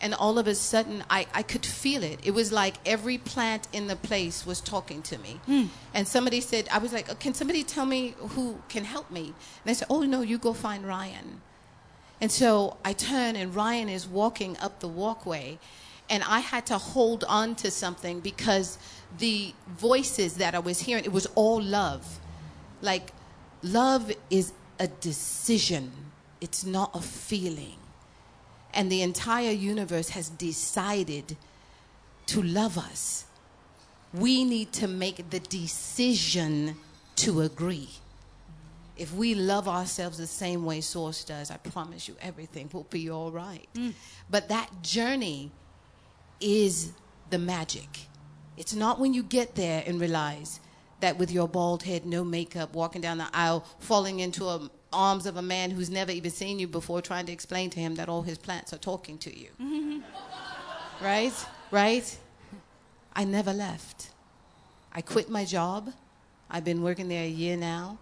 [0.00, 2.18] And all of a sudden, I, I could feel it.
[2.24, 5.38] It was like every plant in the place was talking to me.
[5.94, 9.26] And somebody said, I was like, "Uh, Can somebody tell me who can help me?
[9.26, 11.40] And they said, Oh, no, you go find Ryan.
[12.20, 15.58] And so I turn, and Ryan is walking up the walkway.
[16.10, 18.78] And I had to hold on to something because
[19.18, 22.20] the voices that I was hearing, it was all love.
[22.82, 23.10] Like,
[23.62, 25.92] love is a decision,
[26.40, 27.78] it's not a feeling.
[28.74, 31.36] And the entire universe has decided
[32.26, 33.24] to love us.
[34.12, 36.76] We need to make the decision
[37.16, 37.88] to agree.
[38.96, 43.10] If we love ourselves the same way Source does, I promise you everything will be
[43.10, 43.66] all right.
[43.74, 43.92] Mm.
[44.30, 45.50] But that journey
[46.40, 46.92] is
[47.30, 47.88] the magic.
[48.56, 50.60] It's not when you get there and realize
[51.00, 55.26] that with your bald head, no makeup, walking down the aisle, falling into the arms
[55.26, 58.08] of a man who's never even seen you before, trying to explain to him that
[58.08, 59.48] all his plants are talking to you.
[61.02, 61.32] right?
[61.72, 62.18] Right?
[63.14, 64.10] I never left.
[64.92, 65.92] I quit my job.
[66.48, 67.98] I've been working there a year now.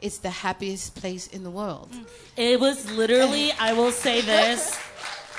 [0.00, 1.90] It's the happiest place in the world.
[1.92, 2.04] Mm.
[2.36, 4.78] It was literally, I will say this.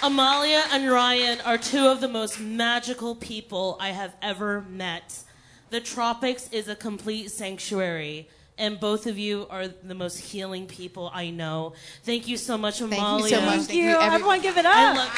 [0.03, 5.23] Amalia and Ryan are two of the most magical people I have ever met.
[5.69, 11.11] The tropics is a complete sanctuary, and both of you are the most healing people
[11.13, 11.73] I know.
[12.03, 13.27] Thank you so much, you Amalia.
[13.27, 13.49] so much.
[13.49, 13.83] Thank Thank you.
[13.83, 14.15] you, everybody.
[14.15, 14.75] Everyone give it up.
[14.75, 15.11] I love,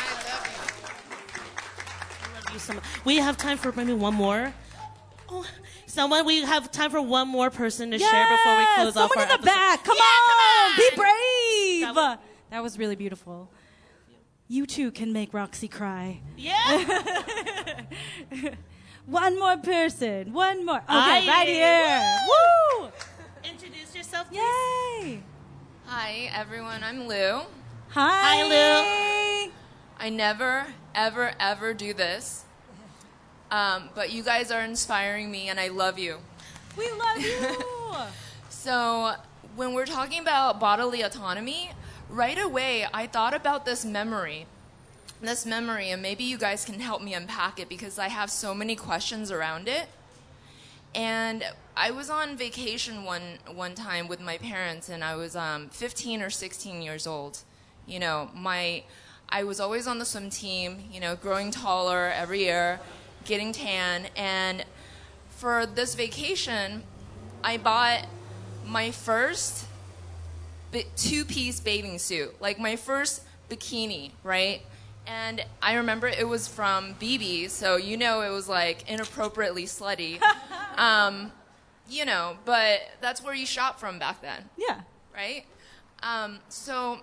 [2.24, 2.84] I love you so much.
[3.06, 4.53] We have time for maybe one more.
[5.30, 5.45] Oh,
[5.90, 9.18] someone, we have time for one more person to share before we close off Someone
[9.18, 9.45] our in the episode.
[9.45, 9.84] back.
[9.84, 10.70] Come Yeah, on.
[10.70, 11.82] come Be brave.
[11.82, 12.18] That was-
[12.52, 13.49] That was really beautiful.
[14.48, 16.22] You too can make Roxy cry.
[16.38, 17.84] Yeah.
[19.06, 20.34] One more person.
[20.34, 20.78] One more.
[20.78, 21.26] Okay, Aye.
[21.28, 22.20] right here.
[22.28, 22.86] Woo!
[22.86, 22.91] Woo!
[23.44, 24.40] Introduce yourself, please.
[25.03, 25.24] Yay.
[25.86, 26.84] Hi, everyone.
[26.84, 27.41] I'm Lou.
[27.90, 28.36] Hi.
[28.44, 29.45] Hi.
[29.45, 29.52] Lou.
[29.99, 32.45] I never, ever, ever do this.
[33.52, 36.18] Um, but you guys are inspiring me, and I love you.
[36.78, 37.56] We love you.
[38.50, 39.14] So,
[39.56, 41.72] when we're talking about bodily autonomy,
[42.10, 44.48] right away I thought about this memory.
[45.22, 48.54] This memory, and maybe you guys can help me unpack it because I have so
[48.54, 49.88] many questions around it.
[50.94, 51.46] And
[51.78, 56.22] I was on vacation one one time with my parents, and I was um, 15
[56.22, 57.40] or 16 years old.
[57.86, 58.84] You know, my
[59.30, 60.80] I was always on the swim team.
[60.92, 62.80] You know, growing taller every year,
[63.26, 64.66] getting tan, and
[65.30, 66.84] for this vacation,
[67.44, 68.06] I bought
[68.66, 69.66] my first
[70.96, 74.62] two-piece bathing suit, like my first bikini, right?
[75.08, 80.22] And I remember it was from bebe, so you know it was like inappropriately slutty.
[80.78, 81.32] um,
[81.90, 84.82] you know, but that's where you shop from back then yeah.
[85.16, 85.46] right?
[86.04, 87.00] Um, so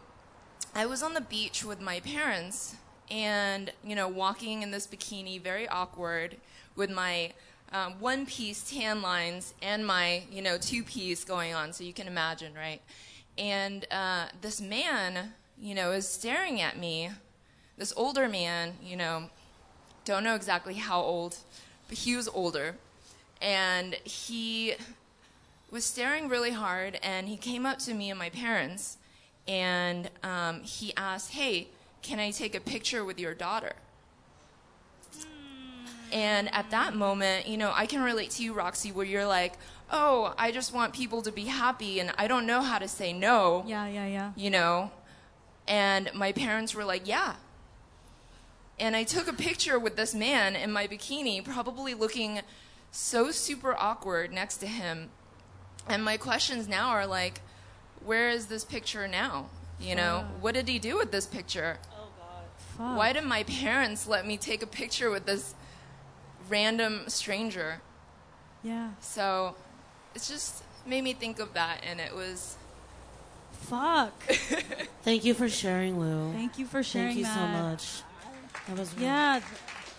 [0.75, 2.77] I was on the beach with my parents
[3.11, 6.37] and, you know, walking in this bikini, very awkward,
[6.75, 7.33] with my
[7.73, 11.73] um, one piece tan lines and my, you know, two piece going on.
[11.73, 12.81] So you can imagine, right?
[13.39, 17.11] And uh, this man, you know, is staring at me.
[17.77, 19.31] This older man, you know,
[20.05, 21.37] don't know exactly how old,
[21.89, 22.77] but he was older.
[23.43, 24.75] And he
[25.71, 28.97] was staring really hard, and he came up to me and my parents,
[29.47, 31.69] and um, he asked, "Hey,
[32.07, 33.75] can I take a picture with your daughter?"
[36.13, 39.55] And at that moment, you know, I can relate to you, Roxy, where you're like,
[39.91, 43.13] "Oh, I just want people to be happy, and I don't know how to say
[43.13, 44.33] no." Yeah, yeah, yeah.
[44.37, 44.91] you know?
[45.69, 47.35] And my parents were like, yeah.
[48.79, 52.41] And I took a picture with this man in my bikini, probably looking
[52.91, 55.11] so super awkward next to him.
[55.89, 57.41] And my questions now are like,
[58.05, 59.47] where is this picture now?
[59.81, 61.79] You know, what did he do with this picture?
[62.77, 62.97] Fuck.
[62.97, 65.55] Why did my parents let me take a picture with this
[66.49, 67.81] random stranger?
[68.63, 68.91] Yeah.
[69.01, 69.55] So
[70.15, 72.57] it's just made me think of that, and it was
[73.53, 74.23] Fuck.
[75.03, 76.33] Thank you for sharing, Lou.
[76.33, 78.03] Thank you for sharing Thank you so much.
[78.69, 79.41] That was really Yeah.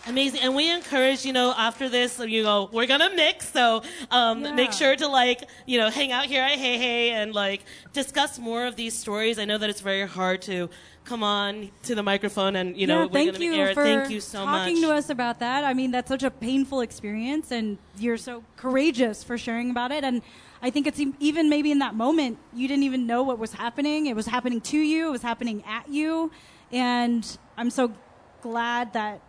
[0.06, 0.41] amazing.
[0.41, 3.49] And we encourage, you know, after this, you know, we're gonna mix.
[3.52, 3.82] So
[4.12, 4.52] um, Yeah.
[4.54, 8.38] make sure to like, you know, hang out here at Hey Hey and like discuss
[8.40, 9.38] more of these stories.
[9.40, 10.70] I know that it's very hard to
[11.07, 14.19] come on to the microphone and you know yeah, we're thank you for Thank you
[14.19, 14.84] so talking much.
[14.84, 15.63] to us about that.
[15.63, 20.03] I mean, that's such a painful experience, and you're so courageous for sharing about it.
[20.03, 20.21] And
[20.61, 24.07] I think it's even maybe in that moment you didn't even know what was happening.
[24.07, 25.07] It was happening to you.
[25.07, 26.31] It was happening at you,
[26.71, 27.93] and I'm so
[28.41, 29.21] glad that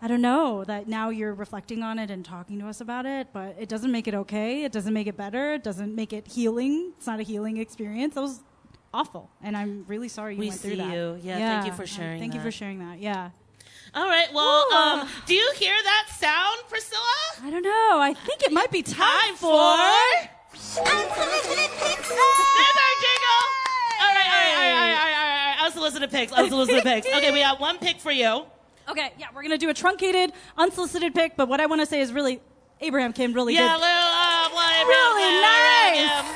[0.00, 3.28] I don't know that now you're reflecting on it and talking to us about it.
[3.32, 4.64] But it doesn't make it okay.
[4.64, 5.54] It doesn't make it better.
[5.54, 6.92] It doesn't make it healing.
[6.98, 8.14] It's not a healing experience.
[8.14, 8.40] That was
[8.94, 10.92] awful, and I'm really sorry you We went through see that.
[10.94, 11.18] you.
[11.22, 12.98] Yeah, thank you for sharing Thank you for sharing that.
[13.00, 13.30] Yeah.
[13.94, 14.28] All right.
[14.34, 16.94] Well, um, do you hear that sound, Priska?
[17.42, 17.98] I don't know.
[18.00, 19.48] I think it might be time, Time for.
[19.48, 20.84] for.
[20.84, 20.88] There's
[22.76, 23.42] our jingle.
[24.00, 25.64] All right, all right, all right, all right, all right, all right.
[25.66, 26.32] Unsolicited picks.
[26.32, 27.06] Unsolicited picks.
[27.06, 28.44] Okay, we got one pick for you.
[28.88, 31.36] Okay, yeah, we're gonna do a truncated, unsolicited pick.
[31.36, 32.40] But what I want to say is really,
[32.80, 33.80] Abraham came really Yeah, good.
[33.80, 36.34] little uh, Really nice.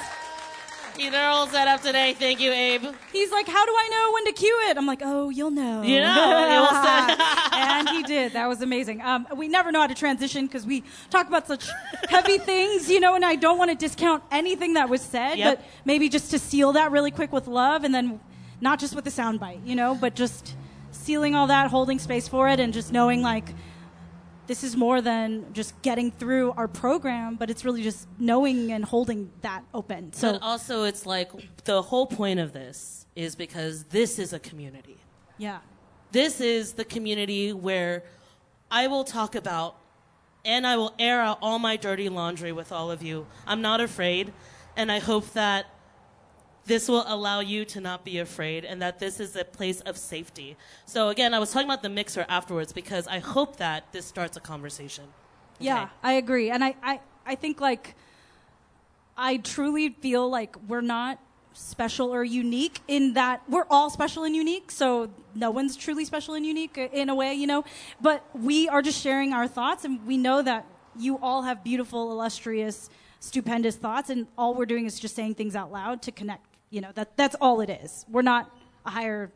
[0.98, 2.14] You know, all set up today.
[2.14, 2.84] Thank you, Abe.
[3.12, 5.82] He's like, "How do I know when to cue it?" I'm like, "Oh, you'll know."
[5.82, 6.68] You know,
[7.52, 8.34] and he did.
[8.34, 9.00] That was amazing.
[9.00, 11.66] Um, we never know how to transition because we talk about such
[12.08, 13.14] heavy things, you know.
[13.14, 15.58] And I don't want to discount anything that was said, Yep.
[15.58, 18.20] but maybe just to seal that really quick with love, and then
[18.60, 20.54] not just with the soundbite, you know, but just
[20.90, 23.48] sealing all that, holding space for it, and just knowing like
[24.46, 28.84] this is more than just getting through our program, but it's really just knowing and
[28.84, 30.12] holding that open.
[30.12, 31.30] So but also, it's like
[31.64, 34.98] the whole point of this is because this is a community.
[35.38, 35.58] yeah.
[36.12, 38.02] This is the community where
[38.70, 39.76] I will talk about
[40.44, 43.26] and I will air out all my dirty laundry with all of you.
[43.46, 44.32] I'm not afraid,
[44.76, 45.66] and I hope that
[46.66, 49.96] this will allow you to not be afraid and that this is a place of
[49.96, 50.56] safety.
[50.86, 54.36] So, again, I was talking about the mixer afterwards because I hope that this starts
[54.36, 55.04] a conversation.
[55.58, 56.50] Yeah, I agree.
[56.50, 57.94] And I, I, I think like
[59.16, 61.18] I truly feel like we're not
[61.54, 64.70] special or unique in that we're all special and unique.
[64.70, 67.64] So no one's truly special and unique in a way, you know.
[68.00, 70.66] But we are just sharing our thoughts, and we know that
[70.98, 72.90] you all have beautiful, illustrious,
[73.20, 76.51] stupendous thoughts, and all we're doing is just saying things out loud to connect.
[76.72, 78.06] You know, that that's all it is.
[78.10, 78.50] We're not
[78.86, 79.30] a higher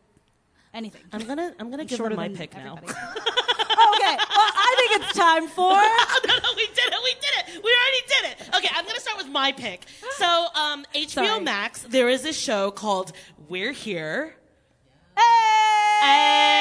[0.72, 1.02] anything.
[1.12, 2.78] I'm gonna I'm gonna give them my pick now.
[2.78, 5.74] okay, well, I think it's time for.
[6.28, 6.98] no, no, we did it.
[7.04, 7.62] We did it.
[7.62, 8.56] We already did it.
[8.56, 9.84] Okay, I'm going to start with my pick.
[10.16, 11.40] So, um, HBO Sorry.
[11.40, 13.12] Max, there is this show called
[13.48, 14.34] We're Here.
[15.16, 16.56] Hey!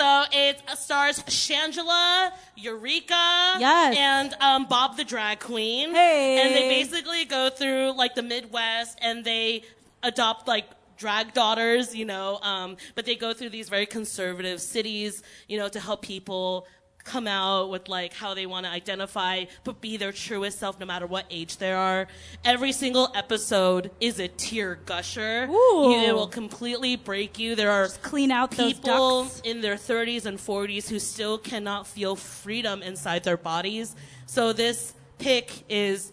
[0.00, 3.94] So it stars Shangela, Eureka, Yes.
[3.98, 5.92] and um, Bob the drag queen.
[5.94, 6.40] Hey.
[6.40, 9.62] And they basically go through like the Midwest and they
[10.02, 10.64] adopt like
[10.96, 15.68] drag daughters, you know, um, but they go through these very conservative cities, you know,
[15.68, 16.66] to help people
[17.04, 20.86] come out with like how they want to identify but be their truest self no
[20.86, 22.06] matter what age they are
[22.44, 25.92] every single episode is a tear gusher Ooh.
[25.92, 29.40] it will completely break you there are clean out those people ducks.
[29.44, 33.94] in their 30s and 40s who still cannot feel freedom inside their bodies.
[34.26, 36.12] So this pick is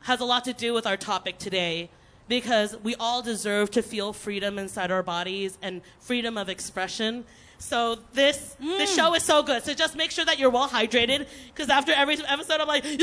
[0.00, 1.90] has a lot to do with our topic today
[2.28, 7.24] because we all deserve to feel freedom inside our bodies and freedom of expression.
[7.58, 9.64] So this this show is so good.
[9.64, 12.84] So just make sure that you're well hydrated because after every episode I'm like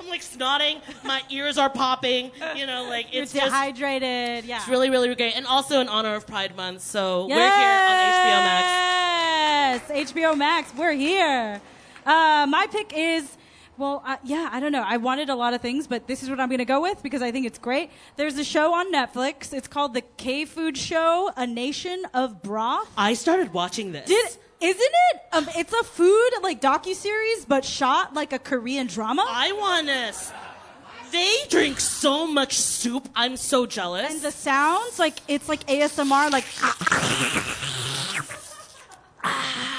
[0.00, 4.44] I'm like snotting, my ears are popping, you know, like it's You're it's just dehydrated.
[4.44, 4.58] Yeah.
[4.58, 5.36] it's really, really great.
[5.36, 6.82] And also in honor of Pride Month.
[6.82, 9.90] So we're here on HBO Max.
[9.90, 10.74] Yes, HBO Max.
[10.74, 11.60] We're here.
[12.06, 13.36] Uh, my pick is.
[13.80, 14.84] Well, uh, yeah, I don't know.
[14.86, 17.02] I wanted a lot of things, but this is what I'm going to go with
[17.02, 17.90] because I think it's great.
[18.16, 19.54] There's a show on Netflix.
[19.54, 22.92] It's called The K Food Show: A Nation of Broth.
[22.98, 24.06] I started watching this.
[24.06, 24.26] Did
[24.60, 24.82] isn't
[25.12, 25.20] it?
[25.32, 29.24] Um, it's a food like docu series, but shot like a Korean drama.
[29.26, 30.30] I want this.
[31.10, 33.08] They drink so much soup.
[33.16, 34.10] I'm so jealous.
[34.12, 36.44] and the sounds like it's like ASMR, like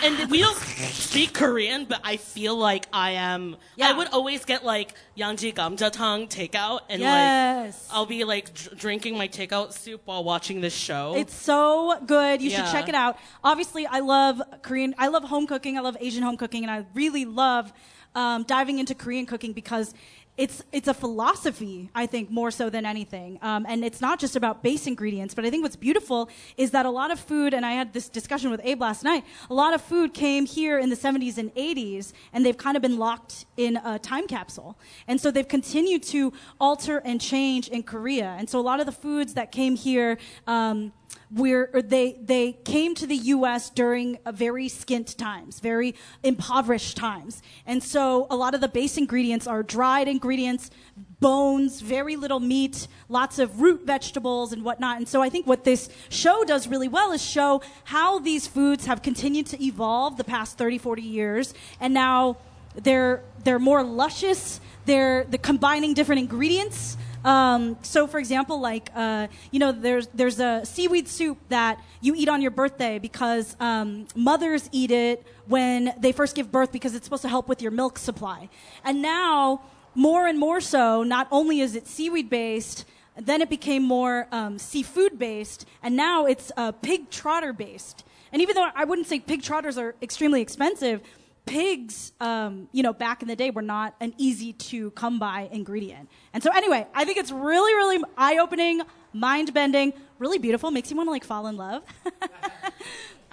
[0.04, 3.56] and we don't speak Korean, but I feel like I am.
[3.76, 3.90] Yeah.
[3.90, 7.88] I would always get like Yangji Gamjatang takeout, and Yes.
[7.90, 11.14] like I'll be like dr- drinking my takeout soup while watching this show.
[11.16, 12.42] It's so good.
[12.42, 12.64] You Yeah.
[12.66, 13.18] should check it out.
[13.44, 14.96] Obviously, I love Korean.
[14.98, 15.78] I love home cooking.
[15.78, 17.72] I love Asian home cooking, and I really love
[18.14, 19.94] um, diving into Korean cooking because
[20.42, 21.92] it's it's a philosophy.
[21.94, 25.36] I think more so than anything, um, and it's not just about base ingredients.
[25.36, 28.10] But I think what's beautiful is that a lot of food, and I had this
[28.10, 29.24] discussion with Abe last night.
[29.52, 32.82] A lot of food came here in the 70s and 80s, and they've kind of
[32.82, 37.84] been locked in a time capsule, and so they've continued to alter and change in
[37.84, 38.36] Korea.
[38.40, 40.18] And so a lot of the foods that came here.
[40.48, 40.92] Um,
[41.34, 43.70] where they they came to the U.S.
[43.70, 49.48] during very skint times, very impoverished times, and so a lot of the base ingredients
[49.48, 50.72] are dried ingredients,
[51.20, 54.98] bones, very little meat, lots of root vegetables and whatnot.
[54.98, 58.86] And so I think what this show does really well is show how these foods
[58.86, 62.38] have continued to evolve the past 30, 40 years, and now
[62.76, 64.60] they're they're more luscious.
[64.86, 66.98] They're the combining different ingredients.
[67.24, 72.16] Um, so, for example, like uh, you know, there's there's a seaweed soup that you
[72.16, 76.96] eat on your birthday because um, mothers eat it when they first give birth because
[76.96, 78.50] it's supposed to help with your milk supply.
[78.84, 79.62] And now,
[79.94, 82.86] more and more so, not only is it seaweed based,
[83.16, 88.04] then it became more um, seafood based, and now it's uh, pig trotter based.
[88.34, 91.02] And even though I wouldn't say pig trotters are extremely expensive,
[91.46, 95.50] pigs, um, you know, back in the day were not an easy to come by
[95.52, 96.08] ingredient.
[96.34, 98.82] And so, anyway, I think it's really, really eye opening,
[99.14, 101.84] mind bending, really beautiful, makes you want to like fall in love.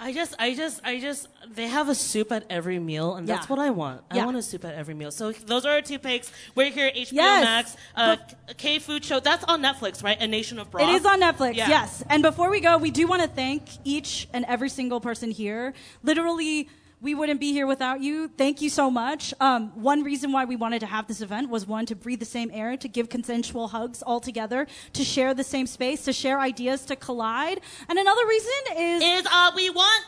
[0.01, 3.47] I just, I just, I just, they have a soup at every meal, and that's
[3.47, 3.49] Yeah.
[3.55, 4.01] what I want.
[4.09, 4.25] I Yeah.
[4.25, 5.11] want a soup at every meal.
[5.11, 6.31] So those are our two picks.
[6.55, 7.43] We're here at HBO Yes.
[7.43, 8.15] Max, uh,
[8.57, 9.19] K Food Show.
[9.19, 10.17] That's on Netflix, right?
[10.21, 10.83] A Nation of Broth.
[10.87, 11.67] It is on Netflix, Yeah.
[11.67, 12.01] yes.
[12.09, 15.73] And before we go, we do want to thank each and every single person here.
[16.01, 16.69] Literally,
[17.01, 18.27] we wouldn't be here without you.
[18.27, 19.33] Thank you so much.
[19.39, 22.25] Um, one reason why we wanted to have this event was one, to breathe the
[22.25, 26.39] same air, to give consensual hugs all together, to share the same space, to share
[26.39, 27.61] ideas, to collide.
[27.87, 30.05] And another reason is, Is uh, we want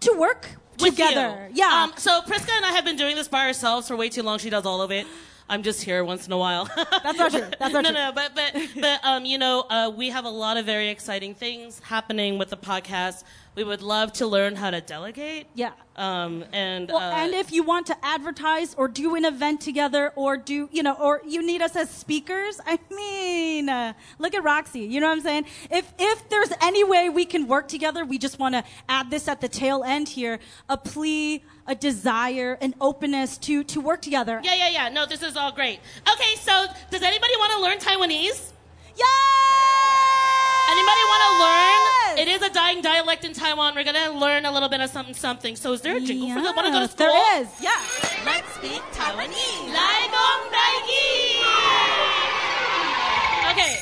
[0.00, 1.48] to work together.
[1.50, 1.56] you.
[1.62, 1.84] Yeah.
[1.84, 4.38] Um, so Priska and I have been doing this by ourselves for way too long.
[4.38, 5.06] She does all of it.
[5.48, 6.64] I'm just here once in a while.
[6.74, 7.46] That's not true.
[7.58, 7.92] That's not no, true.
[7.92, 11.34] no, but but but um, you know, uh, we have a lot of very exciting
[11.34, 13.24] things happening with the podcast.
[13.54, 15.46] We would love to learn how to delegate.
[15.54, 15.72] Yeah.
[15.94, 20.12] Um, and Well, uh, and if you want to advertise or do an event together
[20.16, 24.42] or do, you know, or you need us as speakers, I mean, uh, look at
[24.42, 24.80] Roxy.
[24.80, 25.44] You know what I'm saying?
[25.70, 29.28] If, if there's any way we can work together, we just want to add this
[29.28, 34.40] at the tail end here a plea, a desire, an openness to, to work together.
[34.42, 34.88] yeah, yeah, yeah.
[34.88, 35.80] No, this is all great.
[36.12, 38.52] Okay, so does anybody want to learn Taiwanese?
[38.96, 39.08] Yes!
[40.70, 42.18] Anybody want to learn?
[42.18, 43.74] It is a dying dialect in Taiwan.
[43.74, 45.56] We're gonna learn a little bit of something, something.
[45.56, 46.54] So is there a jingle for that?
[46.56, 47.08] Want to go to school?
[47.08, 47.80] There is, yeah.
[48.24, 49.72] Let's speak Taiwanese.
[49.72, 50.74] Lai Gong Dai
[53.52, 53.76] Okay,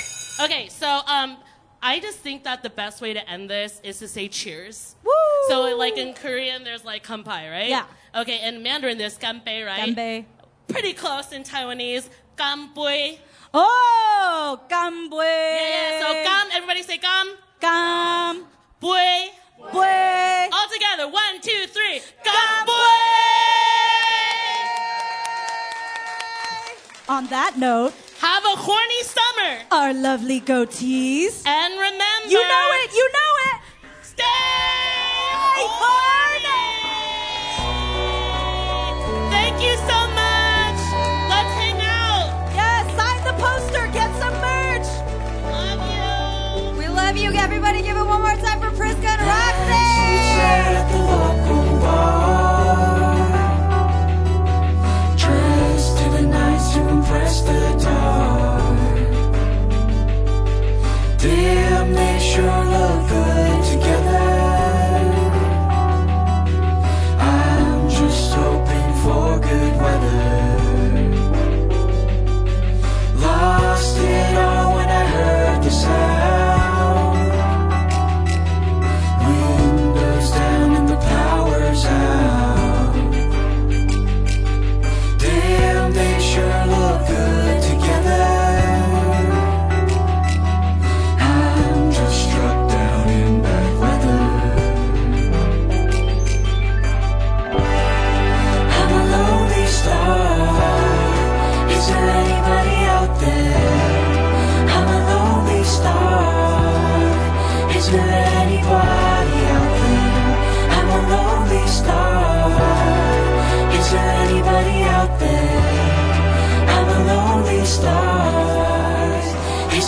[0.44, 0.68] okay.
[0.68, 1.36] So um,
[1.82, 4.96] I just think that the best way to end this is to say cheers.
[5.04, 5.12] Woo!
[5.48, 7.68] So like in Korean, there's like kampai, right?
[7.68, 7.84] Yeah.
[8.14, 9.94] Okay, in Mandarin, there's ganbei, right?
[9.94, 10.24] Ganbei.
[10.68, 12.09] Pretty close in Taiwanese.
[12.36, 13.18] Ganbui.
[13.55, 15.24] Oh, gambwe.
[15.24, 16.01] Yeah, yeah.
[16.01, 16.47] So gam.
[16.55, 17.26] Everybody say gam.
[17.60, 18.44] Gam.
[18.80, 19.30] Bui.
[19.72, 20.48] Bwe.
[20.52, 21.09] All together.
[21.12, 22.01] One, two, three.
[22.24, 23.01] Ganbui.
[27.09, 29.59] On that note, Have a horny summer.
[29.70, 31.43] our lovely goatees.
[31.47, 32.28] And remember.
[32.28, 33.56] You know it, you know it.
[34.02, 36.11] Stay horny.
[48.43, 48.91] Give it one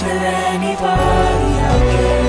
[0.04, 2.23] There anybody out there?